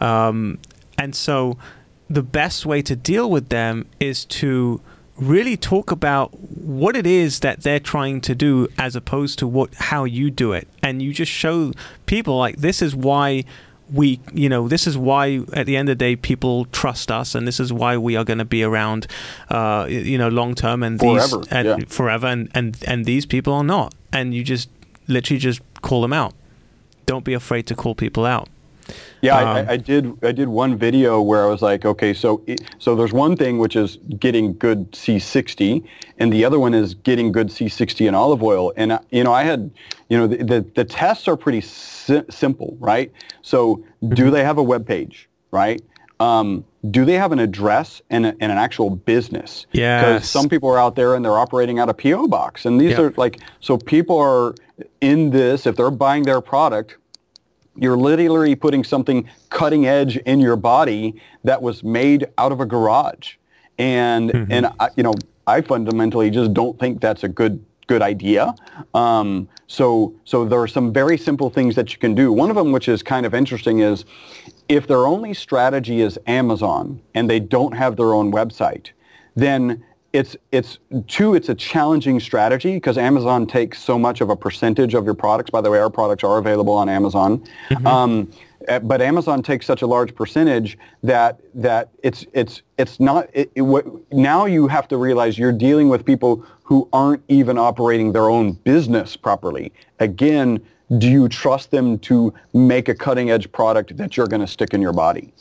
Um, 0.00 0.58
and 0.98 1.14
so 1.14 1.58
the 2.08 2.22
best 2.22 2.66
way 2.66 2.82
to 2.82 2.94
deal 2.94 3.30
with 3.30 3.48
them 3.48 3.86
is 3.98 4.24
to 4.26 4.80
really 5.16 5.56
talk 5.56 5.90
about 5.90 6.38
what 6.38 6.96
it 6.96 7.06
is 7.06 7.40
that 7.40 7.62
they're 7.62 7.80
trying 7.80 8.20
to 8.20 8.34
do 8.34 8.68
as 8.78 8.96
opposed 8.96 9.38
to 9.38 9.46
what 9.46 9.72
how 9.74 10.04
you 10.04 10.30
do 10.30 10.52
it. 10.52 10.68
And 10.82 11.00
you 11.02 11.12
just 11.12 11.32
show 11.32 11.72
people 12.06 12.36
like 12.36 12.56
this 12.56 12.82
is 12.82 12.94
why 12.94 13.44
we 13.94 14.20
you 14.32 14.48
know 14.48 14.66
this 14.66 14.86
is 14.86 14.98
why 14.98 15.40
at 15.52 15.66
the 15.66 15.76
end 15.76 15.88
of 15.88 15.98
the 15.98 16.04
day 16.04 16.16
people 16.16 16.64
trust 16.66 17.10
us 17.10 17.34
and 17.34 17.46
this 17.46 17.60
is 17.60 17.72
why 17.72 17.96
we 17.96 18.16
are 18.16 18.24
going 18.24 18.38
to 18.38 18.44
be 18.44 18.62
around 18.62 19.06
uh, 19.50 19.86
you 19.88 20.18
know 20.18 20.28
long 20.28 20.54
term 20.54 20.82
and 20.82 20.98
forever, 20.98 21.38
these 21.38 21.48
and 21.48 21.68
yeah. 21.68 21.78
forever 21.86 22.26
and, 22.26 22.50
and 22.54 22.76
and 22.86 23.04
these 23.04 23.24
people 23.24 23.52
are 23.52 23.64
not. 23.64 23.94
And 24.12 24.34
you 24.34 24.44
just 24.44 24.68
literally 25.08 25.38
just 25.38 25.60
call 25.82 26.02
them 26.02 26.12
out. 26.12 26.34
Don't 27.06 27.24
be 27.24 27.34
afraid 27.34 27.66
to 27.66 27.74
call 27.74 27.94
people 27.94 28.24
out 28.24 28.48
yeah, 29.20 29.38
um, 29.38 29.46
I, 29.48 29.72
I, 29.72 29.76
did. 29.76 30.12
I 30.24 30.32
did 30.32 30.48
one 30.48 30.76
video 30.76 31.20
where 31.20 31.44
I 31.44 31.46
was 31.46 31.62
like, 31.62 31.84
okay, 31.84 32.12
so 32.14 32.44
so 32.78 32.94
there's 32.94 33.12
one 33.12 33.36
thing 33.36 33.58
which 33.58 33.76
is 33.76 33.96
getting 34.18 34.56
good 34.58 34.92
C60, 34.92 35.86
and 36.18 36.32
the 36.32 36.44
other 36.44 36.58
one 36.58 36.74
is 36.74 36.94
getting 36.94 37.32
good 37.32 37.48
C60 37.48 38.08
in 38.08 38.14
olive 38.14 38.42
oil. 38.42 38.72
And 38.76 38.98
you 39.10 39.24
know, 39.24 39.32
I 39.32 39.44
had, 39.44 39.70
you 40.08 40.18
know, 40.18 40.26
the 40.26 40.38
the, 40.38 40.60
the 40.74 40.84
tests 40.84 41.28
are 41.28 41.36
pretty 41.36 41.60
si- 41.60 42.24
simple, 42.30 42.76
right? 42.80 43.10
So, 43.42 43.76
do 43.76 44.08
mm-hmm. 44.08 44.30
they 44.30 44.44
have 44.44 44.58
a 44.58 44.62
web 44.62 44.86
page, 44.86 45.28
right? 45.50 45.80
um, 46.20 46.64
do 46.90 47.04
they 47.04 47.14
have 47.14 47.32
an 47.32 47.38
address 47.38 48.02
and, 48.10 48.26
a, 48.26 48.28
and 48.40 48.52
an 48.52 48.58
actual 48.58 48.90
business? 48.90 49.66
Yes. 49.72 50.02
Because 50.02 50.30
some 50.30 50.48
people 50.48 50.68
are 50.68 50.78
out 50.78 50.96
there 50.96 51.14
and 51.14 51.24
they're 51.24 51.38
operating 51.38 51.78
out 51.78 51.88
of 51.88 51.98
PO 51.98 52.28
box, 52.28 52.66
and 52.66 52.80
these 52.80 52.92
Yeah. 52.92 53.02
are 53.02 53.14
like 53.16 53.40
so 53.60 53.76
people 53.76 54.18
are 54.18 54.54
in 55.00 55.30
this 55.30 55.66
if 55.66 55.76
they're 55.76 55.90
buying 55.90 56.24
their 56.24 56.40
product. 56.40 56.96
You're 57.76 57.96
literally 57.96 58.54
putting 58.54 58.84
something 58.84 59.28
cutting 59.50 59.86
edge 59.86 60.16
in 60.18 60.40
your 60.40 60.56
body 60.56 61.20
that 61.42 61.60
was 61.60 61.82
made 61.82 62.28
out 62.38 62.52
of 62.52 62.60
a 62.60 62.66
garage, 62.66 63.34
and 63.78 64.30
and 64.50 64.66
I, 64.78 64.90
you 64.96 65.02
know 65.02 65.14
I 65.46 65.60
fundamentally 65.60 66.30
just 66.30 66.54
don't 66.54 66.78
think 66.78 67.00
that's 67.00 67.24
a 67.24 67.28
good 67.28 67.64
good 67.86 68.02
idea. 68.02 68.54
Um, 68.94 69.48
so 69.66 70.14
so 70.24 70.44
there 70.44 70.60
are 70.60 70.68
some 70.68 70.92
very 70.92 71.18
simple 71.18 71.50
things 71.50 71.74
that 71.74 71.92
you 71.92 71.98
can 71.98 72.14
do. 72.14 72.32
One 72.32 72.50
of 72.50 72.56
them, 72.56 72.72
which 72.72 72.88
is 72.88 73.02
kind 73.02 73.26
of 73.26 73.34
interesting, 73.34 73.80
is 73.80 74.04
if 74.68 74.86
their 74.86 75.06
only 75.06 75.34
strategy 75.34 76.00
is 76.00 76.18
Amazon 76.26 77.00
and 77.14 77.28
they 77.28 77.40
don't 77.40 77.72
have 77.72 77.96
their 77.96 78.14
own 78.14 78.32
website, 78.32 78.90
then 79.34 79.84
it's 80.14 80.36
it's 80.52 80.78
two 81.08 81.34
it's 81.34 81.48
a 81.48 81.54
challenging 81.54 82.20
strategy 82.20 82.74
because 82.74 82.96
Amazon 82.96 83.46
takes 83.46 83.82
so 83.82 83.98
much 83.98 84.20
of 84.20 84.30
a 84.30 84.36
percentage 84.36 84.94
of 84.94 85.04
your 85.04 85.14
products. 85.14 85.50
By 85.50 85.60
the 85.60 85.70
way, 85.70 85.80
our 85.80 85.90
products 85.90 86.22
are 86.22 86.38
available 86.38 86.72
on 86.72 86.88
Amazon. 86.88 87.44
Um, 87.84 88.30
uh, 88.68 88.78
but 88.78 89.02
Amazon 89.02 89.42
takes 89.42 89.66
such 89.66 89.82
a 89.82 89.86
large 89.86 90.14
percentage 90.14 90.78
that 91.02 91.40
that 91.52 91.90
it's 92.04 92.24
it's 92.32 92.62
it's 92.78 93.00
not 93.00 93.28
it, 93.32 93.50
it, 93.56 93.62
what, 93.62 93.84
now 94.12 94.46
you 94.46 94.68
have 94.68 94.86
to 94.88 94.96
realize 94.96 95.36
you're 95.36 95.52
dealing 95.52 95.88
with 95.88 96.04
people 96.04 96.46
who 96.62 96.88
aren't 96.92 97.22
even 97.26 97.58
operating 97.58 98.12
their 98.12 98.30
own 98.30 98.52
business 98.52 99.16
properly. 99.16 99.72
Again, 99.98 100.64
do 100.96 101.10
you 101.10 101.28
trust 101.28 101.72
them 101.72 101.98
to 101.98 102.32
make 102.52 102.88
a 102.88 102.94
cutting 102.94 103.30
edge 103.30 103.50
product 103.50 103.96
that 103.96 104.16
you're 104.16 104.28
going 104.28 104.40
to 104.40 104.46
stick 104.46 104.72
in 104.72 104.80
your 104.80 104.92
body? 104.92 105.34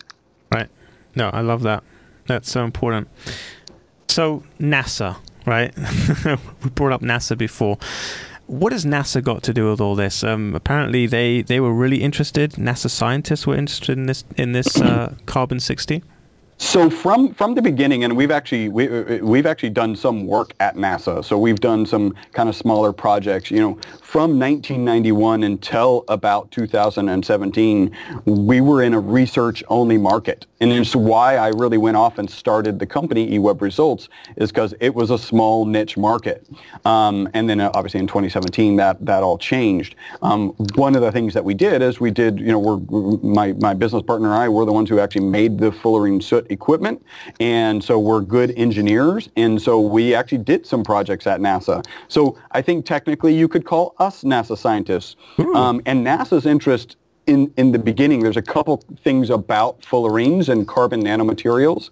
Right. 0.52 0.68
No, 1.16 1.30
I 1.30 1.42
love 1.42 1.62
that. 1.62 1.84
That's 2.26 2.50
so 2.52 2.64
important. 2.64 3.08
So 4.08 4.44
NASA, 4.60 5.18
right? 5.46 5.74
we 6.64 6.70
brought 6.72 6.92
up 6.92 7.02
NASA 7.02 7.38
before. 7.38 7.78
What 8.48 8.74
has 8.74 8.86
NASA 8.86 9.24
got 9.24 9.42
to 9.44 9.54
do 9.54 9.70
with 9.70 9.80
all 9.80 9.96
this? 9.96 10.24
Um, 10.24 10.54
apparently, 10.54 11.08
they, 11.08 11.42
they 11.42 11.60
were 11.60 11.74
really 11.74 12.04
interested. 12.04 12.52
NASA 12.54 12.90
scientists 12.90 13.48
were 13.48 13.56
interested 13.56 13.98
in 13.98 14.06
this 14.06 14.24
in 14.36 14.52
this 14.52 14.80
uh, 14.82 15.16
carbon 15.26 15.60
sixty. 15.60 16.04
So 16.58 16.90
from 16.90 17.34
from 17.34 17.56
the 17.56 17.62
beginning, 17.62 18.04
and 18.04 18.16
we've 18.16 18.32
actually 18.32 18.70
we, 18.70 18.88
we've 19.22 19.46
actually 19.46 19.72
done 19.72 19.96
some 19.96 20.28
work 20.28 20.54
at 20.60 20.76
NASA. 20.76 21.24
So 21.26 21.38
we've 21.38 21.60
done 21.60 21.86
some 21.86 22.16
kind 22.32 22.48
of 22.48 22.56
smaller 22.56 22.94
projects. 22.94 23.50
You 23.50 23.60
know, 23.60 23.74
from 24.02 24.40
1991 24.40 25.44
until 25.44 26.06
about 26.08 26.52
2017, 26.52 27.92
we 28.26 28.62
were 28.62 28.84
in 28.84 28.94
a 28.94 29.00
research-only 29.00 29.98
market, 29.98 30.46
and 30.62 30.72
it's 30.72 30.96
why 30.96 31.38
I 31.38 31.50
really 31.50 31.80
went 31.80 31.98
off 31.98 32.20
and 32.20 32.30
started 32.30 32.78
the 32.78 32.86
company 32.86 33.38
eWeb 33.38 33.62
Results, 33.62 34.10
is 34.38 34.52
because 34.52 34.74
it 34.80 34.94
was 34.94 35.10
a 35.10 35.18
small 35.18 35.66
niche 35.66 35.98
market. 35.98 36.48
Um, 36.86 37.28
and 37.34 37.50
then 37.50 37.60
uh, 37.60 37.72
obviously 37.74 38.00
in 38.00 38.08
2017, 38.08 38.76
that 38.76 39.04
that 39.06 39.24
all 39.24 39.38
changed. 39.38 39.96
Um, 40.22 40.50
one 40.76 40.96
of 40.96 41.02
the 41.02 41.12
things 41.12 41.34
that 41.34 41.44
we 41.44 41.56
did 41.56 41.82
is 41.82 42.00
we 42.00 42.12
did, 42.12 42.40
you 42.40 42.52
know, 42.52 42.60
we're 42.60 42.78
my 43.24 43.54
my 43.54 43.74
business 43.74 44.04
partner 44.04 44.28
and 44.28 44.36
I 44.36 44.50
were 44.50 44.66
the 44.66 44.74
ones 44.74 44.90
who 44.90 45.00
actually 45.00 45.26
made 45.26 45.58
the 45.58 45.72
fullerene 45.72 46.22
soot 46.22 46.43
equipment, 46.50 47.04
and 47.40 47.84
so 47.84 48.00
we're 48.00 48.22
good 48.22 48.52
engineers, 48.52 49.30
and 49.36 49.62
so 49.62 49.80
we 49.80 50.14
actually 50.16 50.40
did 50.40 50.66
some 50.66 50.84
projects 50.84 51.28
at 51.28 51.40
NASA. 51.40 51.86
So 52.08 52.38
I 52.52 52.62
think 52.62 52.86
technically 52.86 53.34
you 53.36 53.48
could 53.48 53.66
call 53.66 53.96
us 54.00 54.24
NASA 54.24 54.58
scientists, 54.58 55.16
um, 55.56 55.82
and 55.86 56.06
NASA's 56.06 56.46
interest. 56.46 56.98
In, 57.26 57.54
in 57.56 57.72
the 57.72 57.80
beginning, 57.80 58.20
there's 58.20 58.36
a 58.36 58.42
couple 58.42 58.84
things 59.02 59.30
about 59.30 59.80
fullerenes 59.82 60.50
and 60.50 60.68
carbon 60.68 61.02
nanomaterials. 61.02 61.90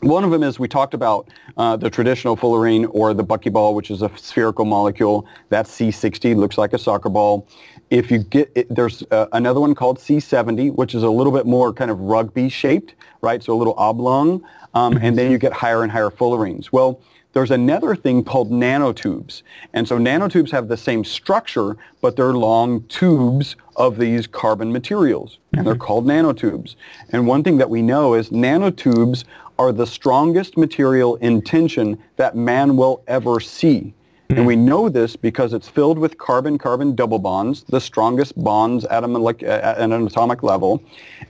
One 0.00 0.24
of 0.24 0.30
them 0.30 0.42
is 0.42 0.58
we 0.58 0.68
talked 0.68 0.94
about 0.94 1.28
uh, 1.56 1.76
the 1.76 1.88
traditional 1.88 2.36
fullerene 2.36 2.86
or 2.90 3.14
the 3.14 3.24
buckyball, 3.24 3.74
which 3.74 3.90
is 3.90 4.02
a 4.02 4.10
spherical 4.16 4.64
molecule. 4.64 5.26
That's 5.48 5.70
C60, 5.70 6.36
looks 6.36 6.58
like 6.58 6.74
a 6.74 6.78
soccer 6.78 7.08
ball. 7.08 7.48
If 7.90 8.10
you 8.10 8.18
get 8.18 8.50
it, 8.54 8.74
there's 8.74 9.04
uh, 9.10 9.26
another 9.32 9.60
one 9.60 9.74
called 9.74 9.98
C70, 9.98 10.74
which 10.74 10.94
is 10.94 11.02
a 11.02 11.10
little 11.10 11.32
bit 11.32 11.46
more 11.46 11.72
kind 11.72 11.90
of 11.90 12.00
rugby 12.00 12.48
shaped, 12.48 12.94
right? 13.20 13.42
So 13.42 13.52
a 13.52 13.58
little 13.58 13.74
oblong, 13.76 14.42
um, 14.74 14.98
and 15.00 15.16
then 15.16 15.30
you 15.30 15.38
get 15.38 15.52
higher 15.52 15.82
and 15.82 15.92
higher 15.92 16.10
fullerenes. 16.10 16.72
Well, 16.72 17.00
there's 17.36 17.50
another 17.50 17.94
thing 17.94 18.24
called 18.24 18.50
nanotubes. 18.50 19.42
And 19.74 19.86
so 19.86 19.98
nanotubes 19.98 20.50
have 20.52 20.68
the 20.68 20.76
same 20.76 21.04
structure, 21.04 21.76
but 22.00 22.16
they're 22.16 22.32
long 22.32 22.82
tubes 22.84 23.56
of 23.76 23.98
these 23.98 24.26
carbon 24.26 24.72
materials, 24.72 25.38
and 25.52 25.66
they're 25.66 25.74
called 25.74 26.06
nanotubes. 26.06 26.76
And 27.10 27.26
one 27.26 27.44
thing 27.44 27.58
that 27.58 27.68
we 27.68 27.82
know 27.82 28.14
is 28.14 28.30
nanotubes 28.30 29.24
are 29.58 29.70
the 29.70 29.86
strongest 29.86 30.56
material 30.56 31.16
in 31.16 31.42
tension 31.42 32.02
that 32.16 32.36
man 32.36 32.76
will 32.76 33.02
ever 33.06 33.38
see. 33.38 33.92
And 34.28 34.46
we 34.46 34.56
know 34.56 34.88
this 34.88 35.14
because 35.14 35.52
it's 35.52 35.68
filled 35.68 35.98
with 35.98 36.18
carbon-carbon 36.18 36.94
double 36.94 37.18
bonds, 37.18 37.62
the 37.64 37.80
strongest 37.80 38.42
bonds 38.42 38.84
at, 38.86 39.04
a 39.04 39.06
molec- 39.06 39.42
at 39.42 39.78
an 39.78 39.92
atomic 39.92 40.42
level. 40.42 40.82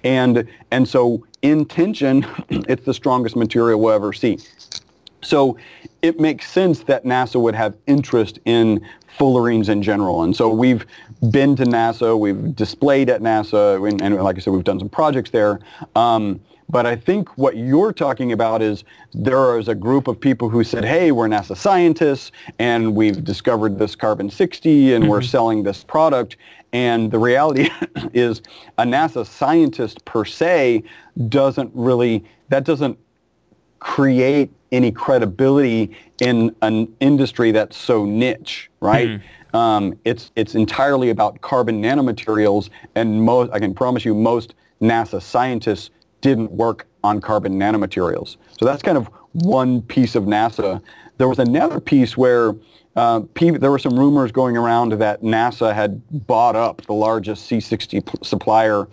And, 0.02 0.48
and 0.70 0.88
so 0.88 1.24
in 1.42 1.66
tension, 1.66 2.26
it's 2.48 2.84
the 2.84 2.94
strongest 2.94 3.36
material 3.36 3.80
we'll 3.80 3.94
ever 3.94 4.12
see. 4.12 4.38
So 5.22 5.58
it 6.02 6.20
makes 6.20 6.50
sense 6.50 6.80
that 6.84 7.04
NASA 7.04 7.40
would 7.40 7.54
have 7.54 7.76
interest 7.86 8.38
in 8.44 8.86
fullerenes 9.18 9.68
in 9.68 9.82
general. 9.82 10.22
And 10.22 10.36
so 10.36 10.48
we've 10.48 10.86
been 11.30 11.56
to 11.56 11.64
NASA, 11.64 12.18
we've 12.18 12.54
displayed 12.54 13.10
at 13.10 13.22
NASA, 13.22 13.88
and, 13.88 14.00
and 14.00 14.14
like 14.22 14.36
I 14.36 14.40
said, 14.40 14.52
we've 14.52 14.64
done 14.64 14.78
some 14.78 14.88
projects 14.88 15.30
there. 15.30 15.60
Um, 15.94 16.40
but 16.68 16.86
I 16.86 16.96
think 16.96 17.36
what 17.38 17.56
you're 17.56 17.92
talking 17.92 18.32
about 18.32 18.60
is 18.60 18.84
there 19.14 19.58
is 19.58 19.68
a 19.68 19.74
group 19.74 20.08
of 20.08 20.20
people 20.20 20.48
who 20.48 20.64
said, 20.64 20.84
hey, 20.84 21.12
we're 21.12 21.28
NASA 21.28 21.56
scientists 21.56 22.32
and 22.58 22.94
we've 22.94 23.22
discovered 23.22 23.78
this 23.78 23.94
carbon 23.94 24.30
60 24.30 24.94
and 24.94 25.08
we're 25.08 25.22
selling 25.22 25.62
this 25.62 25.84
product. 25.84 26.36
And 26.72 27.10
the 27.10 27.18
reality 27.18 27.70
is 28.12 28.42
a 28.78 28.84
NASA 28.84 29.24
scientist 29.26 30.04
per 30.04 30.24
se 30.24 30.82
doesn't 31.28 31.70
really, 31.74 32.24
that 32.48 32.64
doesn't 32.64 32.98
create 33.78 34.50
any 34.72 34.90
credibility 34.90 35.96
in 36.20 36.54
an 36.62 36.92
industry 36.98 37.52
that's 37.52 37.76
so 37.76 38.04
niche, 38.04 38.68
right? 38.80 39.08
Um, 39.54 39.98
it's 40.04 40.32
it's 40.36 40.54
entirely 40.54 41.10
about 41.10 41.40
carbon 41.40 41.80
nanomaterials, 41.80 42.68
and 42.94 43.22
most 43.22 43.52
I 43.52 43.60
can 43.60 43.74
promise 43.74 44.04
you, 44.04 44.14
most 44.14 44.54
NASA 44.82 45.22
scientists 45.22 45.90
didn't 46.20 46.50
work 46.52 46.86
on 47.04 47.20
carbon 47.20 47.58
nanomaterials. 47.58 48.36
So 48.58 48.64
that's 48.64 48.82
kind 48.82 48.98
of 48.98 49.08
one 49.32 49.82
piece 49.82 50.14
of 50.14 50.24
NASA. 50.24 50.82
There 51.18 51.28
was 51.28 51.38
another 51.38 51.80
piece 51.80 52.16
where 52.16 52.54
uh, 52.96 53.22
there 53.34 53.70
were 53.70 53.78
some 53.78 53.98
rumors 53.98 54.32
going 54.32 54.56
around 54.56 54.92
that 54.92 55.22
NASA 55.22 55.74
had 55.74 56.02
bought 56.26 56.56
up 56.56 56.82
the 56.86 56.94
largest 56.94 57.50
C60 57.50 58.06
p- 58.06 58.12
supplier 58.22 58.88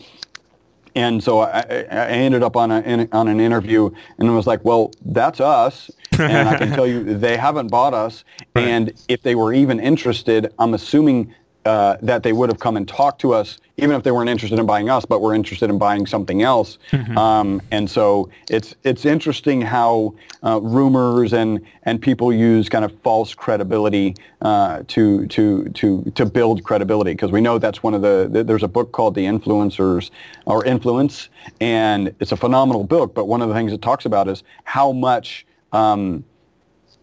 and 0.95 1.23
so 1.23 1.39
I, 1.39 1.59
I 1.59 2.07
ended 2.09 2.43
up 2.43 2.55
on, 2.55 2.71
a, 2.71 2.81
in, 2.81 3.09
on 3.11 3.27
an 3.27 3.39
interview 3.39 3.89
and 4.19 4.29
I 4.29 4.33
was 4.33 4.45
like, 4.45 4.63
well, 4.63 4.91
that's 5.05 5.39
us. 5.39 5.89
And 6.19 6.47
I 6.47 6.57
can 6.57 6.69
tell 6.69 6.85
you 6.85 7.03
they 7.17 7.37
haven't 7.37 7.67
bought 7.69 7.93
us. 7.93 8.23
And 8.55 8.93
if 9.07 9.23
they 9.23 9.35
were 9.35 9.53
even 9.53 9.79
interested, 9.79 10.53
I'm 10.59 10.73
assuming 10.73 11.33
uh, 11.65 11.97
that 12.01 12.23
they 12.23 12.33
would 12.33 12.49
have 12.49 12.59
come 12.59 12.75
and 12.75 12.87
talked 12.87 13.21
to 13.21 13.33
us, 13.33 13.57
even 13.77 13.95
if 13.95 14.03
they 14.03 14.11
weren't 14.11 14.29
interested 14.29 14.59
in 14.59 14.65
buying 14.65 14.89
us, 14.89 15.05
but 15.05 15.21
were 15.21 15.33
interested 15.33 15.69
in 15.69 15.77
buying 15.77 16.05
something 16.05 16.41
else. 16.41 16.77
Um, 17.17 17.61
and 17.71 17.89
so 17.89 18.29
it's 18.49 18.75
it's 18.83 19.05
interesting 19.05 19.61
how 19.61 20.13
uh, 20.43 20.59
rumors 20.61 21.33
and 21.33 21.61
and 21.83 22.01
people 22.01 22.33
use 22.33 22.69
kind 22.69 22.83
of 22.83 22.91
false 23.01 23.33
credibility 23.33 24.15
uh, 24.41 24.83
to 24.89 25.25
to 25.27 25.65
to 25.69 26.03
to 26.15 26.25
build 26.25 26.63
credibility 26.63 27.11
because 27.11 27.31
we 27.31 27.39
know 27.41 27.57
that's 27.57 27.81
one 27.81 27.93
of 27.93 28.01
the 28.01 28.43
there's 28.43 28.63
a 28.63 28.67
book 28.67 28.91
called 28.91 29.15
The 29.15 29.25
Influencers 29.25 30.11
or 30.45 30.65
Influence, 30.65 31.29
and 31.61 32.13
it's 32.19 32.31
a 32.31 32.37
phenomenal 32.37 32.83
book. 32.83 33.13
But 33.15 33.25
one 33.25 33.41
of 33.41 33.47
the 33.47 33.55
things 33.55 33.71
it 33.71 33.81
talks 33.81 34.05
about 34.05 34.27
is 34.27 34.43
how 34.65 34.91
much 34.91 35.45
um, 35.71 36.25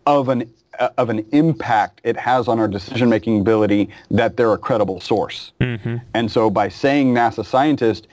of 0.07 0.29
an 0.29 0.53
of 0.81 1.11
an 1.11 1.27
impact 1.33 2.01
it 2.05 2.17
has 2.17 2.49
on 2.49 2.59
our 2.59 2.69
decision 2.69 3.09
making 3.09 3.41
ability 3.41 3.89
that 4.11 4.37
they're 4.37 4.53
a 4.53 4.59
credible 4.59 5.01
source. 5.01 5.53
Mm-hmm. 5.61 5.97
And 6.15 6.31
so 6.31 6.51
by 6.51 6.69
saying 6.69 7.15
NASA 7.15 7.45
scientist, 7.45 8.09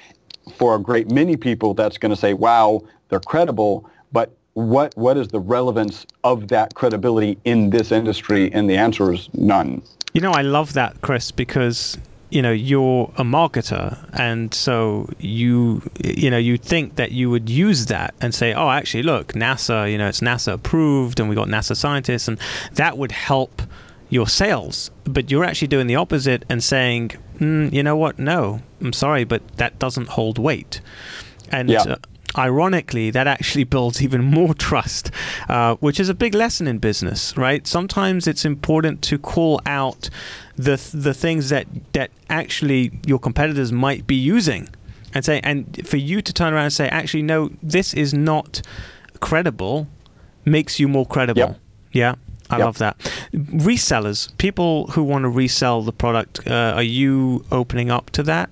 for 0.55 0.75
a 0.75 0.79
great 0.79 1.11
many 1.11 1.35
people, 1.35 1.73
that's 1.73 1.97
going 1.97 2.09
to 2.11 2.15
say, 2.15 2.33
wow, 2.33 2.81
they're 3.09 3.19
credible. 3.19 3.89
But 4.11 4.35
what 4.53 4.95
what 4.97 5.17
is 5.17 5.27
the 5.27 5.39
relevance 5.39 6.05
of 6.23 6.47
that 6.47 6.73
credibility 6.73 7.37
in 7.45 7.69
this 7.69 7.91
industry? 7.91 8.51
And 8.53 8.69
the 8.69 8.75
answer 8.75 9.13
is 9.13 9.29
none. 9.33 9.81
You 10.13 10.21
know, 10.21 10.31
I 10.31 10.41
love 10.41 10.73
that, 10.73 11.01
Chris, 11.01 11.31
because 11.31 11.97
you 12.29 12.41
know 12.41 12.51
you're 12.51 13.11
a 13.17 13.23
marketer, 13.23 13.97
and 14.13 14.53
so 14.53 15.09
you 15.19 15.81
you 16.03 16.29
know 16.29 16.37
you 16.37 16.57
think 16.57 16.95
that 16.95 17.11
you 17.11 17.29
would 17.29 17.49
use 17.49 17.85
that 17.87 18.13
and 18.21 18.33
say, 18.35 18.53
oh, 18.53 18.69
actually, 18.69 19.03
look, 19.03 19.33
NASA, 19.33 19.89
you 19.91 19.97
know, 19.97 20.07
it's 20.07 20.19
NASA 20.21 20.53
approved, 20.53 21.19
and 21.19 21.29
we 21.29 21.35
got 21.35 21.47
NASA 21.47 21.75
scientists, 21.75 22.27
and 22.27 22.37
that 22.73 22.97
would 22.97 23.11
help 23.11 23.61
your 24.09 24.27
sales. 24.27 24.91
But 25.03 25.29
you're 25.31 25.43
actually 25.43 25.67
doing 25.69 25.87
the 25.87 25.95
opposite 25.95 26.43
and 26.49 26.63
saying, 26.63 27.11
mm, 27.39 27.71
you 27.71 27.83
know 27.83 27.95
what? 27.95 28.17
No, 28.19 28.61
I'm 28.81 28.93
sorry, 28.93 29.23
but 29.23 29.41
that 29.57 29.79
doesn't 29.79 30.09
hold 30.09 30.37
weight. 30.37 30.81
And 31.49 31.69
Yeah. 31.69 31.81
uh, 31.83 31.95
ironically, 32.37 33.09
that 33.11 33.27
actually 33.27 33.63
builds 33.63 34.01
even 34.01 34.23
more 34.23 34.53
trust, 34.67 35.11
uh, 35.49 35.75
which 35.75 35.99
is 35.99 36.09
a 36.09 36.13
big 36.13 36.33
lesson 36.33 36.67
in 36.67 36.77
business, 36.79 37.35
right? 37.37 37.65
Sometimes 37.67 38.27
it's 38.27 38.45
important 38.45 39.01
to 39.03 39.17
call 39.17 39.61
out 39.65 40.09
the 40.55 40.77
the 40.93 41.13
things 41.13 41.49
that 41.49 41.67
that 41.93 42.09
actually 42.29 42.91
your 43.05 43.19
competitors 43.19 43.71
might 43.71 44.07
be 44.07 44.15
using, 44.15 44.69
and 45.13 45.23
say, 45.25 45.39
and 45.43 45.85
for 45.87 45.97
you 45.97 46.21
to 46.21 46.33
turn 46.33 46.53
around 46.53 46.65
and 46.65 46.73
say, 46.73 46.87
actually, 46.89 47.23
no, 47.23 47.49
this 47.63 47.93
is 47.93 48.13
not 48.13 48.61
credible, 49.19 49.87
makes 50.45 50.79
you 50.79 50.87
more 50.87 51.05
credible. 51.05 51.39
Yep. 51.41 51.59
Yeah. 51.91 52.15
I 52.49 52.57
Yep. 52.59 52.65
love 52.65 52.77
that. 52.77 52.97
Resellers, 53.33 54.29
people 54.37 54.87
who 54.87 55.03
want 55.03 55.23
to 55.23 55.29
resell 55.29 55.81
the 55.81 55.91
product, 55.91 56.47
uh, 56.47 56.73
are 56.75 56.83
you 56.83 57.43
opening 57.51 57.91
up 57.91 58.09
to 58.11 58.23
that? 58.23 58.49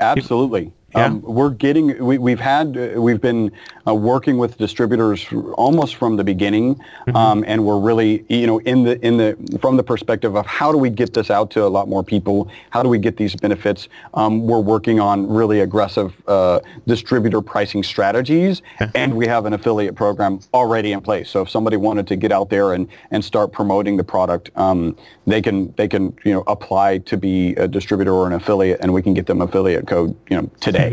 Absolutely. 0.00 0.70
Yeah. 0.96 1.06
Um, 1.06 1.20
we're 1.20 1.50
getting, 1.50 2.02
we, 2.02 2.16
we've 2.16 2.40
had, 2.40 2.76
uh, 2.76 3.00
we've 3.00 3.20
been 3.20 3.52
uh, 3.86 3.94
working 3.94 4.38
with 4.38 4.56
distributors 4.56 5.26
almost 5.54 5.96
from 5.96 6.16
the 6.16 6.24
beginning, 6.24 6.80
um, 7.14 7.44
and 7.46 7.64
we're 7.64 7.78
really, 7.78 8.24
you 8.30 8.46
know, 8.46 8.58
in 8.60 8.82
the, 8.82 8.98
in 9.06 9.18
the, 9.18 9.58
from 9.60 9.76
the 9.76 9.82
perspective 9.82 10.36
of 10.36 10.46
how 10.46 10.72
do 10.72 10.78
we 10.78 10.88
get 10.88 11.12
this 11.12 11.30
out 11.30 11.50
to 11.50 11.64
a 11.64 11.68
lot 11.68 11.86
more 11.88 12.02
people? 12.02 12.48
How 12.70 12.82
do 12.82 12.88
we 12.88 12.98
get 12.98 13.18
these 13.18 13.36
benefits? 13.36 13.88
Um, 14.14 14.46
we're 14.46 14.60
working 14.60 14.98
on 14.98 15.28
really 15.28 15.60
aggressive 15.60 16.14
uh, 16.26 16.60
distributor 16.86 17.42
pricing 17.42 17.82
strategies, 17.82 18.62
and 18.94 19.14
we 19.14 19.26
have 19.26 19.44
an 19.44 19.52
affiliate 19.52 19.96
program 19.96 20.40
already 20.54 20.92
in 20.92 21.02
place. 21.02 21.28
So 21.28 21.42
if 21.42 21.50
somebody 21.50 21.76
wanted 21.76 22.06
to 22.06 22.16
get 22.16 22.32
out 22.32 22.48
there 22.48 22.72
and, 22.72 22.88
and 23.10 23.22
start 23.22 23.52
promoting 23.52 23.98
the 23.98 24.04
product, 24.04 24.50
um, 24.56 24.96
they 25.26 25.42
can, 25.42 25.74
they 25.76 25.88
can, 25.88 26.16
you 26.24 26.32
know, 26.32 26.44
apply 26.46 26.98
to 26.98 27.16
be 27.18 27.54
a 27.56 27.68
distributor 27.68 28.12
or 28.12 28.26
an 28.26 28.32
affiliate, 28.32 28.80
and 28.80 28.92
we 28.92 29.02
can 29.02 29.12
get 29.12 29.26
them 29.26 29.42
affiliate 29.42 29.86
code, 29.86 30.16
you 30.30 30.40
know, 30.40 30.50
today. 30.60 30.85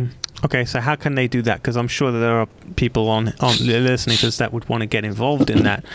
Okay, 0.46 0.66
so 0.66 0.82
how 0.82 0.96
can 0.96 1.16
they 1.16 1.28
do 1.28 1.42
that? 1.44 1.62
Because 1.62 1.78
I'm 1.78 1.88
sure 1.88 2.12
that 2.12 2.20
there 2.20 2.40
are 2.40 2.48
people 2.76 3.10
on, 3.10 3.30
on 3.40 3.56
listening 3.60 4.18
to 4.18 4.26
this 4.26 4.38
that 4.38 4.52
would 4.52 4.68
want 4.68 4.82
to 4.82 4.88
get 4.88 5.06
involved 5.06 5.50
in 5.50 5.64
that. 5.64 5.86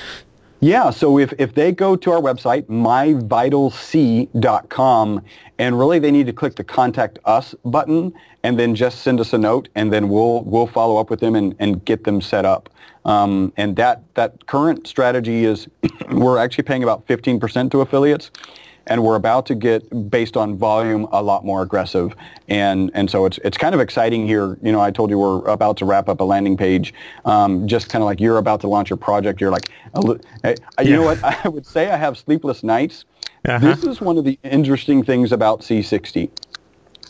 Yeah, 0.61 0.91
so 0.91 1.19
if, 1.19 1.33
if 1.39 1.55
they 1.55 1.71
go 1.71 1.95
to 1.95 2.11
our 2.11 2.21
website, 2.21 2.65
myvitalc.com, 2.65 5.23
and 5.59 5.79
really 5.79 6.01
they 6.01 6.11
need 6.11 6.27
to 6.27 6.33
click 6.33 6.57
the 6.57 6.65
contact 6.65 7.21
us 7.27 7.55
button 7.65 8.13
and 8.43 8.59
then 8.59 8.75
just 8.75 9.03
send 9.03 9.21
us 9.21 9.33
a 9.33 9.39
note 9.39 9.69
and 9.77 9.93
then 9.93 10.09
we'll, 10.09 10.43
we'll 10.43 10.67
follow 10.67 10.97
up 10.97 11.11
with 11.11 11.21
them 11.21 11.37
and, 11.37 11.55
and 11.59 11.85
get 11.85 12.03
them 12.05 12.21
set 12.21 12.45
up. 12.45 12.69
Um, 13.05 13.53
and 13.57 13.77
that, 13.77 14.03
that 14.15 14.47
current 14.47 14.89
strategy 14.89 15.45
is 15.45 15.69
we're 16.11 16.39
actually 16.39 16.65
paying 16.65 16.83
about 16.83 17.07
15% 17.07 17.71
to 17.71 17.81
affiliates 17.81 18.33
and 18.89 19.03
we're 19.03 19.17
about 19.17 19.47
to 19.47 19.55
get 19.55 20.11
based 20.11 20.37
on 20.37 20.57
volume 20.57 21.07
a 21.13 21.23
lot 21.23 21.45
more 21.45 21.63
aggressive. 21.63 22.15
And 22.49 22.91
and 22.95 23.11
so 23.11 23.27
it's 23.27 23.39
it's 23.39 23.57
kind 23.57 23.75
of 23.75 23.81
exciting 23.81 24.27
here. 24.27 24.59
You 24.63 24.73
know 24.73 24.81
i 24.81 24.91
told 24.91 25.11
you 25.11 25.19
we're 25.19 25.45
about 25.49 25.77
to 25.79 25.85
wrap 25.85 26.09
up 26.09 26.21
a 26.21 26.25
landing 26.25 26.57
page. 26.57 26.95
Um, 27.25 27.69
just 27.69 27.89
kind 27.89 28.03
of 28.03 28.07
like 28.07 28.21
you're 28.21 28.39
about 28.39 28.61
to 28.63 28.69
launch 28.69 28.91
your 28.91 28.97
project. 28.97 29.41
You're 29.41 29.51
like 29.51 29.71
a 29.95 30.01
li- 30.01 30.21
hey, 30.43 30.57
you 30.83 30.97
know 30.97 31.03
what? 31.03 31.23
I 31.45 31.49
would 31.49 31.67
say 31.67 31.91
i 31.91 31.97
have 31.97 32.19
sleepless 32.19 32.63
nights. 32.63 33.05
Uh-huh. 33.49 33.59
this 33.61 33.85
is 33.85 34.01
one 34.01 34.19
of 34.19 34.25
the 34.25 34.37
interesting 34.43 35.05
things 35.05 35.31
about 35.31 35.61
c60 35.61 36.29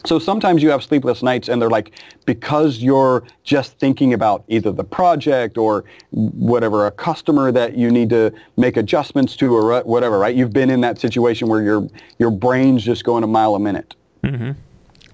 so 0.04 0.18
sometimes 0.18 0.62
you 0.62 0.70
have 0.70 0.82
sleepless 0.82 1.22
nights 1.22 1.48
and 1.48 1.60
they're 1.60 1.70
like, 1.70 1.92
because 2.24 2.78
you're 2.78 3.24
just 3.42 3.78
thinking 3.78 4.14
about 4.14 4.44
either 4.48 4.72
the 4.72 4.84
project 4.84 5.58
or 5.58 5.84
whatever, 6.10 6.86
a 6.86 6.90
customer 6.90 7.50
that 7.52 7.76
you 7.76 7.90
need 7.90 8.10
to 8.10 8.32
make 8.56 8.76
adjustments 8.76 9.36
to 9.36 9.54
or 9.54 9.82
whatever, 9.82 10.18
right? 10.18 10.34
You've 10.34 10.52
been 10.52 10.70
in 10.70 10.80
that 10.82 10.98
situation 10.98 11.48
where 11.48 11.62
your, 11.62 11.88
your 12.18 12.30
brain's 12.30 12.84
just 12.84 13.04
going 13.04 13.24
a 13.24 13.26
mile 13.26 13.54
a 13.54 13.60
minute 13.60 13.94
mm-hmm. 14.22 14.52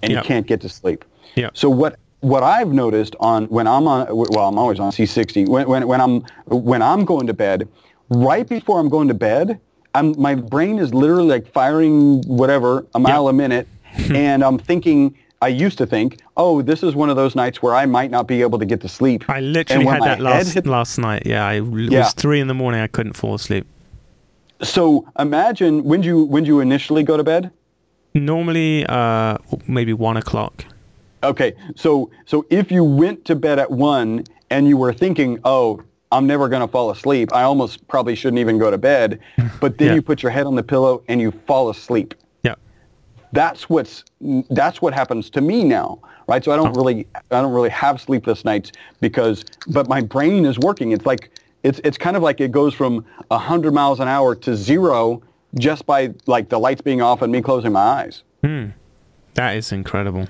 and 0.02 0.12
Yep. 0.12 0.22
you 0.22 0.26
can't 0.26 0.46
get 0.46 0.60
to 0.62 0.68
sleep. 0.68 1.04
Yep. 1.36 1.56
So 1.56 1.70
what, 1.70 1.98
what 2.20 2.42
I've 2.42 2.72
noticed 2.72 3.16
on 3.20 3.46
when 3.46 3.66
I'm 3.66 3.86
on, 3.86 4.06
well, 4.10 4.48
I'm 4.48 4.58
always 4.58 4.80
on 4.80 4.92
C60, 4.92 5.48
when, 5.48 5.68
when, 5.68 5.86
when 5.86 6.00
I'm, 6.00 6.20
when 6.46 6.82
I'm 6.82 7.04
going 7.04 7.26
to 7.26 7.34
bed, 7.34 7.68
right 8.08 8.48
before 8.48 8.80
I'm 8.80 8.88
going 8.88 9.08
to 9.08 9.14
bed, 9.14 9.60
I'm, 9.94 10.20
my 10.20 10.34
brain 10.34 10.78
is 10.78 10.92
literally 10.92 11.28
like 11.28 11.52
firing 11.52 12.22
whatever, 12.22 12.86
a 12.94 12.98
mile 12.98 13.28
a 13.28 13.32
minute, 13.32 13.68
and 14.10 14.42
I'm 14.44 14.58
thinking, 14.58 15.16
I 15.42 15.48
used 15.48 15.78
to 15.78 15.86
think, 15.86 16.20
oh, 16.36 16.62
this 16.62 16.82
is 16.82 16.94
one 16.94 17.10
of 17.10 17.16
those 17.16 17.34
nights 17.34 17.62
where 17.62 17.74
I 17.74 17.86
might 17.86 18.10
not 18.10 18.26
be 18.26 18.40
able 18.42 18.58
to 18.58 18.64
get 18.64 18.80
to 18.82 18.88
sleep. 18.88 19.28
I 19.28 19.40
literally 19.40 19.84
had 19.86 20.02
that 20.02 20.20
last 20.20 20.52
hit- 20.54 20.66
last 20.66 20.98
night. 20.98 21.22
Yeah, 21.26 21.46
I, 21.46 21.54
it 21.60 21.64
Yeah. 21.92 22.00
was 22.00 22.12
three 22.14 22.40
in 22.40 22.46
the 22.48 22.54
morning. 22.54 22.80
I 22.80 22.86
couldn't 22.86 23.12
fall 23.14 23.34
asleep. 23.34 23.66
So 24.62 25.06
imagine 25.18 25.84
when 25.84 26.02
you 26.02 26.24
when 26.24 26.44
you 26.44 26.60
initially 26.60 27.02
go 27.02 27.16
to 27.16 27.24
bed. 27.24 27.50
Normally, 28.14 28.86
uh, 28.88 29.38
maybe 29.66 29.92
one 29.92 30.16
o'clock. 30.16 30.64
Okay, 31.22 31.54
so 31.74 32.10
so 32.26 32.46
if 32.50 32.70
you 32.70 32.84
went 32.84 33.24
to 33.26 33.34
bed 33.34 33.58
at 33.58 33.70
one 33.70 34.24
and 34.50 34.68
you 34.68 34.76
were 34.76 34.92
thinking, 34.92 35.38
oh, 35.44 35.82
I'm 36.12 36.26
never 36.26 36.48
going 36.48 36.62
to 36.62 36.68
fall 36.68 36.90
asleep. 36.90 37.34
I 37.34 37.42
almost 37.42 37.86
probably 37.88 38.14
shouldn't 38.14 38.38
even 38.38 38.56
go 38.58 38.70
to 38.70 38.78
bed. 38.78 39.18
But 39.60 39.78
then 39.78 39.88
Yeah. 39.88 39.94
you 39.94 40.02
put 40.02 40.22
your 40.22 40.30
head 40.30 40.46
on 40.46 40.54
the 40.54 40.62
pillow 40.62 41.02
and 41.08 41.20
you 41.20 41.32
fall 41.46 41.68
asleep. 41.70 42.14
That's 43.34 43.68
what's 43.68 44.04
that's 44.50 44.80
what 44.80 44.94
happens 44.94 45.28
to 45.30 45.40
me 45.40 45.64
now, 45.64 45.98
right? 46.28 46.42
So 46.44 46.52
I 46.52 46.56
don't 46.56 46.68
oh. 46.68 46.80
really 46.80 47.06
I 47.32 47.42
don't 47.42 47.52
really 47.52 47.68
have 47.70 48.00
sleepless 48.00 48.44
nights 48.44 48.70
because 49.00 49.44
but 49.66 49.88
my 49.88 50.00
brain 50.00 50.44
is 50.44 50.56
working. 50.58 50.92
It's 50.92 51.04
like 51.04 51.30
it's 51.64 51.80
it's 51.82 51.98
kind 51.98 52.16
of 52.16 52.22
like 52.22 52.40
it 52.40 52.52
goes 52.52 52.74
from 52.74 53.04
100 53.28 53.74
miles 53.74 53.98
an 53.98 54.06
hour 54.06 54.36
to 54.36 54.56
zero 54.56 55.20
just 55.58 55.84
by 55.84 56.14
like 56.26 56.48
the 56.48 56.58
lights 56.60 56.80
being 56.80 57.02
off 57.02 57.22
and 57.22 57.32
me 57.32 57.42
closing 57.42 57.72
my 57.72 57.80
eyes. 57.80 58.22
Hmm. 58.42 58.66
That 59.34 59.56
is 59.56 59.72
incredible. 59.72 60.28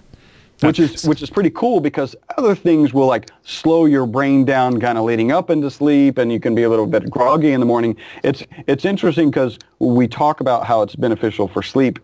which 0.61 0.79
is 0.79 1.05
which 1.05 1.21
is 1.21 1.29
pretty 1.29 1.51
cool 1.51 1.81
because 1.81 2.17
other 2.39 2.55
things 2.55 2.95
will 2.95 3.07
like 3.07 3.29
slow 3.43 3.85
your 3.85 4.07
brain 4.07 4.47
down 4.47 4.81
kind 4.81 4.97
of 4.97 5.05
leading 5.05 5.31
up 5.31 5.51
into 5.51 5.71
sleep 5.71 6.17
and 6.17 6.33
you 6.33 6.41
can 6.41 6.55
be 6.55 6.63
a 6.63 6.71
little 6.71 6.87
bit 6.87 7.11
groggy 7.11 7.53
in 7.53 7.61
the 7.61 7.67
morning 7.67 7.97
it's 8.23 8.45
it's 8.67 8.85
interesting 8.85 9.31
because 9.31 9.59
we 9.81 10.07
talk 10.07 10.41
about 10.41 10.65
how 10.65 10.81
it's 10.81 10.95
beneficial 10.95 11.49
for 11.49 11.61
sleep 11.61 11.99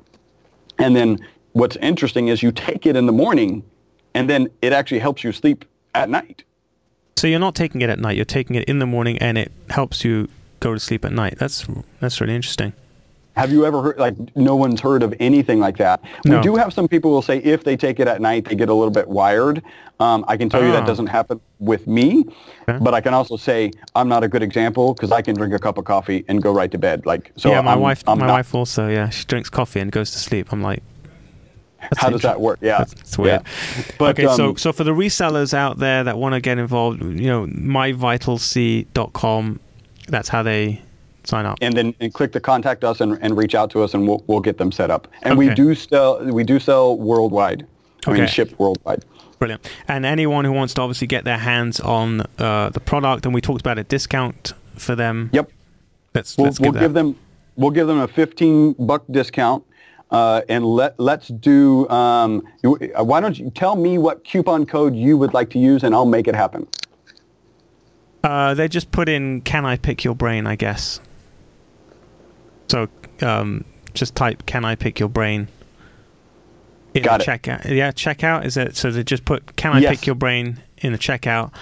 and 0.80 0.96
then 0.96 1.18
what's 1.52 1.76
interesting 1.76 2.28
is 2.28 2.42
you 2.42 2.52
take 2.52 2.86
it 2.86 2.96
in 2.96 3.06
the 3.06 3.12
morning 3.12 3.62
and 4.14 4.28
then 4.28 4.48
it 4.62 4.72
actually 4.72 4.98
helps 5.00 5.22
you 5.24 5.32
sleep 5.32 5.64
at 5.94 6.08
night 6.08 6.42
So 7.16 7.26
you're 7.26 7.38
not 7.38 7.54
taking 7.54 7.82
it 7.82 7.90
at 7.90 7.98
night. 7.98 8.16
You're 8.16 8.24
taking 8.24 8.56
it 8.56 8.64
in 8.64 8.78
the 8.78 8.86
morning, 8.86 9.18
and 9.18 9.36
it 9.36 9.52
helps 9.68 10.04
you 10.04 10.28
go 10.60 10.72
to 10.72 10.80
sleep 10.80 11.04
at 11.04 11.12
night. 11.12 11.34
That's 11.38 11.66
that's 12.00 12.20
really 12.20 12.34
interesting. 12.34 12.72
Have 13.36 13.52
you 13.52 13.64
ever 13.64 13.82
heard 13.82 13.98
like 13.98 14.14
no 14.36 14.56
one's 14.56 14.80
heard 14.80 15.02
of 15.02 15.14
anything 15.20 15.60
like 15.60 15.76
that 15.78 16.02
No. 16.24 16.36
we 16.36 16.42
do 16.42 16.56
have 16.56 16.72
some 16.72 16.88
people 16.88 17.10
who 17.10 17.14
will 17.14 17.22
say 17.22 17.38
if 17.38 17.64
they 17.64 17.76
take 17.76 18.00
it 18.00 18.08
at 18.08 18.20
night 18.20 18.44
they 18.46 18.54
get 18.54 18.68
a 18.68 18.74
little 18.74 18.90
bit 18.90 19.08
wired 19.08 19.62
um, 20.00 20.24
i 20.28 20.36
can 20.36 20.48
tell 20.48 20.62
you 20.62 20.70
Ah. 20.70 20.80
that 20.80 20.86
doesn't 20.86 21.06
happen 21.06 21.40
with 21.58 21.86
me 21.86 22.24
Okay. 22.68 22.78
but 22.82 22.94
i 22.94 23.00
can 23.00 23.14
also 23.14 23.36
say 23.36 23.70
i'm 23.94 24.08
not 24.08 24.24
a 24.24 24.28
good 24.28 24.42
example 24.42 24.94
because 24.94 25.12
i 25.12 25.22
can 25.22 25.34
drink 25.36 25.54
a 25.54 25.58
cup 25.58 25.78
of 25.78 25.84
coffee 25.84 26.24
and 26.28 26.42
go 26.42 26.52
right 26.52 26.70
to 26.72 26.78
bed 26.78 27.06
like 27.06 27.32
so 27.36 27.50
yeah, 27.50 27.60
my 27.60 27.72
I'm- 27.72 27.80
wife. 27.80 28.02
I'm 28.06 28.18
my 28.18 28.26
not- 28.26 28.32
wife 28.34 28.54
also. 28.54 28.88
Yeah, 28.88 29.08
she 29.10 29.24
drinks 29.24 29.48
coffee 29.48 29.80
and 29.80 29.90
goes 29.92 30.10
to 30.12 30.18
sleep. 30.18 30.52
I'm 30.52 30.62
like, 30.62 30.82
that's 31.80 31.98
how 31.98 32.10
does 32.10 32.22
that 32.22 32.40
work 32.40 32.58
yeah 32.60 32.78
that's 32.78 33.16
weird. 33.16 33.42
Yeah. 33.42 33.84
But, 33.98 34.18
okay, 34.18 34.26
so 34.36 34.50
um, 34.50 34.56
so 34.58 34.72
for 34.72 34.84
the 34.84 34.92
resellers 34.92 35.54
out 35.54 35.78
there 35.78 36.04
that 36.04 36.18
want 36.18 36.34
to 36.34 36.40
get 36.40 36.58
involved, 36.58 37.02
you 37.02 37.26
know, 37.28 37.46
myvitalc.com. 37.46 39.60
That's 40.08 40.28
how 40.28 40.42
they 40.42 40.82
sign 41.24 41.46
up. 41.46 41.58
and 41.60 41.74
then 41.76 41.94
and 42.00 42.12
click 42.14 42.32
the 42.32 42.40
contact 42.40 42.82
us 42.84 43.00
and, 43.00 43.18
and 43.22 43.36
reach 43.36 43.54
out 43.54 43.70
to 43.70 43.82
us 43.82 43.94
and 43.94 44.06
we'll, 44.08 44.22
we'll 44.26 44.40
get 44.40 44.58
them 44.58 44.72
set 44.72 44.90
up 44.90 45.06
and 45.22 45.36
we 45.38 45.50
do 45.54 45.74
sell 45.74 46.22
we 46.24 46.42
do 46.44 46.58
sell 46.58 46.96
worldwide 46.96 47.66
i 48.06 48.12
mean 48.12 48.22
Okay. 48.22 48.30
ship 48.30 48.54
worldwide 48.58 49.04
Brilliant. 49.38 49.70
And 49.88 50.04
anyone 50.04 50.44
who 50.44 50.52
wants 50.52 50.74
to 50.74 50.82
obviously 50.82 51.06
get 51.06 51.24
their 51.24 51.38
hands 51.38 51.80
on 51.80 52.20
uh, 52.38 52.68
the 52.68 52.78
product, 52.80 53.24
and 53.24 53.34
we 53.34 53.40
talked 53.40 53.62
about 53.62 53.78
a 53.78 53.84
discount 53.84 54.52
for 54.76 54.94
them. 54.94 55.30
yep 55.32 55.50
Let's 56.14 56.36
We'll, 56.36 56.44
let's 56.48 56.60
we'll 56.60 56.72
give 56.72 56.80
give 56.82 56.92
them 56.92 57.16
we'll 57.56 57.70
give 57.70 57.86
them 57.86 57.98
a 58.00 58.06
15 58.06 58.74
buck 58.78 59.02
discount 59.10 59.64
uh, 60.10 60.42
and 60.50 60.66
let 60.66 61.00
let's 61.00 61.28
do 61.28 61.88
um, 61.88 62.46
uh, 62.66 63.02
why 63.02 63.20
don't 63.20 63.38
you 63.38 63.50
tell 63.50 63.76
me 63.76 63.96
what 63.96 64.24
coupon 64.24 64.66
code 64.66 64.94
you 64.94 65.16
would 65.16 65.32
like 65.32 65.48
to 65.50 65.58
use 65.58 65.84
and 65.84 65.94
I'll 65.94 66.04
make 66.04 66.28
it 66.28 66.34
happen 66.34 66.66
Uh, 68.22 68.52
they 68.52 68.68
just 68.68 68.90
put 68.92 69.08
in 69.08 69.40
"Can 69.40 69.64
I 69.64 69.76
pick 69.78 70.04
your 70.04 70.14
brain?" 70.14 70.46
I 70.46 70.54
guess. 70.56 71.00
So 72.70 72.88
um, 73.22 73.64
just 73.94 74.14
type 74.14 74.46
"Can 74.46 74.64
I 74.64 74.74
pick 74.76 74.98
your 75.00 75.08
brain?" 75.08 75.48
In 76.94 77.02
Got 77.02 77.24
the 77.24 77.32
it. 77.32 77.42
checkout. 77.42 77.64
Yeah, 77.70 77.92
checkout 77.92 78.44
is 78.44 78.56
it? 78.56 78.76
So 78.76 78.90
they 78.90 79.04
just 79.04 79.24
put 79.24 79.56
"Can 79.56 79.72
I 79.72 79.80
Yes. 79.80 79.90
pick 79.98 80.06
your 80.06 80.16
brain?" 80.16 80.60
in 80.78 80.92
the 80.92 80.98
checkout. 80.98 81.52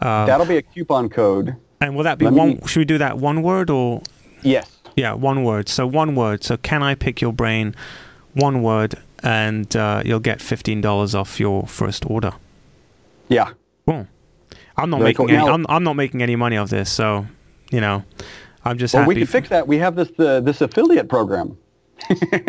Um, 0.00 0.26
that'll 0.28 0.46
be 0.46 0.56
a 0.56 0.62
coupon 0.62 1.08
code 1.08 1.56
and 1.80 1.96
will 1.96 2.04
that 2.04 2.18
be 2.18 2.26
let 2.26 2.32
me- 2.34 2.38
one? 2.38 2.66
Should 2.68 2.78
we 2.78 2.84
do 2.84 2.98
that 2.98 3.18
one 3.18 3.42
word 3.42 3.70
or? 3.70 4.02
yes 4.42 4.70
Yeah, 4.94 5.14
one 5.14 5.42
word. 5.42 5.68
So 5.68 5.84
one 5.86 6.14
word. 6.14 6.44
So 6.44 6.56
can 6.56 6.82
I 6.84 6.94
pick 6.94 7.20
your 7.20 7.32
brain? 7.32 7.74
One 8.34 8.62
word, 8.62 8.94
and 9.24 9.74
uh, 9.74 10.02
you'll 10.04 10.20
get 10.20 10.40
fifteen 10.40 10.80
dollars 10.80 11.14
off 11.16 11.40
your 11.40 11.66
first 11.66 12.08
order. 12.08 12.32
yeah 13.28 13.50
Cool. 13.86 14.06
I'm 14.76 14.90
not 14.90 14.98
Very 14.98 15.08
making 15.10 15.26
cool. 15.26 15.34
any. 15.36 15.44
Now- 15.44 15.54
I'm, 15.54 15.66
I'm 15.68 15.82
not 15.82 15.94
making 15.96 16.22
any 16.22 16.36
money 16.36 16.56
off 16.56 16.70
this. 16.70 16.88
So, 16.90 17.26
you 17.72 17.80
know, 17.80 18.04
I'm 18.68 18.78
just 18.78 18.94
well 18.94 19.02
happy. 19.02 19.14
we 19.14 19.20
can 19.20 19.26
fix 19.26 19.48
that 19.48 19.66
we 19.66 19.78
have 19.78 19.96
this 19.96 20.10
uh, 20.18 20.40
this 20.40 20.60
affiliate 20.60 21.08
program 21.08 21.56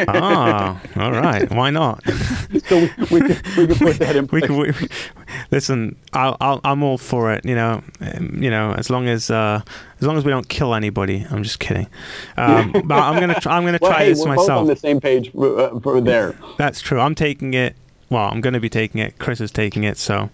ah, 0.07 0.81
all 0.95 1.11
right. 1.11 1.49
Why 1.51 1.69
not? 1.69 2.03
so 2.65 2.79
we, 2.79 2.89
we, 3.11 3.19
can, 3.21 3.41
we 3.57 3.67
can 3.67 3.75
put 3.75 3.97
that 3.99 4.15
in 4.15 4.27
we 4.27 4.41
place 4.41 4.45
can. 4.45 4.57
We, 4.57 4.73
listen, 5.51 5.97
I'll, 6.13 6.37
I'll, 6.39 6.61
I'm 6.63 6.83
all 6.83 6.97
for 6.97 7.33
it. 7.33 7.45
You 7.45 7.55
know, 7.55 7.83
um, 8.01 8.41
you 8.41 8.49
know, 8.49 8.73
as 8.73 8.89
long 8.89 9.07
as 9.07 9.29
uh, 9.29 9.61
as 9.99 10.07
long 10.07 10.17
as 10.17 10.25
we 10.25 10.31
don't 10.31 10.47
kill 10.47 10.73
anybody. 10.73 11.25
I'm 11.29 11.43
just 11.43 11.59
kidding. 11.59 11.87
Um, 12.37 12.71
but 12.71 12.99
I'm 12.99 13.19
gonna 13.19 13.39
try, 13.39 13.57
I'm 13.57 13.65
gonna 13.65 13.79
well, 13.81 13.91
try 13.91 14.03
hey, 14.03 14.09
this 14.09 14.19
we're 14.19 14.35
myself. 14.35 14.47
both 14.47 14.57
on 14.59 14.67
the 14.67 14.75
same 14.75 14.99
page 15.01 15.35
uh, 15.35 15.79
for 15.79 16.01
there. 16.01 16.35
That's 16.57 16.81
true. 16.81 16.99
I'm 16.99 17.15
taking 17.15 17.53
it. 17.53 17.75
Well, 18.09 18.29
I'm 18.31 18.41
going 18.41 18.55
to 18.55 18.59
be 18.59 18.69
taking 18.69 18.99
it. 19.01 19.19
Chris 19.19 19.39
is 19.39 19.51
taking 19.51 19.83
it. 19.83 19.97
So, 19.97 20.31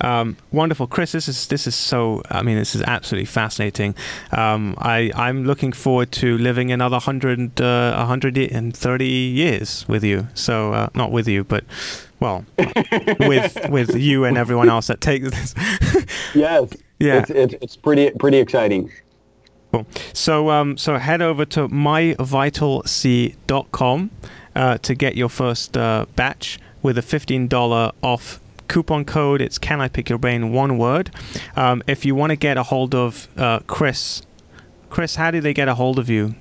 um, 0.00 0.36
wonderful, 0.52 0.86
Chris. 0.86 1.10
This 1.12 1.28
is 1.28 1.48
this 1.48 1.66
is 1.66 1.74
so. 1.74 2.22
I 2.30 2.42
mean, 2.42 2.56
this 2.56 2.76
is 2.76 2.82
absolutely 2.82 3.26
fascinating. 3.26 3.96
Um, 4.30 4.76
I 4.78 5.10
I'm 5.16 5.44
looking 5.44 5.72
forward 5.72 6.12
to 6.12 6.38
living 6.38 6.70
another 6.70 6.98
hundred 6.98 7.60
uh, 7.60 7.96
130 7.96 9.04
years 9.04 9.84
with 9.88 10.04
you. 10.04 10.28
So, 10.34 10.72
uh, 10.72 10.88
not 10.94 11.10
with 11.10 11.26
you, 11.26 11.42
but 11.42 11.64
well, 12.20 12.44
with 13.18 13.58
with 13.70 13.96
you 13.96 14.24
and 14.24 14.38
everyone 14.38 14.68
else 14.68 14.86
that 14.86 15.00
takes 15.00 15.30
this. 15.30 15.54
yes. 16.34 16.72
Yeah. 17.00 17.20
It's, 17.20 17.30
it's, 17.30 17.54
it's 17.62 17.76
pretty 17.76 18.10
pretty 18.10 18.38
exciting. 18.38 18.90
Cool. 19.70 19.86
So 20.12 20.50
um, 20.50 20.76
so 20.76 20.96
head 20.96 21.22
over 21.22 21.44
to 21.44 21.68
myvitalc.com 21.68 24.10
uh, 24.56 24.78
to 24.78 24.94
get 24.96 25.16
your 25.16 25.28
first 25.28 25.76
uh, 25.76 26.06
batch 26.16 26.58
with 26.88 26.96
a 26.96 27.02
$15 27.02 27.92
off 28.02 28.40
coupon 28.66 29.04
code. 29.04 29.42
It's 29.42 29.58
Can 29.58 29.78
I 29.78 29.88
Pick 29.88 30.08
Your 30.08 30.16
Brain, 30.16 30.52
one 30.52 30.78
word. 30.78 31.10
Um, 31.54 31.82
if 31.86 32.06
you 32.06 32.14
want 32.14 32.30
to 32.30 32.36
get 32.36 32.56
a 32.56 32.62
hold 32.62 32.94
of 32.94 33.28
uh, 33.36 33.58
Chris, 33.66 34.22
Chris, 34.88 35.16
how 35.16 35.30
do 35.30 35.42
they 35.42 35.52
get 35.52 35.68
a 35.68 35.74
hold 35.74 35.98
of 35.98 36.08
you? 36.08 36.34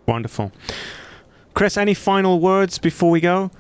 Wonderful. 0.07 0.51
Chris, 1.55 1.77
any 1.77 1.95
final 1.95 2.41
words 2.41 2.79
before 2.79 3.13
we 3.13 3.21
go? 3.21 3.53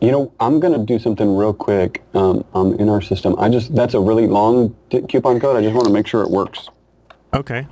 You 0.00 0.12
know, 0.12 0.32
I'm 0.38 0.60
going 0.60 0.72
to 0.72 0.84
do 0.84 0.98
something 0.98 1.36
real 1.36 1.52
quick 1.52 2.04
um, 2.14 2.44
um, 2.54 2.74
in 2.74 2.88
our 2.88 3.02
system. 3.02 3.34
I 3.38 3.48
just, 3.48 3.74
that's 3.74 3.94
a 3.94 4.00
really 4.00 4.28
long 4.28 4.76
t- 4.90 5.02
coupon 5.02 5.40
code. 5.40 5.56
I 5.56 5.62
just 5.62 5.74
want 5.74 5.86
to 5.86 5.92
make 5.92 6.06
sure 6.06 6.22
it 6.22 6.30
works. 6.30 6.68
Okay. 7.34 7.66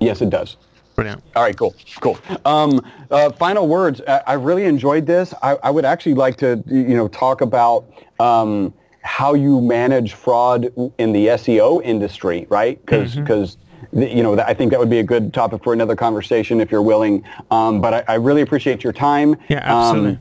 Yes, 0.00 0.20
it 0.20 0.30
does. 0.30 0.56
Brilliant. 0.96 1.22
All 1.34 1.42
right, 1.42 1.56
cool, 1.56 1.74
cool. 2.00 2.18
Um, 2.44 2.80
uh, 3.10 3.30
final 3.32 3.66
words. 3.66 4.02
I, 4.06 4.22
I, 4.26 4.32
really 4.34 4.64
enjoyed 4.64 5.06
this. 5.06 5.32
I, 5.42 5.56
I, 5.62 5.70
would 5.70 5.84
actually 5.86 6.14
like 6.14 6.36
to, 6.38 6.62
you 6.66 6.94
know, 6.94 7.08
talk 7.08 7.40
about 7.40 7.90
um, 8.18 8.74
how 9.02 9.32
you 9.32 9.60
manage 9.62 10.12
fraud 10.12 10.70
in 10.98 11.12
the 11.12 11.28
SEO 11.28 11.82
industry, 11.82 12.46
right? 12.50 12.78
Because 12.84 13.14
because 13.14 13.56
mm-hmm. 13.56 13.69
You 13.92 14.22
know 14.22 14.38
I 14.38 14.54
think 14.54 14.70
that 14.70 14.80
would 14.80 14.90
be 14.90 14.98
a 14.98 15.04
good 15.04 15.32
topic 15.34 15.64
for 15.64 15.72
another 15.72 15.96
conversation 15.96 16.60
if 16.60 16.70
you're 16.70 16.82
willing. 16.82 17.24
Um, 17.50 17.80
but 17.80 17.94
I, 17.94 18.04
I, 18.08 18.14
really 18.14 18.42
appreciate 18.42 18.84
your 18.84 18.92
time. 18.92 19.36
Yeah, 19.48 19.60
absolutely. 19.62 20.12
Um, 20.12 20.20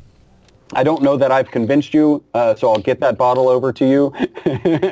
I 0.73 0.83
don't 0.83 1.01
know 1.01 1.17
that 1.17 1.31
I've 1.31 1.49
convinced 1.49 1.95
you, 1.95 2.23
uh, 2.35 2.53
so 2.53 2.71
I'll 2.71 2.81
get 2.81 2.99
that 2.99 3.17
bottle 3.17 3.49
over 3.49 3.73
to 3.73 3.87
you. 3.87 4.13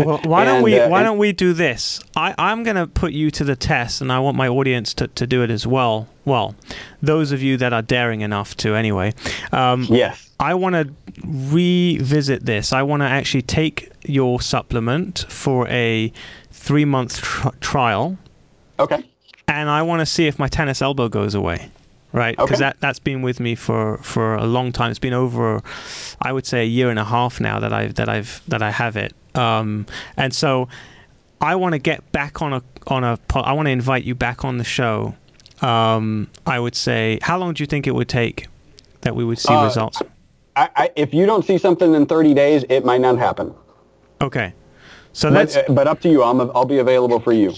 well, 0.06 0.20
why 0.24 0.44
don't 0.44 0.56
and, 0.56 0.64
we 0.64 0.80
uh, 0.80 0.90
why 0.90 1.04
don't 1.04 1.20
we 1.20 1.32
do 1.32 1.54
this? 1.54 2.00
I, 2.16 2.34
I'm 2.38 2.64
going 2.64 2.78
to 2.78 2.88
put 2.88 3.14
you 3.14 3.30
to 3.32 3.44
the 3.44 3.56
test, 3.56 4.02
and 4.02 4.12
I 4.12 4.20
want 4.20 4.36
my 4.38 4.48
audience 4.48 4.94
to, 4.96 5.08
to 5.08 5.28
do 5.28 5.44
it 5.44 5.52
as 5.52 5.68
well. 5.68 6.08
Well, 6.26 6.56
those 7.02 7.32
of 7.32 7.44
you 7.44 7.58
that 7.58 7.74
are 7.74 7.84
daring 7.84 8.22
enough 8.22 8.58
to, 8.58 8.74
anyway. 8.74 9.14
Um, 9.52 9.84
yes. 9.84 10.32
I 10.40 10.56
want 10.56 10.74
to 10.76 10.94
revisit 11.26 12.46
this. 12.46 12.74
I 12.74 12.82
want 12.82 13.02
to 13.02 13.08
actually 13.08 13.44
take 13.44 13.92
your 14.04 14.42
supplement 14.42 15.26
for 15.30 15.68
a 15.68 16.12
three 16.52 16.86
month 16.86 17.22
tr- 17.22 17.50
trial. 17.60 18.18
Okay. 18.80 19.04
And 19.48 19.70
I 19.70 19.82
want 19.82 20.02
to 20.02 20.06
see 20.06 20.28
if 20.28 20.38
my 20.38 20.48
tennis 20.48 20.82
elbow 20.82 21.10
goes 21.10 21.36
away 21.36 21.72
right? 22.14 22.36
Because 22.36 22.54
okay. 22.54 22.60
that 22.60 22.80
that's 22.80 23.00
been 23.00 23.22
with 23.22 23.40
me 23.40 23.56
for 23.56 23.98
for 23.98 24.36
a 24.36 24.46
long 24.46 24.72
time. 24.72 24.90
It's 24.90 25.00
been 25.00 25.14
over, 25.14 25.62
I 26.22 26.34
would 26.34 26.46
say, 26.46 26.64
a 26.64 26.66
year 26.66 26.90
and 26.90 27.00
a 27.00 27.04
half 27.04 27.40
now 27.40 27.60
that 27.60 27.74
I've 27.74 27.96
that 27.96 28.10
I've 28.10 28.42
that 28.48 28.62
I 28.62 28.72
have 28.72 28.98
it. 28.98 29.14
Um, 29.36 29.86
and 30.16 30.34
so, 30.34 30.68
I 31.40 31.56
want 31.56 31.74
to 31.74 31.80
get 31.80 32.12
back 32.12 32.42
on 32.42 32.54
a 32.54 32.64
on 32.88 33.04
a. 33.04 33.20
I 33.36 33.54
want 33.54 33.68
to 33.68 33.72
invite 33.72 34.04
you 34.04 34.16
back 34.16 34.44
on 34.44 34.58
the 34.58 34.64
show. 34.64 35.16
Um, 35.62 36.30
I 36.46 36.60
would 36.60 36.76
say, 36.76 37.20
how 37.22 37.38
long 37.38 37.54
do 37.54 37.64
you 37.64 37.68
think 37.68 37.88
it 37.88 37.96
would 37.96 38.10
take 38.10 38.48
that 39.02 39.16
we 39.16 39.24
would 39.24 39.40
see 39.40 39.54
uh, 39.54 39.66
results? 39.66 40.02
I, 40.56 40.70
I, 40.76 40.92
if 40.96 41.14
you 41.14 41.26
don't 41.26 41.46
see 41.46 41.58
something 41.58 41.94
in 41.94 42.08
30 42.08 42.34
days, 42.34 42.66
it 42.70 42.84
might 42.84 43.02
not 43.02 43.18
happen. 43.18 43.54
Okay, 44.22 44.54
so 45.14 45.30
that's. 45.30 45.56
But, 45.56 45.76
but 45.76 45.88
up 45.88 46.02
to 46.02 46.10
you. 46.10 46.24
I'm 46.24 46.42
I'll 46.56 46.66
be 46.66 46.80
available 46.80 47.20
for 47.20 47.34
you. 47.34 47.54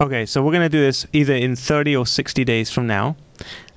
Okay, 0.00 0.26
so 0.26 0.42
we're 0.42 0.52
gonna 0.52 0.68
do 0.68 0.80
this 0.80 1.06
either 1.12 1.34
in 1.34 1.56
30 1.56 1.96
or 1.96 2.06
60 2.06 2.44
days 2.44 2.70
from 2.70 2.86
now 2.86 3.16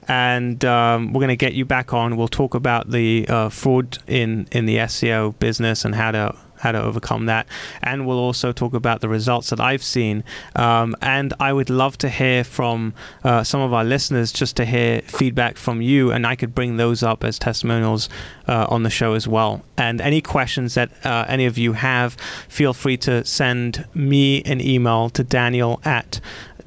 and 0.08 0.64
um, 0.64 1.14
we're 1.14 1.20
going 1.20 1.28
to 1.30 1.36
get 1.36 1.54
you 1.54 1.66
back 1.66 1.94
on. 1.94 2.16
We'll 2.16 2.28
talk 2.28 2.56
about 2.56 2.90
the 2.92 3.26
uh, 3.28 3.50
fraud 3.50 3.98
in 4.08 4.48
in 4.52 4.66
the 4.66 4.78
SEO 4.78 5.38
business 5.40 5.84
and 5.84 5.94
how 5.96 6.12
to 6.12 6.36
how 6.60 6.72
to 6.72 6.82
overcome 6.82 7.26
that. 7.28 7.48
And 7.82 8.08
we'll 8.08 8.20
also 8.20 8.52
talk 8.52 8.74
about 8.74 9.02
the 9.02 9.10
results 9.10 9.50
that 9.50 9.60
I've 9.60 9.84
seen. 9.84 10.24
Um, 10.56 10.96
and 11.02 11.34
I 11.40 11.54
would 11.54 11.70
love 11.70 11.98
to 12.00 12.10
hear 12.10 12.44
from 12.44 12.94
uh, 13.24 13.44
some 13.44 13.62
of 13.62 13.74
our 13.74 13.84
listeners 13.84 14.32
just 14.32 14.56
to 14.58 14.66
hear 14.66 15.02
feedback 15.02 15.58
from 15.58 15.82
you. 15.82 16.12
And 16.12 16.26
I 16.26 16.36
could 16.36 16.54
bring 16.54 16.78
those 16.78 17.04
up 17.04 17.24
as 17.24 17.40
testimonials 17.40 18.10
uh, 18.48 18.68
on 18.70 18.84
the 18.84 18.90
show 18.90 19.14
as 19.14 19.28
well. 19.28 19.64
And 19.78 20.02
any 20.02 20.22
questions 20.22 20.74
that 20.74 20.90
uh, 21.06 21.26
any 21.28 21.46
of 21.46 21.58
you 21.58 21.74
have, 21.74 22.14
feel 22.48 22.74
free 22.74 22.98
to 22.98 23.24
send 23.26 23.86
me 23.94 24.42
an 24.44 24.62
email 24.62 25.10
to 25.12 25.24
daniel 25.24 25.80
at 25.84 26.20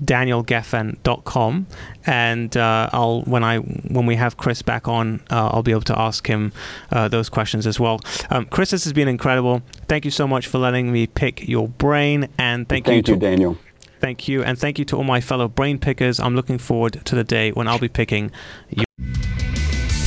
danielgeffen.com 0.05 1.66
and 2.07 2.57
uh, 2.57 2.90
I'll 2.92 3.22
when 3.22 3.44
I 3.44 3.59
when 3.59 4.07
we 4.07 4.16
have 4.16 4.36
Chris 4.36 4.62
back 4.62 4.88
on 4.88 5.20
uh, 5.30 5.51
I'll 5.53 5.62
be 5.62 5.72
able 5.72 5.82
to 5.82 5.98
ask 5.98 6.26
him 6.26 6.53
uh, 6.90 7.09
those 7.09 7.28
questions 7.28 7.66
as 7.66 7.78
well. 7.78 8.01
Um, 8.30 8.46
Chris, 8.46 8.70
this 8.70 8.84
has 8.84 8.92
been 8.92 9.09
incredible. 9.09 9.62
Thank 9.88 10.05
you 10.05 10.11
so 10.11 10.26
much 10.26 10.46
for 10.46 10.59
letting 10.59 10.92
me 10.92 11.07
pick 11.07 11.48
your 11.48 11.68
brain 11.68 12.28
and 12.38 12.68
thank, 12.68 12.86
thank 12.86 12.96
you, 12.96 13.03
to, 13.03 13.12
you 13.12 13.18
Daniel. 13.18 13.59
Thank 14.01 14.28
you 14.28 14.42
and 14.42 14.59
thank 14.59 14.78
you 14.78 14.84
to 14.86 14.96
all 14.96 15.05
my 15.05 15.20
fellow 15.20 15.48
brain 15.48 15.78
pickers. 15.78 16.18
I'm 16.18 16.34
looking 16.34 16.59
forward 16.59 17.05
to 17.05 17.14
the 17.14 17.24
day 17.24 17.53
when 17.53 17.68
I'll 17.68 17.78
be 17.78 17.88
picking 17.88 18.30
you. 18.70 18.84